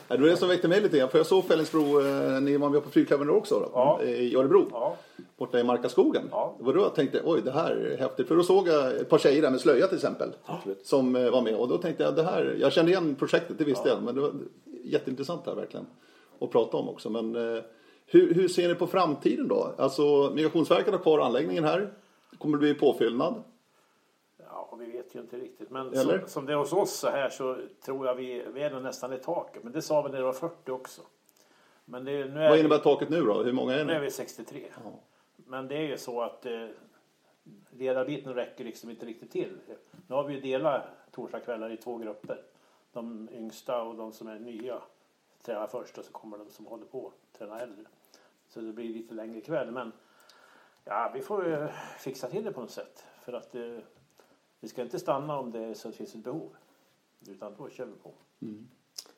Ja, 0.07 0.15
Det 0.15 0.21
var 0.21 0.27
det 0.27 0.37
som 0.37 0.47
väckte 0.49 0.67
mig 0.67 0.81
lite 0.81 0.97
grann. 0.97 1.09
För 1.09 1.17
jag 1.19 1.25
såg 1.27 1.45
Fällingsbro, 1.45 2.01
eh, 2.01 2.41
ni 2.41 2.57
var 2.57 2.69
med 2.69 2.83
på 2.83 2.89
Fyrklövern 2.89 3.29
också 3.29 3.59
då, 3.59 3.69
Ja. 3.73 4.01
i 4.03 4.35
Örebro. 4.35 4.67
Ja, 4.71 4.97
Borta 5.37 5.59
i 5.59 5.63
Markaskogen. 5.63 6.27
Ja. 6.31 6.55
Det 6.57 6.63
var 6.63 6.73
då 6.73 6.79
jag 6.81 6.95
tänkte, 6.95 7.21
oj 7.25 7.41
det 7.41 7.51
här 7.51 7.71
är 7.71 7.97
häftigt. 7.97 8.27
För 8.27 8.35
då 8.35 8.43
såg 8.43 8.67
jag 8.67 8.95
ett 8.95 9.09
par 9.09 9.17
tjejer 9.17 9.41
där 9.41 9.49
med 9.51 9.61
slöja 9.61 9.87
till 9.87 9.95
exempel. 9.97 10.29
Absolut. 10.45 10.85
Som 10.85 11.15
eh, 11.15 11.29
var 11.31 11.41
med. 11.41 11.55
Och 11.55 11.67
då 11.67 11.77
tänkte 11.77 12.03
jag, 12.03 12.15
det 12.15 12.23
här, 12.23 12.57
jag 12.59 12.73
kände 12.73 12.91
igen 12.91 13.15
projektet, 13.15 13.57
det 13.57 13.63
visste 13.63 13.89
jag. 13.89 14.03
Men 14.03 14.15
det 14.15 14.21
var 14.21 14.31
jätteintressant 14.83 15.41
här 15.45 15.55
verkligen. 15.55 15.85
Att 16.41 16.51
prata 16.51 16.77
om 16.77 16.89
också. 16.89 17.09
Men 17.09 17.35
eh, 17.55 17.63
hur, 18.05 18.33
hur 18.33 18.47
ser 18.47 18.67
ni 18.67 18.75
på 18.75 18.87
framtiden 18.87 19.47
då? 19.47 19.73
Alltså 19.77 20.31
Migrationsverket 20.35 20.93
har 20.93 20.99
kvar 20.99 21.19
anläggningen 21.19 21.63
här. 21.63 21.93
Kommer 22.37 22.57
det 22.57 22.61
bli 22.61 22.73
påfyllnad? 22.73 23.43
Ja 24.79 24.85
vi 24.85 24.91
vet 24.91 25.15
ju 25.15 25.19
inte 25.19 25.37
riktigt. 25.37 25.69
Men 25.69 25.87
Eller? 25.93 26.19
som, 26.19 26.27
som 26.27 26.45
det 26.45 26.53
är 26.53 26.57
hos 26.57 26.73
oss 26.73 26.91
så 26.93 27.09
här 27.09 27.29
så 27.29 27.57
tror 27.81 28.07
jag 28.07 28.15
vi, 28.15 28.45
vi 28.53 28.63
är 28.63 28.71
nog 28.71 28.83
nästan 28.83 29.13
i 29.13 29.17
taket. 29.17 29.63
Men 29.63 29.73
det 29.73 29.81
sa 29.81 30.01
vi 30.01 30.09
när 30.09 30.17
det 30.17 30.23
var 30.23 30.33
40 30.33 30.71
också. 30.71 31.01
Men 31.85 32.05
det, 32.05 32.11
nu 32.11 32.39
är 32.39 32.43
Vad 32.43 32.53
vi- 32.53 32.59
innebär 32.59 32.77
taket 32.77 33.09
nu 33.09 33.21
då? 33.21 33.43
Hur 33.43 33.53
många 33.53 33.73
är 33.73 33.85
Nu 33.85 33.93
är 33.93 33.99
ni? 33.99 34.05
vi 34.05 34.11
63. 34.11 34.63
Men 35.35 35.67
det 35.67 35.75
är 35.77 35.81
ju 35.81 35.97
så 35.97 36.21
att 36.21 36.45
eh, 36.45 36.67
ledarbiten 37.71 38.33
räcker 38.33 38.63
liksom 38.63 38.89
inte 38.89 39.05
riktigt 39.05 39.31
till. 39.31 39.57
Nu 40.07 40.15
har 40.15 40.23
vi 40.23 40.33
ju 40.33 40.41
delat 40.41 40.83
torsdagskvällar 41.11 41.71
i 41.71 41.77
två 41.77 41.97
grupper. 41.97 42.41
De 42.93 43.29
yngsta 43.31 43.81
och 43.83 43.95
de 43.95 44.11
som 44.11 44.27
är 44.27 44.39
nya 44.39 44.81
tränar 45.41 45.67
först 45.67 45.97
och 45.97 46.05
så 46.05 46.11
kommer 46.11 46.37
de 46.37 46.49
som 46.49 46.65
håller 46.65 46.85
på 46.85 47.11
träna 47.37 47.59
äldre. 47.59 47.85
Så 48.49 48.61
det 48.61 48.73
blir 48.73 48.89
lite 48.93 49.13
längre 49.13 49.41
kväll. 49.41 49.71
Men 49.71 49.91
ja, 50.83 51.11
vi 51.13 51.21
får 51.21 51.45
ju 51.47 51.67
fixa 51.99 52.27
till 52.29 52.43
det 52.43 52.51
på 52.51 52.61
något 52.61 52.71
sätt. 52.71 53.03
För 53.25 53.33
att 53.33 53.55
eh, 53.55 53.77
vi 54.65 54.69
ska 54.69 54.81
inte 54.81 54.99
stanna 54.99 55.39
om 55.39 55.51
det 55.51 55.75
så 55.75 55.91
finns 55.91 56.15
ett 56.15 56.23
behov. 56.23 56.55
Utan 57.27 57.55
då 57.57 57.69
kör 57.69 57.85
vi 57.85 57.91
på. 58.03 58.13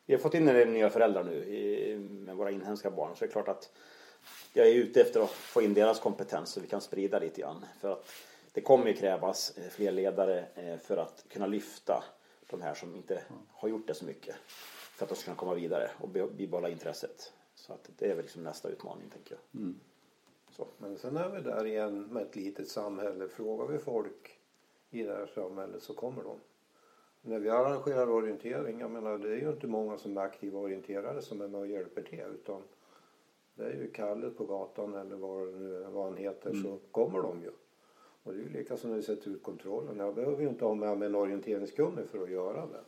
Vi 0.06 0.14
har 0.14 0.22
fått 0.22 0.34
in 0.34 0.48
en 0.48 0.56
del 0.56 0.70
nya 0.70 0.89
föräldrar 0.89 1.24
nu 1.24 1.36
i, 1.45 1.98
med 2.00 2.36
våra 2.36 2.52
inhemska 2.52 2.91
barn. 2.91 3.16
Så 3.16 3.20
det 3.20 3.30
är 3.30 3.32
klart 3.32 3.48
att 3.48 3.72
jag 4.54 4.68
är 4.68 4.74
ute 4.74 5.02
efter 5.02 5.22
att 5.22 5.30
få 5.30 5.62
in 5.62 5.74
deras 5.74 6.00
kompetens 6.00 6.50
så 6.50 6.60
vi 6.60 6.68
kan 6.68 6.82
sprida 6.82 7.20
lite 7.20 7.41
grann. 7.41 7.66
För 7.80 7.91
att 7.91 8.06
det 8.52 8.62
kommer 8.62 8.88
ju 8.88 8.93
krävas 8.93 9.58
eh, 9.58 9.70
fler 9.70 9.91
ledare 9.91 10.45
eh, 10.56 10.78
för 10.78 10.98
att 10.98 11.26
kunna 11.30 11.48
lyfta 11.48 12.04
de 12.50 12.62
här 12.62 12.74
som 12.74 12.95
inte 12.95 13.24
har 13.52 13.70
gjort 13.70 13.88
det 13.88 13.93
så 13.93 14.06
mycket. 14.06 14.36
För 14.95 15.06
att 15.06 15.10
de 15.10 15.16
ska 15.16 15.26
kunna 15.26 15.38
komma 15.38 15.54
vidare 15.54 15.91
och 16.00 16.10
be- 16.10 16.28
bibehålla 16.28 16.70
intresset. 16.70 17.34
Så 17.56 17.74
att 17.74 17.89
det 17.98 18.06
är 18.06 18.16
väl 18.16 18.24
liksom 18.24 18.43
nästa 18.43 18.70
utmaning 18.70 19.10
tänker 19.10 19.38
jag. 19.52 19.74
Så. 20.52 20.68
Men 20.78 20.98
sen 20.98 21.18
är 21.18 21.30
vi 21.30 21.41
där 21.41 21.66
igen 21.66 22.02
med 22.02 22.24
ett 22.24 22.36
litet 22.36 22.70
samhälle. 22.70 23.28
Frågar 23.28 23.68
vi 23.68 23.78
folk 23.80 24.37
i 24.90 25.04
det 25.04 25.14
här 25.14 25.26
samhället 25.36 25.82
så 25.82 25.94
kommer 25.94 26.24
de. 26.24 26.38
När 27.22 27.40
vi 27.40 27.50
arrangerar 27.50 28.10
orientering, 28.10 28.80
jag 28.80 28.92
menar 28.92 29.18
det 29.18 29.30
är 29.30 29.42
ju 29.42 29.50
inte 29.50 29.68
många 29.68 29.98
som 29.98 30.18
är 30.18 30.22
aktiva 30.22 30.60
orienterare 30.60 31.22
som 31.22 31.42
är 31.42 31.48
med 31.48 31.60
och 31.60 31.68
hjälper 31.68 32.02
till 32.02 32.26
utan 32.34 32.62
det 33.56 33.64
är 33.64 33.74
ju 33.74 33.92
Kalle 33.92 34.30
på 34.30 34.46
gatan 34.46 34.96
eller 34.96 35.16
vad, 35.16 35.48
det 35.48 35.60
nu 35.60 35.86
vad 35.92 36.06
han 36.06 36.18
heter 36.18 36.54
så 36.54 36.80
kommer 36.92 37.22
de 37.22 37.42
ju. 37.42 37.52
Och 38.24 38.34
det 38.34 38.40
är 38.40 38.44
ju 38.44 38.50
lika 38.50 38.78
som 38.78 38.90
när 38.90 38.98
vi 38.98 39.04
sätter 39.04 39.32
ut 39.32 39.44
kontrollen. 39.44 39.98
Jag 39.98 40.16
behöver 40.16 40.42
ju 40.42 40.50
inte 40.50 40.66
ha 40.66 40.76
med 40.76 40.98
mig 40.98 41.06
en 41.06 41.16
orienteringskunnig 41.16 42.06
för 42.06 42.24
att 42.24 42.30
göra 42.30 42.66
det. 42.66 42.82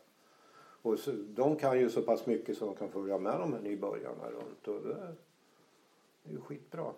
Och 0.81 0.99
så, 0.99 1.11
de 1.11 1.55
kan 1.55 1.79
ju 1.79 1.89
så 1.89 2.01
pass 2.01 2.25
mycket 2.25 2.57
så 2.57 2.65
de 2.65 2.75
kan 2.75 2.89
följa 2.89 3.17
med 3.17 3.39
de 3.39 3.53
här 3.53 3.61
nybörjarna 3.61 4.29
runt 4.29 4.67
och 4.67 4.87
det, 4.87 4.93
är 6.29 6.31
ju 6.31 6.41
skitbra. 6.41 6.93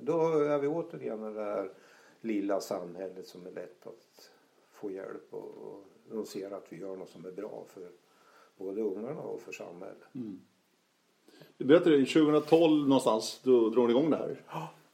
Då 0.00 0.20
är 0.38 0.58
vi 0.58 0.66
återigen 0.66 1.30
i 1.30 1.34
det 1.34 1.44
här 1.44 1.70
lilla 2.20 2.60
samhället 2.60 3.26
som 3.26 3.46
är 3.46 3.50
lätt 3.50 3.86
att 3.86 4.30
få 4.72 4.90
hjälp 4.90 5.34
och, 5.34 5.44
och 5.44 5.84
de 6.10 6.26
ser 6.26 6.50
att 6.50 6.66
vi 6.68 6.76
gör 6.80 6.96
något 6.96 7.08
som 7.10 7.26
är 7.26 7.30
bra 7.30 7.64
för 7.68 7.88
både 8.56 8.82
ungarna 8.82 9.20
och 9.20 9.40
för 9.40 9.52
samhället. 9.52 9.98
Du 11.56 11.64
berättade 11.64 11.96
ju 11.96 12.06
2012 12.06 12.88
någonstans, 12.88 13.40
då 13.44 13.68
drog 13.70 13.86
ni 13.86 13.90
igång 13.90 14.10
det 14.10 14.16
här. 14.16 14.36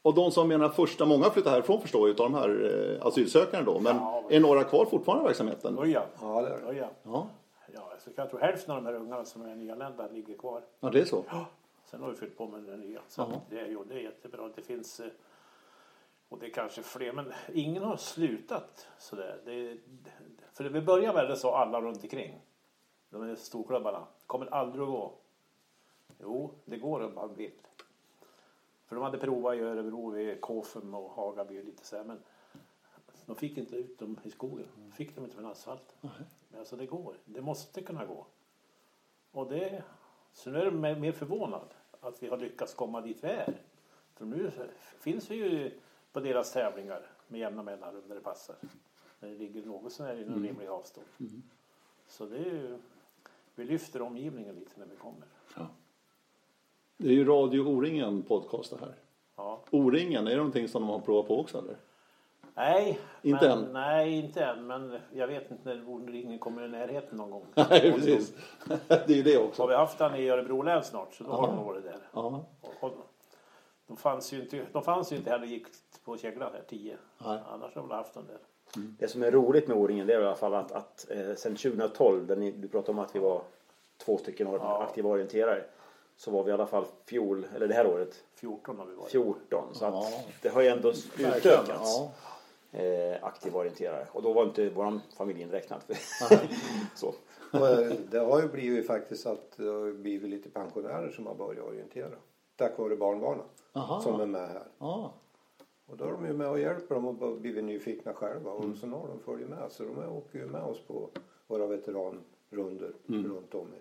Och 0.03 0.15
de 0.15 0.31
som 0.31 0.49
menar 0.49 0.69
första, 0.69 1.07
många 1.07 1.31
flyttar 1.31 1.51
härifrån 1.51 1.81
förstår 1.81 2.09
jag 2.09 2.15
utav 2.15 2.31
de 2.31 2.39
här 2.39 2.95
eh, 3.01 3.07
asylsökande 3.07 3.73
då. 3.73 3.81
Men 3.81 3.97
Ja, 3.97 4.25
är 4.31 4.41
några 4.41 4.65
kvar 4.65 4.85
fortfarande 4.85 5.25
i 5.25 5.27
verksamheten? 5.27 5.79
Oj 5.79 5.91
ja. 5.91 6.07
Ja, 6.21 6.43
det 6.43 6.49
är. 6.49 6.69
Oj, 6.69 6.77
ja. 6.77 6.91
Ja, 7.03 7.29
ja 7.75 7.93
så 8.05 8.11
jag 8.15 8.31
tror 8.31 8.41
hälften 8.41 8.75
av 8.77 8.83
de 8.83 8.87
här 8.89 8.95
ungarna 8.97 9.25
som 9.25 9.43
är 9.43 9.55
nyanlända 9.55 10.09
ligger 10.09 10.35
kvar. 10.37 10.63
ja 10.81 10.91
det 10.91 11.01
är 11.01 11.05
så. 11.05 11.25
Sen 11.85 12.03
har 12.03 12.11
vi 12.11 12.17
fyllt 12.17 12.37
på 12.39 12.47
med 12.47 12.63
den 12.63 12.81
nya. 12.81 13.01
Så 13.09 13.27
det, 13.51 13.61
är, 13.61 13.67
jo, 13.71 13.85
det 13.89 13.95
är 13.95 13.99
jättebra. 13.99 14.51
Det 14.57 14.63
finns 14.63 15.01
eh, 15.01 15.07
och 16.35 16.41
det 16.41 16.47
är 16.47 16.51
kanske 16.51 16.83
fler, 16.83 17.13
men 17.13 17.33
ingen 17.53 17.83
har 17.83 17.97
slutat 17.97 18.89
sådär. 18.99 19.41
Det, 19.45 19.79
för 20.53 20.65
vi 20.65 20.81
börjar 20.81 21.15
väl 21.15 21.37
så 21.37 21.51
alla 21.51 21.81
runt 21.81 22.03
omkring. 22.03 22.41
De 23.11 23.23
är 23.23 23.35
storklubbarna. 23.35 24.07
kommer 24.27 24.47
aldrig 24.47 24.83
att 24.83 24.89
gå. 24.89 25.13
Jo, 26.21 26.55
det 26.65 26.77
går 26.77 27.01
om 27.01 27.15
man 27.15 27.35
vill. 27.35 27.53
För 28.87 28.97
de 28.97 29.05
hade 29.05 29.19
provat 29.19 29.55
i 29.55 29.61
Örebro, 29.61 30.11
vid 30.11 30.41
Kåfum 30.41 30.95
och 30.95 31.11
Hagaby 31.11 31.61
och 31.61 31.65
lite 31.65 31.87
så 31.87 31.97
här, 31.97 32.05
men 32.05 32.23
de 33.27 33.37
fick 33.37 33.59
inte 33.59 33.77
ut 33.77 33.99
dem 33.99 34.19
i 34.23 34.31
skogen. 34.31 34.67
Fick 34.93 35.15
de 35.15 35.25
inte 35.25 35.37
från 35.37 35.47
asfalten. 35.47 36.11
Men 36.49 36.61
alltså 36.61 36.77
det 36.77 36.87
går. 36.87 37.15
Det 37.25 37.41
måste 37.41 37.83
kunna 37.83 38.05
gå. 38.05 38.27
Och 39.33 39.49
det, 39.49 39.83
så 40.33 40.51
nu 40.51 40.61
är 40.61 40.65
de 40.65 40.81
mer 40.81 40.97
mer 40.97 41.13
förvånad 41.13 41.75
att 42.01 42.23
vi 42.23 42.29
har 42.29 42.37
lyckats 42.37 42.75
komma 42.75 43.01
dit 43.01 43.25
vi 43.25 43.29
är. 43.29 43.61
För 44.15 44.25
nu 44.25 44.51
finns 44.99 45.31
vi 45.31 45.35
ju 45.35 45.81
på 46.15 46.21
deras 46.21 46.53
tävlingar 46.53 47.01
med 47.29 47.41
jämna 47.41 47.63
mellanrum 47.63 48.03
när 48.09 48.15
det 48.15 48.21
passar. 48.21 48.57
När 49.21 49.29
det 49.29 49.35
ligger 49.35 49.63
något 49.63 49.93
sånär 49.93 50.23
inom 50.23 50.43
rimlig 50.43 50.67
avstånd. 50.67 51.07
Så 52.07 52.27
det 52.27 52.37
är 52.37 52.45
ju, 52.45 52.79
vi 53.55 53.65
lyfter 53.65 54.03
omgivningen 54.03 54.55
lite 54.55 54.71
när 54.77 54.87
vi 54.87 54.97
kommer. 54.97 55.27
Ja. 55.57 55.67
Det 56.97 57.09
är 57.09 57.13
ju 57.13 57.25
Radio 57.25 57.61
O-ringen 57.61 58.23
podcast 58.23 58.71
det 58.71 58.77
här. 58.81 58.95
Ja. 59.37 59.61
O-ringen, 59.71 60.27
är 60.27 60.31
det 60.31 60.37
någonting 60.37 60.69
som 60.69 60.83
de 60.83 60.91
har 60.91 60.99
provat 61.01 61.29
på 61.29 61.41
också 61.41 61.59
eller? 61.59 61.77
Nej, 62.57 63.01
Inte 63.23 63.49
men, 63.49 63.59
än? 63.65 63.73
Nej, 63.73 64.19
inte 64.19 64.45
än. 64.45 64.67
Men 64.67 64.99
jag 65.13 65.27
vet 65.27 65.51
inte 65.51 65.75
när 65.75 65.89
Orden 65.89 66.39
kommer 66.39 66.65
i 66.65 66.69
närheten 66.69 67.19
någon 67.19 67.31
gång. 67.31 67.47
Nej, 67.55 67.93
precis. 67.93 68.35
Det 68.89 69.09
är 69.09 69.17
ju 69.17 69.23
det 69.23 69.35
Har 69.37 69.45
också. 69.45 69.67
vi 69.67 69.75
haft 69.75 69.99
den 69.99 70.15
i 70.15 70.29
Örebro 70.29 70.63
län 70.63 70.85
snart 70.85 71.15
så 71.15 71.25
då 71.25 71.31
har 71.31 71.47
de 71.47 71.65
varit 71.65 71.85
där. 71.85 72.01
Och, 72.11 72.35
och, 72.81 72.93
de, 73.87 73.97
fanns 73.97 74.33
ju 74.33 74.41
inte, 74.41 74.67
de 74.73 74.83
fanns 74.83 75.13
ju 75.13 75.17
inte 75.17 75.31
heller 75.31 75.47
gick 75.47 75.67
på 76.05 76.17
Käglan 76.17 76.53
här, 76.53 76.63
10. 76.69 76.97
Nej. 77.19 77.39
Annars 77.53 77.75
har 77.75 77.83
vi 77.87 77.95
haft 77.95 78.15
den 78.15 78.27
där. 78.27 78.39
Det 78.99 79.09
som 79.09 79.23
är 79.23 79.31
roligt 79.31 79.69
med 79.69 79.77
O-ringen 79.77 80.07
det 80.07 80.15
är 80.15 80.21
i 80.21 80.25
alla 80.27 80.35
fall 80.37 80.55
att, 80.55 80.73
att 80.73 81.07
eh, 81.11 81.35
sen 81.35 81.57
2012, 81.57 82.27
där 82.27 82.37
ni, 82.37 82.51
du 82.51 82.69
pratade 82.69 82.93
om 82.93 82.99
att 82.99 83.15
vi 83.17 83.19
var 83.19 83.43
två 83.99 84.19
stycken 84.19 84.49
Ja. 84.53 84.83
aktiva 84.83 85.11
orienterare. 85.11 85.65
Så 86.17 86.31
var 86.31 86.45
vi 86.45 86.51
i 86.51 86.55
alla 86.55 86.67
fall 86.67 86.85
fjol, 87.07 87.47
eller 87.57 87.69
det 87.69 87.75
här 87.75 87.87
året, 87.87 88.25
14 88.35 88.79
har 88.79 88.87
vi 88.87 88.95
varit. 88.95 89.11
14. 89.11 89.65
Så 89.75 89.85
att 89.85 89.95
Ja. 89.95 90.11
det 90.43 90.49
har 90.49 90.61
ju 90.63 90.69
ändå 90.69 90.89
utökats. 91.19 91.99
Ja. 91.99 92.11
Eh, 92.79 93.25
aktiva 93.25 93.59
orienterare. 93.59 94.07
Och 94.13 94.23
då 94.23 94.33
var 94.33 94.43
inte 94.45 94.69
vår 94.71 95.01
familj 95.17 95.43
inräknad. 95.43 95.81
så. 96.95 97.15
Eh, 97.53 97.93
det 98.11 98.19
har 98.19 98.43
ju 98.43 98.49
blivit 98.49 98.87
faktiskt 98.87 99.27
att 99.27 99.57
det 99.57 99.67
har 99.69 99.93
blivit 99.93 100.31
lite 100.31 100.51
pensionärer 100.51 101.11
som 101.11 101.27
har 101.27 101.35
börjat 101.35 101.65
orientera. 101.65 102.11
Tack 102.57 102.79
vare 102.79 102.97
barnbarnen 102.97 103.45
som 104.03 104.21
är 104.21 104.27
med 104.27 104.49
här. 104.49 104.63
Ja. 104.79 105.13
Och 105.87 105.97
då 105.97 106.05
är 106.05 106.13
de 106.13 106.27
ju 106.27 106.33
med 106.33 106.49
och 106.51 106.61
hjälper 106.61 106.95
dem 106.95 107.07
och 107.07 107.15
bara 107.15 107.35
blivit 107.37 107.65
nyfikna 107.65 108.15
själva. 108.15 108.51
Och 108.51 108.77
så 108.77 108.87
när 108.87 108.97
de 109.09 109.21
följer 109.25 109.47
med. 109.47 109.73
Så 109.73 109.83
de 109.85 110.09
åker 110.09 110.39
ju 110.39 110.47
med 110.47 110.63
oss 110.63 110.81
på 110.87 111.11
våra 111.47 111.67
veteranrunder 111.67 112.93
runt 113.07 113.55
om. 113.55 113.69
i. 113.75 113.79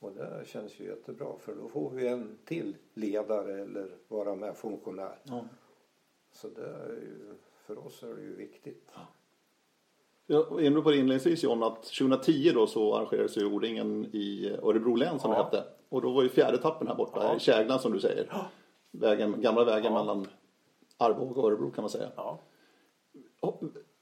Och 0.00 0.12
det 0.12 0.42
känns 0.46 0.80
ju 0.80 0.84
jättebra 0.84 1.38
för 1.38 1.54
då 1.54 1.68
får 1.68 1.90
vi 1.90 2.08
en 2.08 2.38
till 2.44 2.76
ledare 2.94 3.62
eller 3.62 3.90
vara 4.08 4.34
med 4.34 4.56
funktionär. 4.56 5.18
Ja. 5.22 5.44
Så 6.32 6.48
det 6.48 6.66
är 6.66 6.88
ju, 6.88 7.34
för 7.66 7.86
oss 7.86 8.02
är 8.02 8.14
det 8.14 8.22
ju 8.22 8.36
viktigt. 8.36 8.90
Jag 10.26 10.50
var 10.50 10.60
inne 10.60 10.80
på 10.80 10.90
det 10.90 10.96
inledningsvis 10.96 11.42
John 11.44 11.62
att 11.62 11.82
2010 11.82 12.50
då 12.54 12.66
så 12.66 12.94
arrangerades 12.94 13.36
ju 13.38 13.44
O-ringen 13.46 14.06
i 14.12 14.56
Örebro 14.62 14.94
län 14.94 15.18
som 15.18 15.30
Ja. 15.30 15.38
det 15.38 15.44
hette. 15.44 15.64
Och 15.88 16.02
då 16.02 16.12
var 16.12 16.22
ju 16.22 16.28
fjärde 16.28 16.56
etappen 16.56 16.86
här 16.88 16.94
borta, 16.94 17.20
Ja. 17.22 17.36
i 17.36 17.40
Käglan 17.40 17.78
som 17.78 17.92
du 17.92 18.00
säger. 18.00 18.32
Vägen, 18.90 19.40
gamla 19.40 19.64
vägen 19.64 19.92
Ja. 19.92 19.98
mellan 19.98 20.26
Arboga 20.98 21.40
och 21.40 21.48
Örebro 21.48 21.70
kan 21.70 21.82
man 21.82 21.90
säga. 21.90 22.08
Ja. 22.16 22.38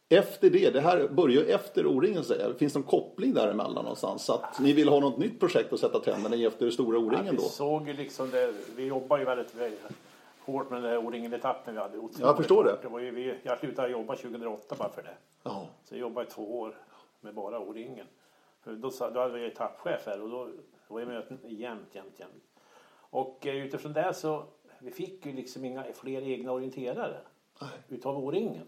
Efter 0.09 0.51
det, 0.51 0.71
det 0.71 0.81
här 0.81 1.09
börjar 1.09 1.43
ju 1.43 1.51
efter 1.51 1.87
O-ringen 1.87 2.25
säga. 2.25 2.55
Finns 2.55 2.73
det 2.73 2.79
någon 2.79 2.89
koppling 2.89 3.35
däremellan 3.35 3.85
någonstans? 3.85 4.25
Så 4.25 4.33
att 4.33 4.61
ni 4.61 4.73
vill 4.73 4.89
ha 4.89 5.01
något 5.01 5.19
nytt 5.19 5.41
projekt 5.41 5.73
att 5.73 5.81
sätta 5.81 6.01
tänderna 6.01 6.37
i 6.37 6.45
efter 6.45 6.71
stora 6.71 6.99
Ja, 6.99 7.05
O-ringen 7.05 7.31
vi 7.31 7.37
då? 7.37 7.43
såg 7.43 7.89
ju 7.89 7.93
liksom 7.93 8.31
det, 8.31 8.55
vi 8.77 8.87
jobbar 8.87 9.19
ju 9.19 9.25
väldigt, 9.25 9.55
hårt 10.45 10.71
med 10.71 10.83
den 10.83 10.91
där 10.91 10.99
O-ringen-etappen 10.99 11.75
vi 11.75 11.81
hade. 11.81 11.99
Jag 12.19 12.37
förstår 12.37 12.65
det. 12.65 12.79
det 12.83 12.89
var 12.89 13.01
ju, 13.01 13.11
vi, 13.11 13.35
jag 13.43 13.59
slutade 13.59 13.89
jobba 13.89 14.17
2008 14.17 14.75
bara 14.79 14.89
för 14.89 15.03
det. 15.03 15.15
Ja. 15.43 15.67
Så 15.85 15.95
jag 15.95 16.01
jobbade 16.01 16.27
i 16.27 16.31
två 16.31 16.61
år 16.61 16.77
med 17.21 17.35
bara 17.35 17.61
O-ringen. 17.61 18.07
Då, 18.65 18.91
då 19.15 19.21
hade 19.21 19.39
vi 19.39 19.47
etappchef 19.47 20.07
här 20.07 20.23
och 20.23 20.31
då 20.31 20.49
var 20.89 21.01
ju 21.01 21.07
möten 21.07 21.39
jämt, 21.45 21.95
jämt, 21.95 22.15
jämt. 22.21 22.45
Och 23.11 23.47
eh, 23.47 23.57
utifrån 23.57 23.93
det 23.93 24.15
så 24.15 24.45
vi 24.81 24.91
fick 24.91 25.27
ju 25.27 25.33
liksom 25.33 25.65
inga 25.65 25.85
fler 25.93 26.23
egna 26.23 26.53
orienterare 26.53 27.21
utav 27.89 28.25
O-ringen. 28.25 28.67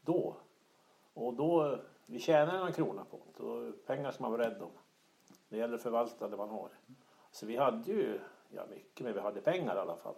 Då. 0.00 0.36
Och 1.14 1.34
då, 1.34 1.78
vi 2.06 2.18
tjänade 2.18 2.58
någon 2.58 2.72
krona 2.72 3.04
på 3.04 3.20
det. 3.36 3.42
Och 3.42 3.86
pengar 3.86 4.10
ska 4.10 4.22
man 4.22 4.32
vara 4.32 4.42
rädd 4.50 4.62
om. 4.62 4.70
Det 5.48 5.56
gäller 5.56 5.74
att 5.74 5.82
förvalta 5.82 6.28
det 6.28 6.36
man 6.36 6.48
har. 6.48 6.68
Så 7.30 7.46
vi 7.46 7.56
hade 7.56 7.92
ju, 7.92 8.20
ja 8.50 8.66
mycket, 8.70 9.04
men 9.04 9.14
vi 9.14 9.20
hade 9.20 9.40
pengar 9.40 9.76
i 9.76 9.78
alla 9.78 9.96
fall. 9.96 10.14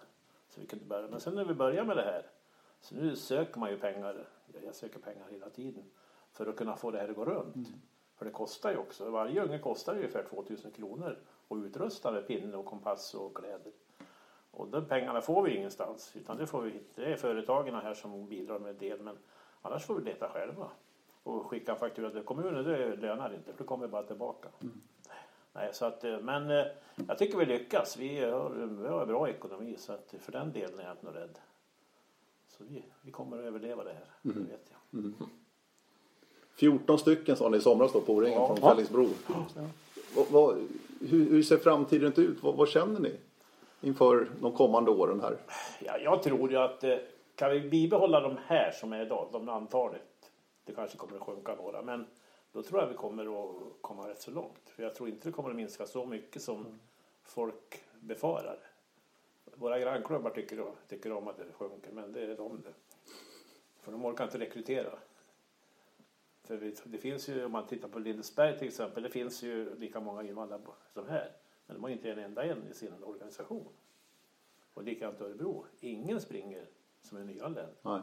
Så 0.49 0.61
vi 0.61 0.67
kunde 0.67 0.85
börja. 0.85 1.09
Men 1.09 1.21
sen 1.21 1.35
när 1.35 1.45
vi 1.45 1.55
började 1.55 1.87
med 1.87 1.97
det 1.97 2.03
här. 2.03 2.27
Så 2.81 2.95
nu 2.95 3.17
söker 3.17 3.61
man 3.61 3.71
ju 3.71 3.79
pengar. 3.79 4.27
Ja, 4.53 4.61
Jag 4.65 4.75
söker 4.75 4.99
pengar 4.99 5.27
hela 5.31 5.51
tiden. 5.51 5.85
För 6.33 6.47
att 6.47 6.57
kunna 6.57 6.77
få 6.77 6.91
det 6.91 6.99
här 6.99 7.09
att 7.09 7.17
gå 7.17 7.25
runt. 7.25 7.69
För 8.17 8.25
det 8.25 8.31
kostar 8.31 8.71
ju 8.71 8.77
också. 8.77 9.11
Varje 9.11 9.45
unge 9.45 9.59
kostar 9.59 9.93
ju 9.93 9.99
ungefär 9.99 10.23
2000 10.23 10.71
kronor. 10.71 11.19
Och 11.49 11.57
utrusta 11.57 12.13
med 12.13 12.27
pinne 12.27 12.57
och 12.57 12.65
kompass 12.67 13.15
och 13.15 13.37
kläder. 13.37 13.73
Och 14.57 14.69
de 14.69 14.85
pengarna 14.85 15.21
får 15.21 15.43
vi 15.43 15.57
ingenstans. 15.57 16.13
Utan 16.17 16.37
det, 16.37 16.47
får 16.47 16.63
vi, 16.63 16.81
det 16.95 17.05
är 17.05 17.17
företagen 17.17 17.75
här 17.75 17.95
som 17.95 18.27
bidrar 18.29 18.59
med 18.59 18.75
del. 18.75 19.01
Men 19.03 19.17
annars 19.63 19.85
får 19.85 19.95
vi 19.95 20.05
leta 20.05 20.29
själva. 20.29 20.69
Och 21.23 21.47
skicka 21.47 21.73
en 21.73 21.79
faktura 21.79 22.11
till 22.11 22.23
kommunen, 22.23 22.65
det 22.65 22.97
lönar 22.97 23.35
inte. 23.35 23.53
För 23.53 23.59
det 23.59 23.65
kommer 23.65 23.89
bara 23.89 24.03
tillbaka. 24.03 24.49
Nej, 25.53 25.71
så 25.73 25.85
att, 25.85 26.05
eh, 26.05 26.19
men 26.21 26.51
eh, 26.51 26.65
jag 27.09 27.19
tycker 27.19 27.39
vi 27.39 27.47
lyckas. 27.47 27.97
Vi 27.97 28.21
har, 28.25 28.51
vi 28.83 28.89
har 28.89 29.07
bra 29.07 29.29
ekonomi. 29.29 29.75
Så 29.79 29.93
att 29.93 30.15
för 30.21 30.33
den 30.33 30.53
delen 30.53 30.79
är 30.79 30.85
jag 30.85 30.93
inte 30.93 31.21
rädd. 31.21 31.39
Så 32.49 32.65
vi, 32.65 32.85
vi 33.03 33.11
kommer 33.11 33.39
att 33.39 33.45
överleva 33.45 33.85
det 33.85 33.93
här. 33.93 34.05
Det 34.23 34.41
vet 34.41 34.73
jag. 34.91 35.13
14 36.57 36.99
stycken 36.99 37.37
sa 37.37 37.49
ni 37.49 37.57
i 37.57 37.61
somras 37.61 37.93
då 37.93 38.01
på 38.01 38.15
O-ringen 38.15 38.39
Ja. 38.41 38.47
från 38.47 38.57
Fellingsbro. 38.71 39.09
Vad, 40.31 40.57
hur, 41.01 41.31
hur 41.31 41.43
ser 41.43 41.57
framtiden 41.57 42.13
ut? 42.17 42.43
Vad, 42.43 42.55
vad 42.57 42.69
känner 42.69 43.01
ni 43.01 43.17
inför 43.87 44.31
de 44.41 44.53
kommande 44.53 44.91
åren 44.91 45.21
här? 45.21 45.39
Ja, 45.81 45.99
jag 45.99 46.23
tror 46.23 46.51
ju 46.51 46.57
att 46.57 46.85
eh, 46.85 46.97
kan 47.35 47.51
vi 47.51 47.61
bibehålla 47.61 48.21
de 48.21 48.37
här 48.47 48.71
som 48.71 48.93
är 48.93 49.03
idag, 49.03 49.29
de 49.33 49.49
antalet. 49.49 50.33
Det 50.65 50.73
kanske 50.73 50.97
kommer 50.97 51.17
att 51.17 51.23
sjunka 51.23 51.55
några, 51.55 51.83
men 51.83 52.07
då 52.53 52.63
tror 52.63 52.81
jag 52.81 52.89
vi 52.89 52.95
kommer 52.95 53.23
att 53.23 53.57
komma 53.81 54.09
rätt 54.09 54.21
så 54.21 54.31
långt. 54.31 54.69
För 54.69 54.83
jag 54.83 54.95
tror 54.95 55.09
inte 55.09 55.29
det 55.29 55.33
kommer 55.33 55.51
att 55.51 55.57
minska 55.57 55.87
så 55.87 56.07
mycket 56.07 56.43
som 56.43 56.81
folk 57.23 57.85
befarar. 58.01 58.59
Våra 59.55 59.79
grannklubbar 59.79 60.31
tycker, 60.31 60.65
tycker 60.89 61.13
om 61.13 61.29
att 61.29 61.37
det 61.37 61.45
sjunker, 61.53 61.91
men 61.93 62.13
det 62.13 62.23
är 62.23 62.37
de 62.37 62.63
det. 62.65 62.73
För 63.81 63.93
de 63.93 64.05
orkar 64.05 64.25
inte 64.25 64.39
rekrytera. 64.39 64.99
För 66.45 66.73
det 66.85 66.99
finns 66.99 67.29
ju, 67.29 67.45
om 67.45 67.53
man 67.53 67.67
tittar 67.67 67.89
på 67.89 67.99
Lindesberg 67.99 68.59
till 68.59 68.69
exempel, 68.69 69.03
det 69.03 69.11
finns 69.11 69.43
ju 69.43 69.75
lika 69.79 70.01
många 70.01 70.23
invandrare 70.23 70.61
som 70.95 71.09
här. 71.09 71.33
Men 71.67 71.77
de 71.77 71.83
har 71.83 71.91
inte 71.91 72.11
en 72.11 72.19
enda 72.19 72.45
en 72.45 72.69
i 72.71 72.75
sin 72.75 72.93
organisation. 73.03 73.69
Och 74.75 74.83
likadant 74.83 75.21
Örebro. 75.21 75.65
Ingen 75.81 76.21
springer 76.21 76.67
som 77.03 77.19
är 77.19 77.25
nyanländ. 77.25 77.73
Nej. 77.83 78.01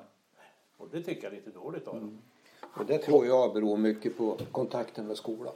Och 0.78 0.89
det 0.89 1.03
tycker 1.03 1.24
jag 1.24 1.34
är 1.34 1.38
lite 1.38 1.51
dåligt 1.51 1.88
av 1.88 1.95
dem. 1.95 2.22
Och 2.61 2.86
det 2.86 2.97
tror 2.97 3.26
jag 3.26 3.53
beror 3.53 3.78
mycket 3.78 4.18
på 4.18 4.38
kontakten 4.51 5.07
med 5.07 5.18
skolan. 5.18 5.53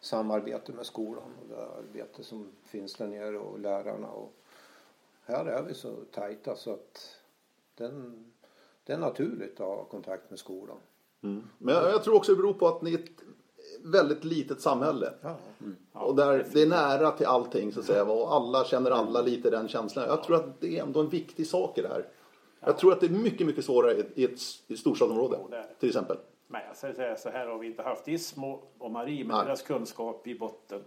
Samarbete 0.00 0.72
med 0.72 0.86
skolan 0.86 1.32
och 1.42 1.48
det 1.48 1.66
arbete 1.66 2.24
som 2.24 2.52
finns 2.64 2.94
där 2.94 3.06
nere 3.06 3.38
och 3.38 3.58
lärarna. 3.58 4.08
Och 4.08 4.32
här 5.24 5.46
är 5.46 5.62
vi 5.62 5.74
så 5.74 5.94
tajta 6.10 6.56
så 6.56 6.72
att 6.72 7.16
den, 7.74 8.24
det 8.84 8.92
är 8.92 8.98
naturligt 8.98 9.60
att 9.60 9.66
ha 9.66 9.84
kontakt 9.84 10.30
med 10.30 10.38
skolan. 10.38 10.76
Men 11.20 11.74
jag, 11.74 11.90
jag 11.90 12.04
tror 12.04 12.14
också 12.16 12.32
det 12.32 12.36
beror 12.36 12.54
på 12.54 12.68
att 12.68 12.82
ni 12.82 12.94
är 12.94 12.98
ett 12.98 13.23
väldigt 13.84 14.24
litet 14.24 14.60
samhälle. 14.60 15.12
Ja. 15.20 15.36
Och 15.92 16.14
där 16.16 16.46
det 16.52 16.62
är 16.62 16.66
nära 16.66 17.10
till 17.10 17.26
allting 17.26 17.72
så 17.72 17.80
att 17.80 17.86
säga. 17.86 18.04
Och 18.04 18.32
alla 18.34 18.64
känner 18.64 18.90
alla 18.90 19.20
lite 19.22 19.50
den 19.50 19.68
känslan. 19.68 20.04
Jag 20.08 20.22
tror 20.24 20.36
att 20.36 20.60
det 20.60 20.78
är 20.78 20.82
ändå 20.82 21.00
en 21.00 21.08
viktig 21.08 21.46
sak 21.46 21.78
i 21.78 21.82
det 21.82 21.88
här. 21.88 22.06
Jag 22.60 22.78
tror 22.78 22.92
att 22.92 23.00
det 23.00 23.06
är 23.06 23.10
mycket, 23.10 23.46
mycket 23.46 23.64
svårare 23.64 23.94
i- 23.94 24.00
ett, 24.00 24.18
i 24.18 24.24
ett 24.24 24.78
storstadsområde. 24.78 25.36
Jo, 25.42 25.48
det 25.50 25.56
är 25.56 25.62
det. 25.62 25.74
Till 25.80 25.88
exempel. 25.88 26.16
Men 26.46 26.60
jag 26.68 26.76
säger 26.76 26.94
säga 26.94 27.16
så 27.16 27.28
här 27.30 27.46
har 27.46 27.58
vi 27.58 27.66
inte 27.66 27.82
haft 27.82 28.08
Ismo 28.08 28.62
och 28.78 28.90
Marie 28.90 29.24
med 29.24 29.36
Nej. 29.36 29.44
deras 29.46 29.62
kunskap 29.62 30.26
i 30.26 30.38
botten. 30.38 30.80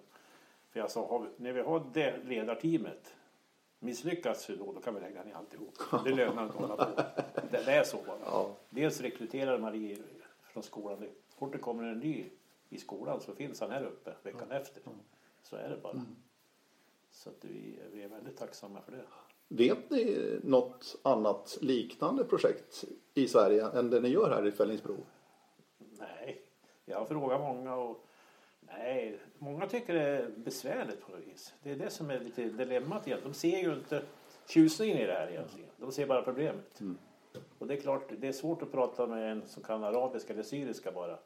För 0.73 0.79
jag 0.79 0.91
sa, 0.91 1.07
har 1.07 1.19
vi, 1.19 1.25
när 1.43 1.53
vi 1.53 1.61
har 1.61 1.83
det 1.93 2.13
ledarteamet 2.25 3.13
misslyckas 3.79 4.49
vi 4.49 4.55
då, 4.55 4.71
då 4.73 4.79
kan 4.79 4.95
vi 4.95 5.01
lägga 5.01 5.23
ner 5.23 5.35
alltihop. 5.35 5.73
Det 6.03 6.09
lönar 6.15 6.43
inte 6.43 6.55
att 6.57 6.69
hålla 6.69 6.75
på. 6.85 7.01
Det, 7.51 7.65
det 7.65 7.71
är 7.71 7.83
så 7.83 7.97
bara. 8.07 8.17
Ja. 8.25 8.49
Dels 8.69 9.01
rekryterar 9.01 9.57
Marie 9.57 9.97
från 10.53 10.63
skolan. 10.63 10.97
Fort 11.39 11.51
det 11.51 11.57
kommer 11.57 11.83
en 11.83 11.99
ny 11.99 12.25
i 12.69 12.77
skolan 12.77 13.21
så 13.21 13.33
finns 13.33 13.61
han 13.61 13.71
här 13.71 13.83
uppe 13.83 14.13
veckan 14.23 14.51
efter. 14.51 14.83
Så 15.43 15.55
är 15.55 15.69
det 15.69 15.77
bara. 15.77 16.05
Så 17.11 17.29
att 17.29 17.45
vi, 17.45 17.79
vi 17.91 18.03
är 18.03 18.07
väldigt 18.07 18.37
tacksamma 18.37 18.81
för 18.81 18.91
det. 18.91 19.03
Vet 19.47 19.89
ni 19.89 20.39
något 20.43 20.95
annat 21.01 21.57
liknande 21.61 22.23
projekt 22.23 22.85
i 23.13 23.27
Sverige 23.27 23.67
än 23.67 23.89
det 23.89 23.99
ni 23.99 24.09
gör 24.09 24.31
här 24.31 24.47
i 24.47 24.51
Fellingsbro? 24.51 24.97
Nej, 25.77 26.41
jag 26.85 26.97
har 26.97 27.05
frågat 27.05 27.41
många 27.41 27.75
och 27.75 28.05
nej, 28.59 29.19
många 29.37 29.67
tycker 29.67 29.93
det 29.93 30.01
är 30.01 30.29
besvärligt 30.35 31.01
på 31.01 31.11
något 31.11 31.27
vis. 31.27 31.53
Det 31.63 31.71
är 31.71 31.75
det 31.75 31.89
som 31.89 32.09
är 32.09 32.19
lite 32.19 32.43
dilemmat 32.43 33.07
egentligen. 33.07 33.33
De 33.33 33.39
ser 33.39 33.57
ju 33.57 33.73
inte 33.73 34.03
tjusningen 34.47 34.97
i 34.97 35.05
det 35.05 35.13
här 35.13 35.27
egentligen. 35.29 35.69
De 35.77 35.91
ser 35.91 36.07
bara 36.07 36.21
problemet. 36.21 36.81
Och 37.59 37.67
det 37.67 37.73
är 37.73 37.81
klart, 37.81 38.11
det 38.17 38.27
är 38.27 38.31
svårt 38.31 38.61
att 38.61 38.71
prata 38.71 39.07
med 39.07 39.31
en 39.31 39.47
som 39.47 39.63
kan 39.63 39.83
arabiska 39.83 40.33
eller 40.33 40.43
syriska 40.43 40.91
bara. 40.91 41.19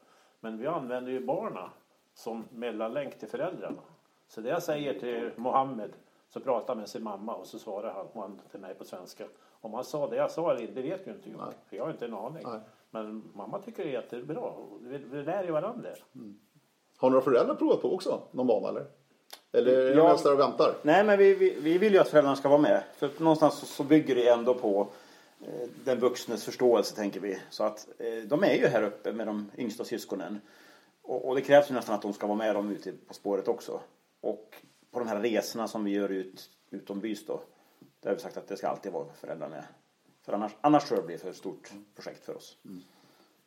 Men 0.44 0.58
vi 0.58 0.66
använder 0.66 1.12
ju 1.12 1.24
barna 1.26 1.70
som 2.14 2.44
mellanlänk 2.50 3.18
till 3.18 3.28
föräldrarna. 3.28 3.80
Så 4.28 4.40
det 4.40 4.48
jag 4.48 4.62
säger 4.62 5.00
till 5.00 5.30
Mohammed 5.36 5.90
så 6.28 6.40
pratar 6.40 6.68
han 6.68 6.78
med 6.78 6.88
sin 6.88 7.02
mamma 7.02 7.34
och 7.34 7.46
så 7.46 7.58
svarar 7.58 7.92
han, 7.92 8.06
han 8.14 8.40
till 8.50 8.60
mig 8.60 8.74
på 8.74 8.84
svenska. 8.84 9.24
Om 9.60 9.74
han 9.74 9.84
sa 9.84 10.06
det 10.06 10.16
jag 10.16 10.30
sa 10.30 10.50
eller 10.50 10.60
inte, 10.60 10.74
det 10.74 10.82
vet 10.82 11.06
ju 11.06 11.10
inte 11.10 11.30
jag. 11.30 11.38
Nej. 11.38 11.54
För 11.68 11.76
jag 11.76 11.84
har 11.84 11.90
inte 11.90 12.04
en 12.04 12.14
aning. 12.14 12.42
Nej. 12.46 12.60
Men 12.90 13.22
mamma 13.34 13.58
tycker 13.58 13.84
det 13.84 13.88
är 13.90 13.92
jättebra. 13.92 14.52
Vi, 14.80 14.98
vi 14.98 15.22
lär 15.22 15.44
ju 15.44 15.50
varandra. 15.50 15.88
Har 16.98 17.10
några 17.10 17.22
föräldrar 17.24 17.54
provat 17.54 17.82
på 17.82 17.94
också 17.94 18.20
någon 18.30 18.46
bana 18.46 18.68
eller? 18.68 18.84
Eller 19.52 19.72
är 19.72 19.90
Ja. 19.90 20.02
de 20.02 20.12
mest 20.12 20.24
där 20.24 20.32
och 20.32 20.40
väntar? 20.40 20.74
Nej, 20.82 21.04
men 21.04 21.18
vi, 21.18 21.34
vi, 21.34 21.60
vi 21.60 21.78
vill 21.78 21.92
ju 21.92 21.98
att 21.98 22.08
föräldrarna 22.08 22.36
ska 22.36 22.48
vara 22.48 22.60
med. 22.60 22.82
För 22.96 23.10
någonstans 23.18 23.54
så, 23.58 23.66
så 23.66 23.84
bygger 23.84 24.14
det 24.14 24.28
ändå 24.28 24.54
på 24.54 24.86
den 25.84 26.00
vuxnes 26.00 26.44
förståelse, 26.44 26.96
tänker 26.96 27.20
vi. 27.20 27.38
Så 27.50 27.64
att 27.64 27.88
eh, 27.98 28.28
de 28.28 28.44
är 28.44 28.54
ju 28.54 28.66
här 28.66 28.82
uppe 28.82 29.12
med 29.12 29.26
de 29.26 29.50
yngsta 29.56 29.84
syskonen. 29.84 30.40
Och, 31.02 31.28
och 31.28 31.34
det 31.34 31.40
krävs 31.42 31.70
ju 31.70 31.74
nästan 31.74 31.94
att 31.94 32.02
de 32.02 32.12
ska 32.12 32.26
vara 32.26 32.38
med 32.38 32.54
dem 32.54 32.70
ute 32.70 32.92
på 32.92 33.14
spåret 33.14 33.48
också. 33.48 33.80
Och 34.20 34.54
på 34.90 34.98
de 34.98 35.08
här 35.08 35.20
resorna 35.20 35.68
som 35.68 35.84
vi 35.84 35.90
gör 35.90 36.08
ut 36.08 36.50
utombys 36.70 37.26
då. 37.26 37.40
Där 38.00 38.10
har 38.10 38.16
vi 38.16 38.22
sagt 38.22 38.36
att 38.36 38.48
det 38.48 38.56
ska 38.56 38.68
alltid 38.68 38.92
vara 38.92 39.06
föräldrar 39.20 39.48
med. 39.48 39.64
För 40.22 40.32
annars, 40.32 40.52
annars 40.60 40.84
tror 40.84 40.98
jag 40.98 41.04
det 41.04 41.06
blir 41.06 41.18
för 41.18 41.30
ett 41.30 41.36
stort 41.36 41.72
projekt 41.94 42.24
för 42.24 42.36
oss. 42.36 42.56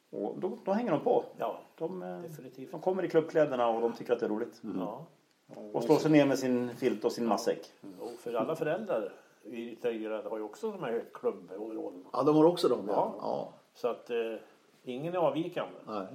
Och 0.10 0.40
då, 0.40 0.58
då 0.66 0.74
hänger 0.74 0.92
de 0.92 1.04
på. 1.04 1.26
Ja, 1.38 1.62
De, 1.78 2.04
eh, 2.04 2.22
definitivt. 2.22 2.72
de 2.72 2.82
kommer 2.82 3.06
i 3.06 3.10
klubbkläderna 3.10 3.68
och 3.68 3.82
de 3.82 3.94
tycker 3.94 4.14
att 4.14 4.20
det 4.20 4.26
är 4.26 4.30
roligt. 4.30 4.62
Ja. 4.80 5.06
Och 5.74 5.84
slår 5.84 5.98
sig 5.98 6.12
ner 6.12 6.26
med 6.26 6.40
sin 6.40 6.76
filt 6.76 7.06
och 7.06 7.12
sin 7.12 7.26
matsäck. 7.26 7.74
Och 8.00 8.12
för 8.20 8.34
alla 8.34 8.56
föräldrar 8.56 9.14
i 9.46 9.76
Tejera 9.76 10.30
har 10.30 10.38
ju 10.38 10.44
också 10.44 10.72
de 10.72 10.84
här 10.84 11.06
klubboverallerna. 11.14 12.10
Ja, 12.14 12.24
de 12.24 12.36
har 12.36 12.46
också 12.46 12.68
dem. 12.68 12.86
Ja. 12.88 13.16
ja. 13.20 13.54
Så 13.74 13.88
att 13.88 14.10
eh, 14.10 14.36
ingen 14.84 15.14
är 15.14 15.18
avvikande. 15.18 15.78
Nej. 15.88 16.08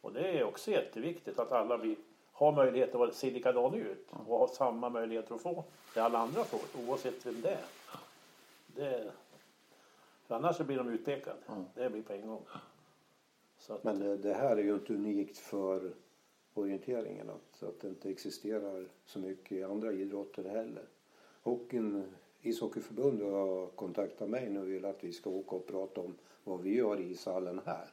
Och 0.00 0.12
det 0.12 0.38
är 0.38 0.44
också 0.44 0.70
jätteviktigt 0.70 1.38
att 1.38 1.52
alla 1.52 1.78
blir, 1.78 1.96
har 2.32 2.52
möjlighet 2.52 2.94
att 2.94 3.14
se 3.14 3.30
likadana 3.30 3.76
ut 3.76 4.08
och 4.26 4.38
ha 4.38 4.48
samma 4.48 4.88
möjligheter 4.88 5.34
att 5.34 5.42
få 5.42 5.64
det 5.94 6.00
alla 6.00 6.18
andra 6.18 6.44
får 6.44 6.60
oavsett 6.86 7.26
vem 7.26 7.40
det 7.40 7.50
är. 7.50 7.64
Det, 8.66 9.12
för 10.26 10.34
annars 10.34 10.56
så 10.56 10.64
blir 10.64 10.76
de 10.76 10.88
utpekade. 10.88 11.36
Det 11.74 11.90
blir 11.90 12.02
på 12.02 12.12
en 12.12 12.26
gång. 12.26 12.42
Så 13.58 13.74
att, 13.74 13.84
Men 13.84 14.02
eh, 14.02 14.12
det 14.12 14.34
här 14.34 14.56
är 14.56 14.62
ju 14.62 14.74
inte 14.74 14.94
unikt 14.94 15.38
för 15.38 15.92
orienteringen. 16.54 17.30
Att, 17.30 17.62
att 17.62 17.80
det 17.80 17.88
inte 17.88 18.10
existerar 18.10 18.86
så 19.04 19.18
mycket 19.18 19.52
i 19.52 19.64
andra 19.64 19.92
idrotter 19.92 20.44
heller. 20.44 20.84
Hockeyn, 21.42 22.14
ishockeyförbundet 22.42 23.32
har 23.32 23.66
kontaktat 23.66 24.30
mig 24.30 24.50
nu 24.50 24.60
och 24.60 24.68
vill 24.68 24.84
att 24.84 25.04
vi 25.04 25.12
ska 25.12 25.30
åka 25.30 25.56
och 25.56 25.66
prata 25.66 26.00
om 26.00 26.14
vad 26.44 26.60
vi 26.60 26.74
gör 26.74 27.00
i 27.00 27.10
ishallen 27.10 27.60
här. 27.64 27.92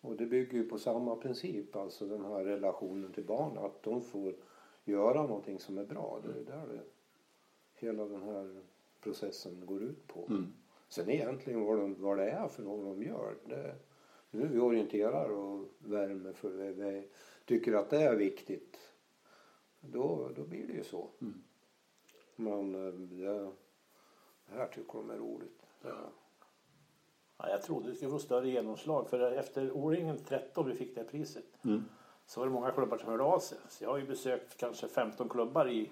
Och 0.00 0.16
det 0.16 0.26
bygger 0.26 0.52
ju 0.58 0.68
på 0.68 0.78
samma 0.78 1.16
princip, 1.16 1.76
alltså 1.76 2.06
den 2.06 2.24
här 2.24 2.44
relationen 2.44 3.12
till 3.12 3.24
barn. 3.24 3.58
Att 3.58 3.82
de 3.82 4.02
får 4.02 4.34
göra 4.84 5.22
någonting 5.22 5.58
som 5.58 5.78
är 5.78 5.84
bra. 5.84 6.20
Det 6.22 6.40
är 6.40 6.44
där 6.44 6.66
det, 6.74 6.80
hela 7.74 8.04
den 8.04 8.22
här 8.22 8.62
processen 9.00 9.66
går 9.66 9.82
ut 9.82 10.06
på. 10.06 10.24
Sen 10.88 11.10
egentligen 11.10 11.64
vad, 11.64 11.78
de, 11.78 12.02
vad 12.02 12.18
det 12.18 12.30
är 12.30 12.48
för 12.48 12.62
något 12.62 12.98
de 12.98 13.06
gör. 13.06 13.34
Det, 13.46 13.74
nu 14.30 14.48
vi 14.48 14.58
orienterar 14.58 15.30
och 15.30 15.64
värmer 15.78 16.32
för 16.32 16.50
vi, 16.50 16.72
vi 16.72 17.08
tycker 17.44 17.72
att 17.72 17.90
det 17.90 18.02
är 18.02 18.16
viktigt. 18.16 18.78
Då, 19.80 20.30
då 20.36 20.44
blir 20.44 20.66
det 20.66 20.72
ju 20.72 20.84
så. 20.84 21.08
Men 22.38 22.74
eh, 22.74 22.92
det, 22.92 23.50
det 24.46 24.58
här 24.58 24.66
tycker 24.66 24.92
de 24.92 25.10
är 25.10 25.16
roligt. 25.16 25.66
Det, 25.82 25.94
ja, 27.38 27.48
jag 27.48 27.62
trodde 27.62 27.88
det 27.88 27.94
skulle 27.94 28.10
få 28.10 28.18
större 28.18 28.48
genomslag 28.48 29.08
för 29.08 29.32
efter 29.32 29.70
O-ringen 29.72 30.18
13 30.24 30.68
vi 30.68 30.74
fick 30.74 30.94
det 30.94 31.00
här 31.00 31.08
priset 31.08 31.44
så 32.28 32.40
var 32.40 32.46
det 32.46 32.52
många 32.52 32.70
klubbar 32.70 32.98
som 32.98 33.08
hörde 33.08 33.22
av 33.22 33.38
sig. 33.38 33.58
Så 33.68 33.84
jag 33.84 33.90
har 33.90 33.98
ju 33.98 34.06
besökt 34.06 34.56
kanske 34.56 34.88
15 34.88 35.28
klubbar 35.28 35.68
i 35.68 35.90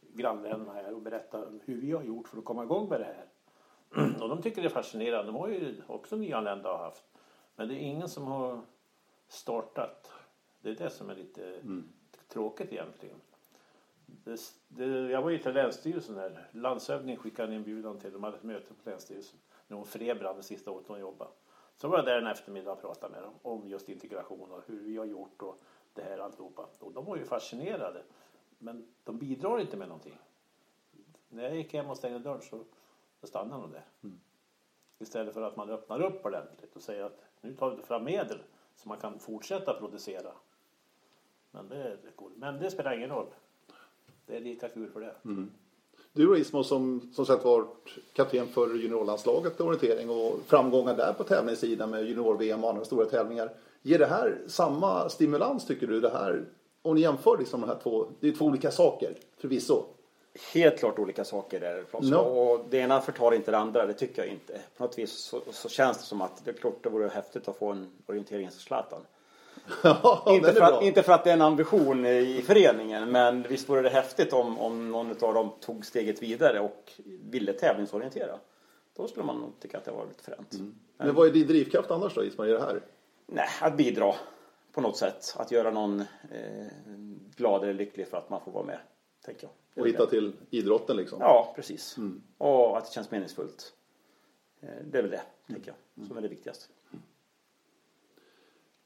grannländerna 0.00 0.72
här 0.72 0.94
och 0.94 1.02
berättat 1.02 1.48
hur 1.64 1.80
vi 1.80 1.92
har 1.92 2.02
gjort 2.02 2.28
för 2.28 2.38
att 2.38 2.44
komma 2.44 2.62
igång 2.62 2.88
med 2.88 3.00
det 3.00 3.04
här. 3.04 3.26
Och 4.22 4.28
de 4.28 4.42
tycker 4.42 4.62
det 4.62 4.68
är 4.68 4.70
fascinerande. 4.70 5.32
De 5.32 5.34
har 5.36 5.48
ju 5.48 5.82
också 5.86 6.16
nyanlända 6.16 6.72
och 6.72 6.78
haft. 6.78 7.04
Men 7.56 7.68
det 7.68 7.74
är 7.74 7.78
ingen 7.78 8.08
som 8.08 8.26
har 8.26 8.60
startat. 9.28 10.12
Det 10.60 10.70
är 10.70 10.74
det 10.74 10.90
som 10.90 11.10
är 11.10 11.14
lite 11.14 11.60
tråkigt 12.28 12.72
egentligen. 12.72 13.20
Det, 14.24 14.40
det, 14.68 14.86
jag 14.86 15.22
var 15.22 15.30
ju 15.30 15.38
till 15.38 15.52
Länsstyrelsen 15.52 16.16
här. 16.16 16.48
Landshövdingen 16.52 17.20
skickade 17.20 17.48
en 17.48 17.54
inbjudan 17.54 17.98
till. 17.98 18.12
De 18.12 18.24
hade 18.24 18.36
ett 18.36 18.42
möte 18.42 18.74
på 18.74 18.90
Länsstyrelsen. 18.90 19.38
När 19.68 19.76
hon 19.76 19.86
Frebran, 19.86 20.36
det 20.36 20.42
sista 20.42 20.70
året 20.70 20.86
hon 20.88 21.00
jobbade. 21.00 21.30
Så 21.76 21.88
var 21.88 21.96
jag 21.96 22.06
där 22.06 22.18
en 22.18 22.26
eftermiddag 22.26 22.72
och 22.72 22.80
pratade 22.80 23.12
med 23.12 23.22
dem 23.22 23.34
om 23.42 23.68
just 23.68 23.88
integration 23.88 24.52
och 24.52 24.62
hur 24.66 24.80
vi 24.80 24.96
har 24.96 25.04
gjort 25.04 25.42
och 25.42 25.60
det 25.94 26.02
här 26.02 26.18
alltihopa. 26.18 26.68
Och 26.78 26.92
de 26.92 27.04
var 27.04 27.16
ju 27.16 27.24
fascinerade. 27.24 28.02
Men 28.58 28.86
de 29.04 29.18
bidrar 29.18 29.60
inte 29.60 29.76
med 29.76 29.88
någonting. 29.88 30.18
När 31.28 31.42
jag 31.42 31.56
gick 31.56 31.72
hem 31.72 31.90
och 31.90 31.96
stängde 31.96 32.18
dörren 32.18 32.42
så, 32.42 32.64
så 33.20 33.26
stannade 33.26 33.62
de 33.62 33.72
där. 33.72 33.84
Istället 34.98 35.34
för 35.34 35.42
att 35.42 35.56
man 35.56 35.70
öppnar 35.70 36.00
upp 36.00 36.26
ordentligt 36.26 36.76
och 36.76 36.82
säger 36.82 37.04
att 37.04 37.20
nu 37.40 37.54
tar 37.54 37.70
vi 37.70 37.82
fram 37.82 38.04
medel 38.04 38.38
så 38.76 38.88
man 38.88 38.98
kan 38.98 39.18
fortsätta 39.18 39.74
producera. 39.74 40.32
Men 41.50 41.68
det, 41.68 41.96
det, 42.02 42.16
går. 42.16 42.30
Men 42.36 42.58
det 42.58 42.70
spelar 42.70 42.96
ingen 42.96 43.10
roll. 43.10 43.26
Det 44.30 44.36
är 44.36 44.40
lika 44.40 44.68
kul 44.68 44.90
för 44.92 45.00
det. 45.00 45.14
Du 46.12 46.26
då 46.26 46.36
Ismo 46.36 46.64
som 46.64 47.10
som 47.12 47.26
sagt 47.26 47.44
varit 47.44 47.66
kapten 48.12 48.48
för 48.48 48.74
juniorlandslaget 48.74 49.60
i 49.60 49.62
orientering 49.62 50.10
och 50.10 50.40
framgångar 50.46 50.96
där 50.96 51.12
på 51.12 51.24
tävlingssidan 51.24 51.90
med 51.90 52.04
junior-VM 52.04 52.64
och 52.64 52.70
andra 52.70 52.84
stora 52.84 53.06
tävlingar. 53.06 53.52
Ger 53.82 53.98
det 53.98 54.06
här 54.06 54.38
samma 54.46 55.08
stimulans 55.08 55.66
tycker 55.66 55.86
du? 55.86 56.00
Det 56.00 56.10
här, 56.10 56.44
om 56.82 56.94
ni 56.94 57.00
jämför 57.00 57.38
liksom 57.38 57.60
de 57.60 57.66
här 57.66 57.78
två, 57.82 58.06
det 58.20 58.28
är 58.28 58.32
två 58.32 58.44
olika 58.44 58.70
saker 58.70 59.14
förvisso. 59.36 59.84
Helt 60.54 60.78
klart 60.78 60.98
olika 60.98 61.24
saker 61.24 61.60
där. 61.60 61.84
Ja. 62.00 62.18
Och 62.18 62.66
det 62.70 62.78
ena 62.78 63.00
förtar 63.00 63.34
inte 63.34 63.50
det 63.50 63.58
andra, 63.58 63.86
det 63.86 63.92
tycker 63.92 64.22
jag 64.22 64.32
inte. 64.32 64.60
På 64.76 64.84
något 64.84 64.98
vis 64.98 65.12
så, 65.12 65.40
så 65.50 65.68
känns 65.68 65.98
det 65.98 66.04
som 66.04 66.20
att 66.20 66.44
det 66.44 66.50
är 66.50 66.54
klart 66.54 66.82
det 66.82 66.90
vore 66.90 67.08
häftigt 67.08 67.48
att 67.48 67.56
få 67.56 67.70
en 67.70 67.90
orienterings 68.06 68.60
Zlatan. 68.60 69.00
Ja, 69.82 70.24
inte, 70.28 70.52
för 70.52 70.60
att, 70.60 70.82
inte 70.82 71.02
för 71.02 71.12
att 71.12 71.24
det 71.24 71.30
är 71.30 71.34
en 71.34 71.42
ambition 71.42 72.06
i 72.06 72.42
föreningen, 72.46 73.10
men 73.10 73.42
visst 73.42 73.68
vore 73.68 73.82
det 73.82 73.88
häftigt 73.90 74.32
om, 74.32 74.58
om 74.58 74.90
någon 74.90 75.10
av 75.10 75.34
dem 75.34 75.50
tog 75.60 75.86
steget 75.86 76.22
vidare 76.22 76.60
och 76.60 76.92
ville 77.06 77.52
tävlingsorientera. 77.52 78.38
Då 78.96 79.08
skulle 79.08 79.26
man 79.26 79.36
nog 79.40 79.60
tycka 79.60 79.78
att 79.78 79.84
det 79.84 79.90
var 79.90 80.06
lite 80.06 80.22
fränt. 80.22 80.52
Men 80.96 81.14
vad 81.14 81.26
är 81.28 81.32
din 81.32 81.46
drivkraft 81.46 81.90
annars 81.90 82.14
då 82.14 82.24
Ismail 82.24 82.50
i 82.50 82.52
det 82.52 82.60
här? 82.60 82.80
Nej, 83.26 83.48
att 83.60 83.76
bidra 83.76 84.14
på 84.72 84.80
något 84.80 84.96
sätt. 84.96 85.34
Att 85.38 85.50
göra 85.50 85.70
någon 85.70 86.00
eh, 86.00 86.66
glad 87.36 87.62
eller 87.62 87.74
lycklig 87.74 88.08
för 88.08 88.16
att 88.16 88.30
man 88.30 88.40
får 88.40 88.52
vara 88.52 88.64
med, 88.64 88.78
tänker 89.24 89.42
jag. 89.46 89.82
Och 89.82 89.88
hitta 89.88 90.06
till 90.06 90.32
idrotten 90.50 90.96
liksom? 90.96 91.18
Ja, 91.20 91.52
precis. 91.56 91.96
Och 92.38 92.78
att 92.78 92.84
det 92.84 92.92
känns 92.92 93.10
meningsfullt. 93.10 93.72
Eh, 94.60 94.68
Det 94.84 94.98
är 94.98 95.02
väl 95.02 95.10
det, 95.10 95.22
tänker 95.46 95.74
jag, 95.96 96.06
som 96.06 96.16
är 96.16 96.20
det 96.20 96.28
viktigaste. 96.28 96.64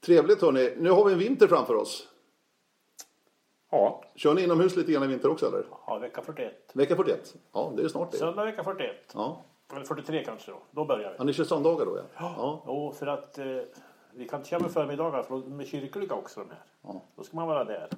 Trevligt 0.04 0.42
hörni. 0.42 0.74
Nu 0.76 0.90
har 0.90 1.04
vi 1.04 1.12
en 1.12 1.18
vinter 1.18 1.46
framför 1.46 1.74
oss. 1.74 2.08
Ja, 3.70 4.04
Kör 4.14 4.34
ni 4.34 4.42
inomhus 4.42 4.76
lite 4.76 4.92
grann 4.92 5.02
i 5.02 5.06
vinter 5.06 5.30
också 5.30 5.46
eller? 5.46 5.64
Ja, 5.86 5.98
vecka 5.98 6.22
41. 6.22 6.70
Vecka 6.72 6.96
41? 6.96 7.34
Ja, 7.52 7.72
det 7.76 7.82
är 7.82 7.88
snart 7.88 8.10
det. 8.12 8.16
Söndag 8.18 8.44
vecka 8.44 8.64
41. 8.64 8.96
Ja. 9.14 9.42
Eller 9.72 9.84
43 9.84 10.24
kanske 10.24 10.50
då. 10.50 10.58
Då 10.70 10.84
börjar 10.84 11.10
vi. 11.10 11.16
ja, 11.18 11.24
ni 11.24 11.32
kör 11.32 11.44
söndagar 11.44 11.86
då 11.86 11.96
ja? 11.96 12.02
Ja. 12.36 12.62
Jo, 12.66 12.92
för 12.92 13.06
att 13.06 13.38
eh, 13.38 13.44
vi 14.12 14.28
kan 14.28 14.40
inte 14.40 14.48
köra 14.50 14.60
med 14.60 14.70
förmiddagar 14.70 15.22
för 15.22 15.34
de 15.38 15.60
är 15.60 15.64
kyrkliga 15.64 16.14
också 16.14 16.40
de 16.40 16.50
här. 16.50 16.62
Ja. 16.82 17.02
Då 17.16 17.22
ska 17.22 17.36
man 17.36 17.48
vara 17.48 17.64
där. 17.64 17.88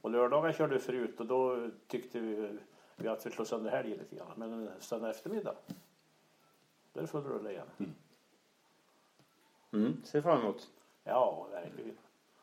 Och 0.00 0.10
lördagar 0.10 0.52
körde 0.52 0.74
vi 0.74 0.80
förut 0.80 1.20
och 1.20 1.26
då 1.26 1.68
tyckte 1.86 2.20
vi, 2.20 2.58
vi 2.96 3.08
att 3.08 3.26
vi 3.26 3.30
slog 3.30 3.46
sönder 3.46 3.70
helgen 3.70 3.98
lite 3.98 4.16
grann. 4.16 4.28
Men 4.36 4.70
söndag 4.78 5.10
eftermiddag, 5.10 5.54
då 6.92 7.00
är 7.00 7.02
det 7.02 7.08
full 7.08 7.24
rulle 7.24 7.50
igen. 7.50 7.66
mm, 9.72 10.02
ser 10.04 10.22
fram 10.22 10.40
emot. 10.40 10.68
Ja, 11.04 11.46
verkligen. 11.50 11.98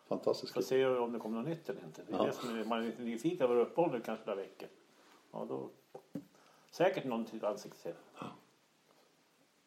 Fantastiskt 0.07 0.53
Får 0.53 0.61
se 0.61 0.85
om 0.85 1.13
det 1.13 1.19
kommer 1.19 1.37
något 1.37 1.49
nytt 1.49 1.69
eller 1.69 1.83
inte. 1.83 2.01
Det 2.07 2.13
är 2.13 2.25
det 2.25 2.33
som 2.33 2.59
är, 2.59 2.65
man 2.65 2.79
är 2.79 2.83
lite 2.83 3.01
nyfiken. 3.01 3.49
Var 3.49 3.55
uppehåll 3.55 3.91
nu 3.91 4.01
kanske 4.01 4.25
några 4.25 4.41
veckor. 4.41 4.69
Ja, 5.31 5.45
då 5.49 5.69
säkert 6.71 7.05
någon 7.05 7.25
till 7.25 7.45
ansikte 7.45 7.81
till. 7.81 7.93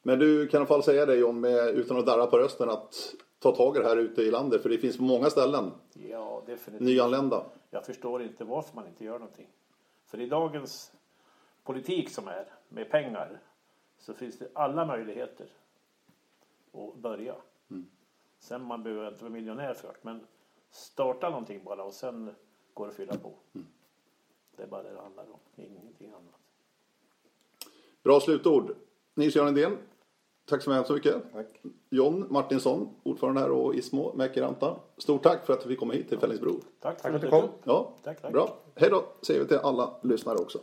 Men 0.02 0.18
du 0.18 0.48
kan 0.48 0.58
i 0.58 0.60
alla 0.60 0.66
fall 0.66 0.82
säga 0.82 1.06
det 1.06 1.16
John, 1.16 1.40
med, 1.40 1.68
utan 1.68 1.96
att 1.96 2.06
darra 2.06 2.26
på 2.26 2.38
rösten, 2.38 2.70
att 2.70 3.14
ta 3.38 3.54
tag 3.56 3.76
i 3.76 3.80
det 3.80 3.86
här 3.86 3.96
ute 3.96 4.22
i 4.22 4.30
landet. 4.30 4.62
För 4.62 4.68
det 4.68 4.78
finns 4.78 4.96
på 4.96 5.02
många 5.02 5.30
ställen 5.30 5.72
Ja, 5.92 6.42
definitivt. 6.46 6.86
nyanlända. 6.86 7.46
Jag 7.70 7.86
förstår 7.86 8.22
inte 8.22 8.44
varför 8.44 8.74
man 8.76 8.86
inte 8.86 9.04
gör 9.04 9.18
någonting. 9.18 9.48
För 10.06 10.20
i 10.20 10.26
dagens 10.26 10.92
politik 11.62 12.10
som 12.10 12.28
är 12.28 12.44
med 12.68 12.90
pengar 12.90 13.40
så 13.98 14.14
finns 14.14 14.38
det 14.38 14.48
alla 14.54 14.84
möjligheter 14.84 15.46
att 16.72 16.94
börja. 16.96 17.34
Sen 18.40 18.64
man 18.64 18.82
behöver 18.82 19.08
inte 19.08 19.22
vara 19.24 19.32
miljonär 19.32 19.74
först 19.74 20.04
men 20.04 20.26
starta 20.70 21.30
någonting 21.30 21.64
bara 21.64 21.84
och 21.84 21.94
sen 21.94 22.30
går 22.74 22.84
det 22.86 22.90
att 22.90 22.96
fylla 22.96 23.16
på. 23.16 23.32
Det 24.56 24.62
är 24.62 24.66
bara 24.66 24.82
det 24.82 24.90
det 24.92 25.00
handlar 25.00 25.24
om, 25.24 25.38
ingenting 25.56 26.08
annat. 26.10 26.34
Bra 28.02 28.20
slutord. 28.20 28.74
Nils-Göran 29.14 29.54
Lindén, 29.54 29.78
tack 30.44 30.62
så 30.62 30.72
hemskt 30.72 30.90
mycket. 30.90 31.32
tack. 31.32 31.60
John 31.90 32.26
Martinsson, 32.30 32.88
ordförande 33.02 33.40
här 33.40 33.50
och 33.50 33.74
Ismo 33.74 34.12
Mäkiranta. 34.14 34.76
Stort 34.96 35.22
tack 35.22 35.46
för 35.46 35.52
att 35.52 35.64
vi 35.64 35.68
fick 35.68 35.78
komma 35.78 35.92
hit 35.92 36.08
till 36.08 36.18
Fällingsbro. 36.18 36.60
Tack, 36.80 37.00
för 37.00 37.14
att 37.14 37.20
du 37.20 37.30
kom. 37.30 37.48
Ja, 37.64 37.92
Tack, 38.02 38.22
tack. 38.22 38.32
bra. 38.32 38.56
Hej 38.74 38.90
då, 38.90 39.04
säger 39.22 39.40
vi 39.40 39.46
till 39.48 39.56
alla 39.56 39.94
lyssnare 40.02 40.36
också. 40.38 40.58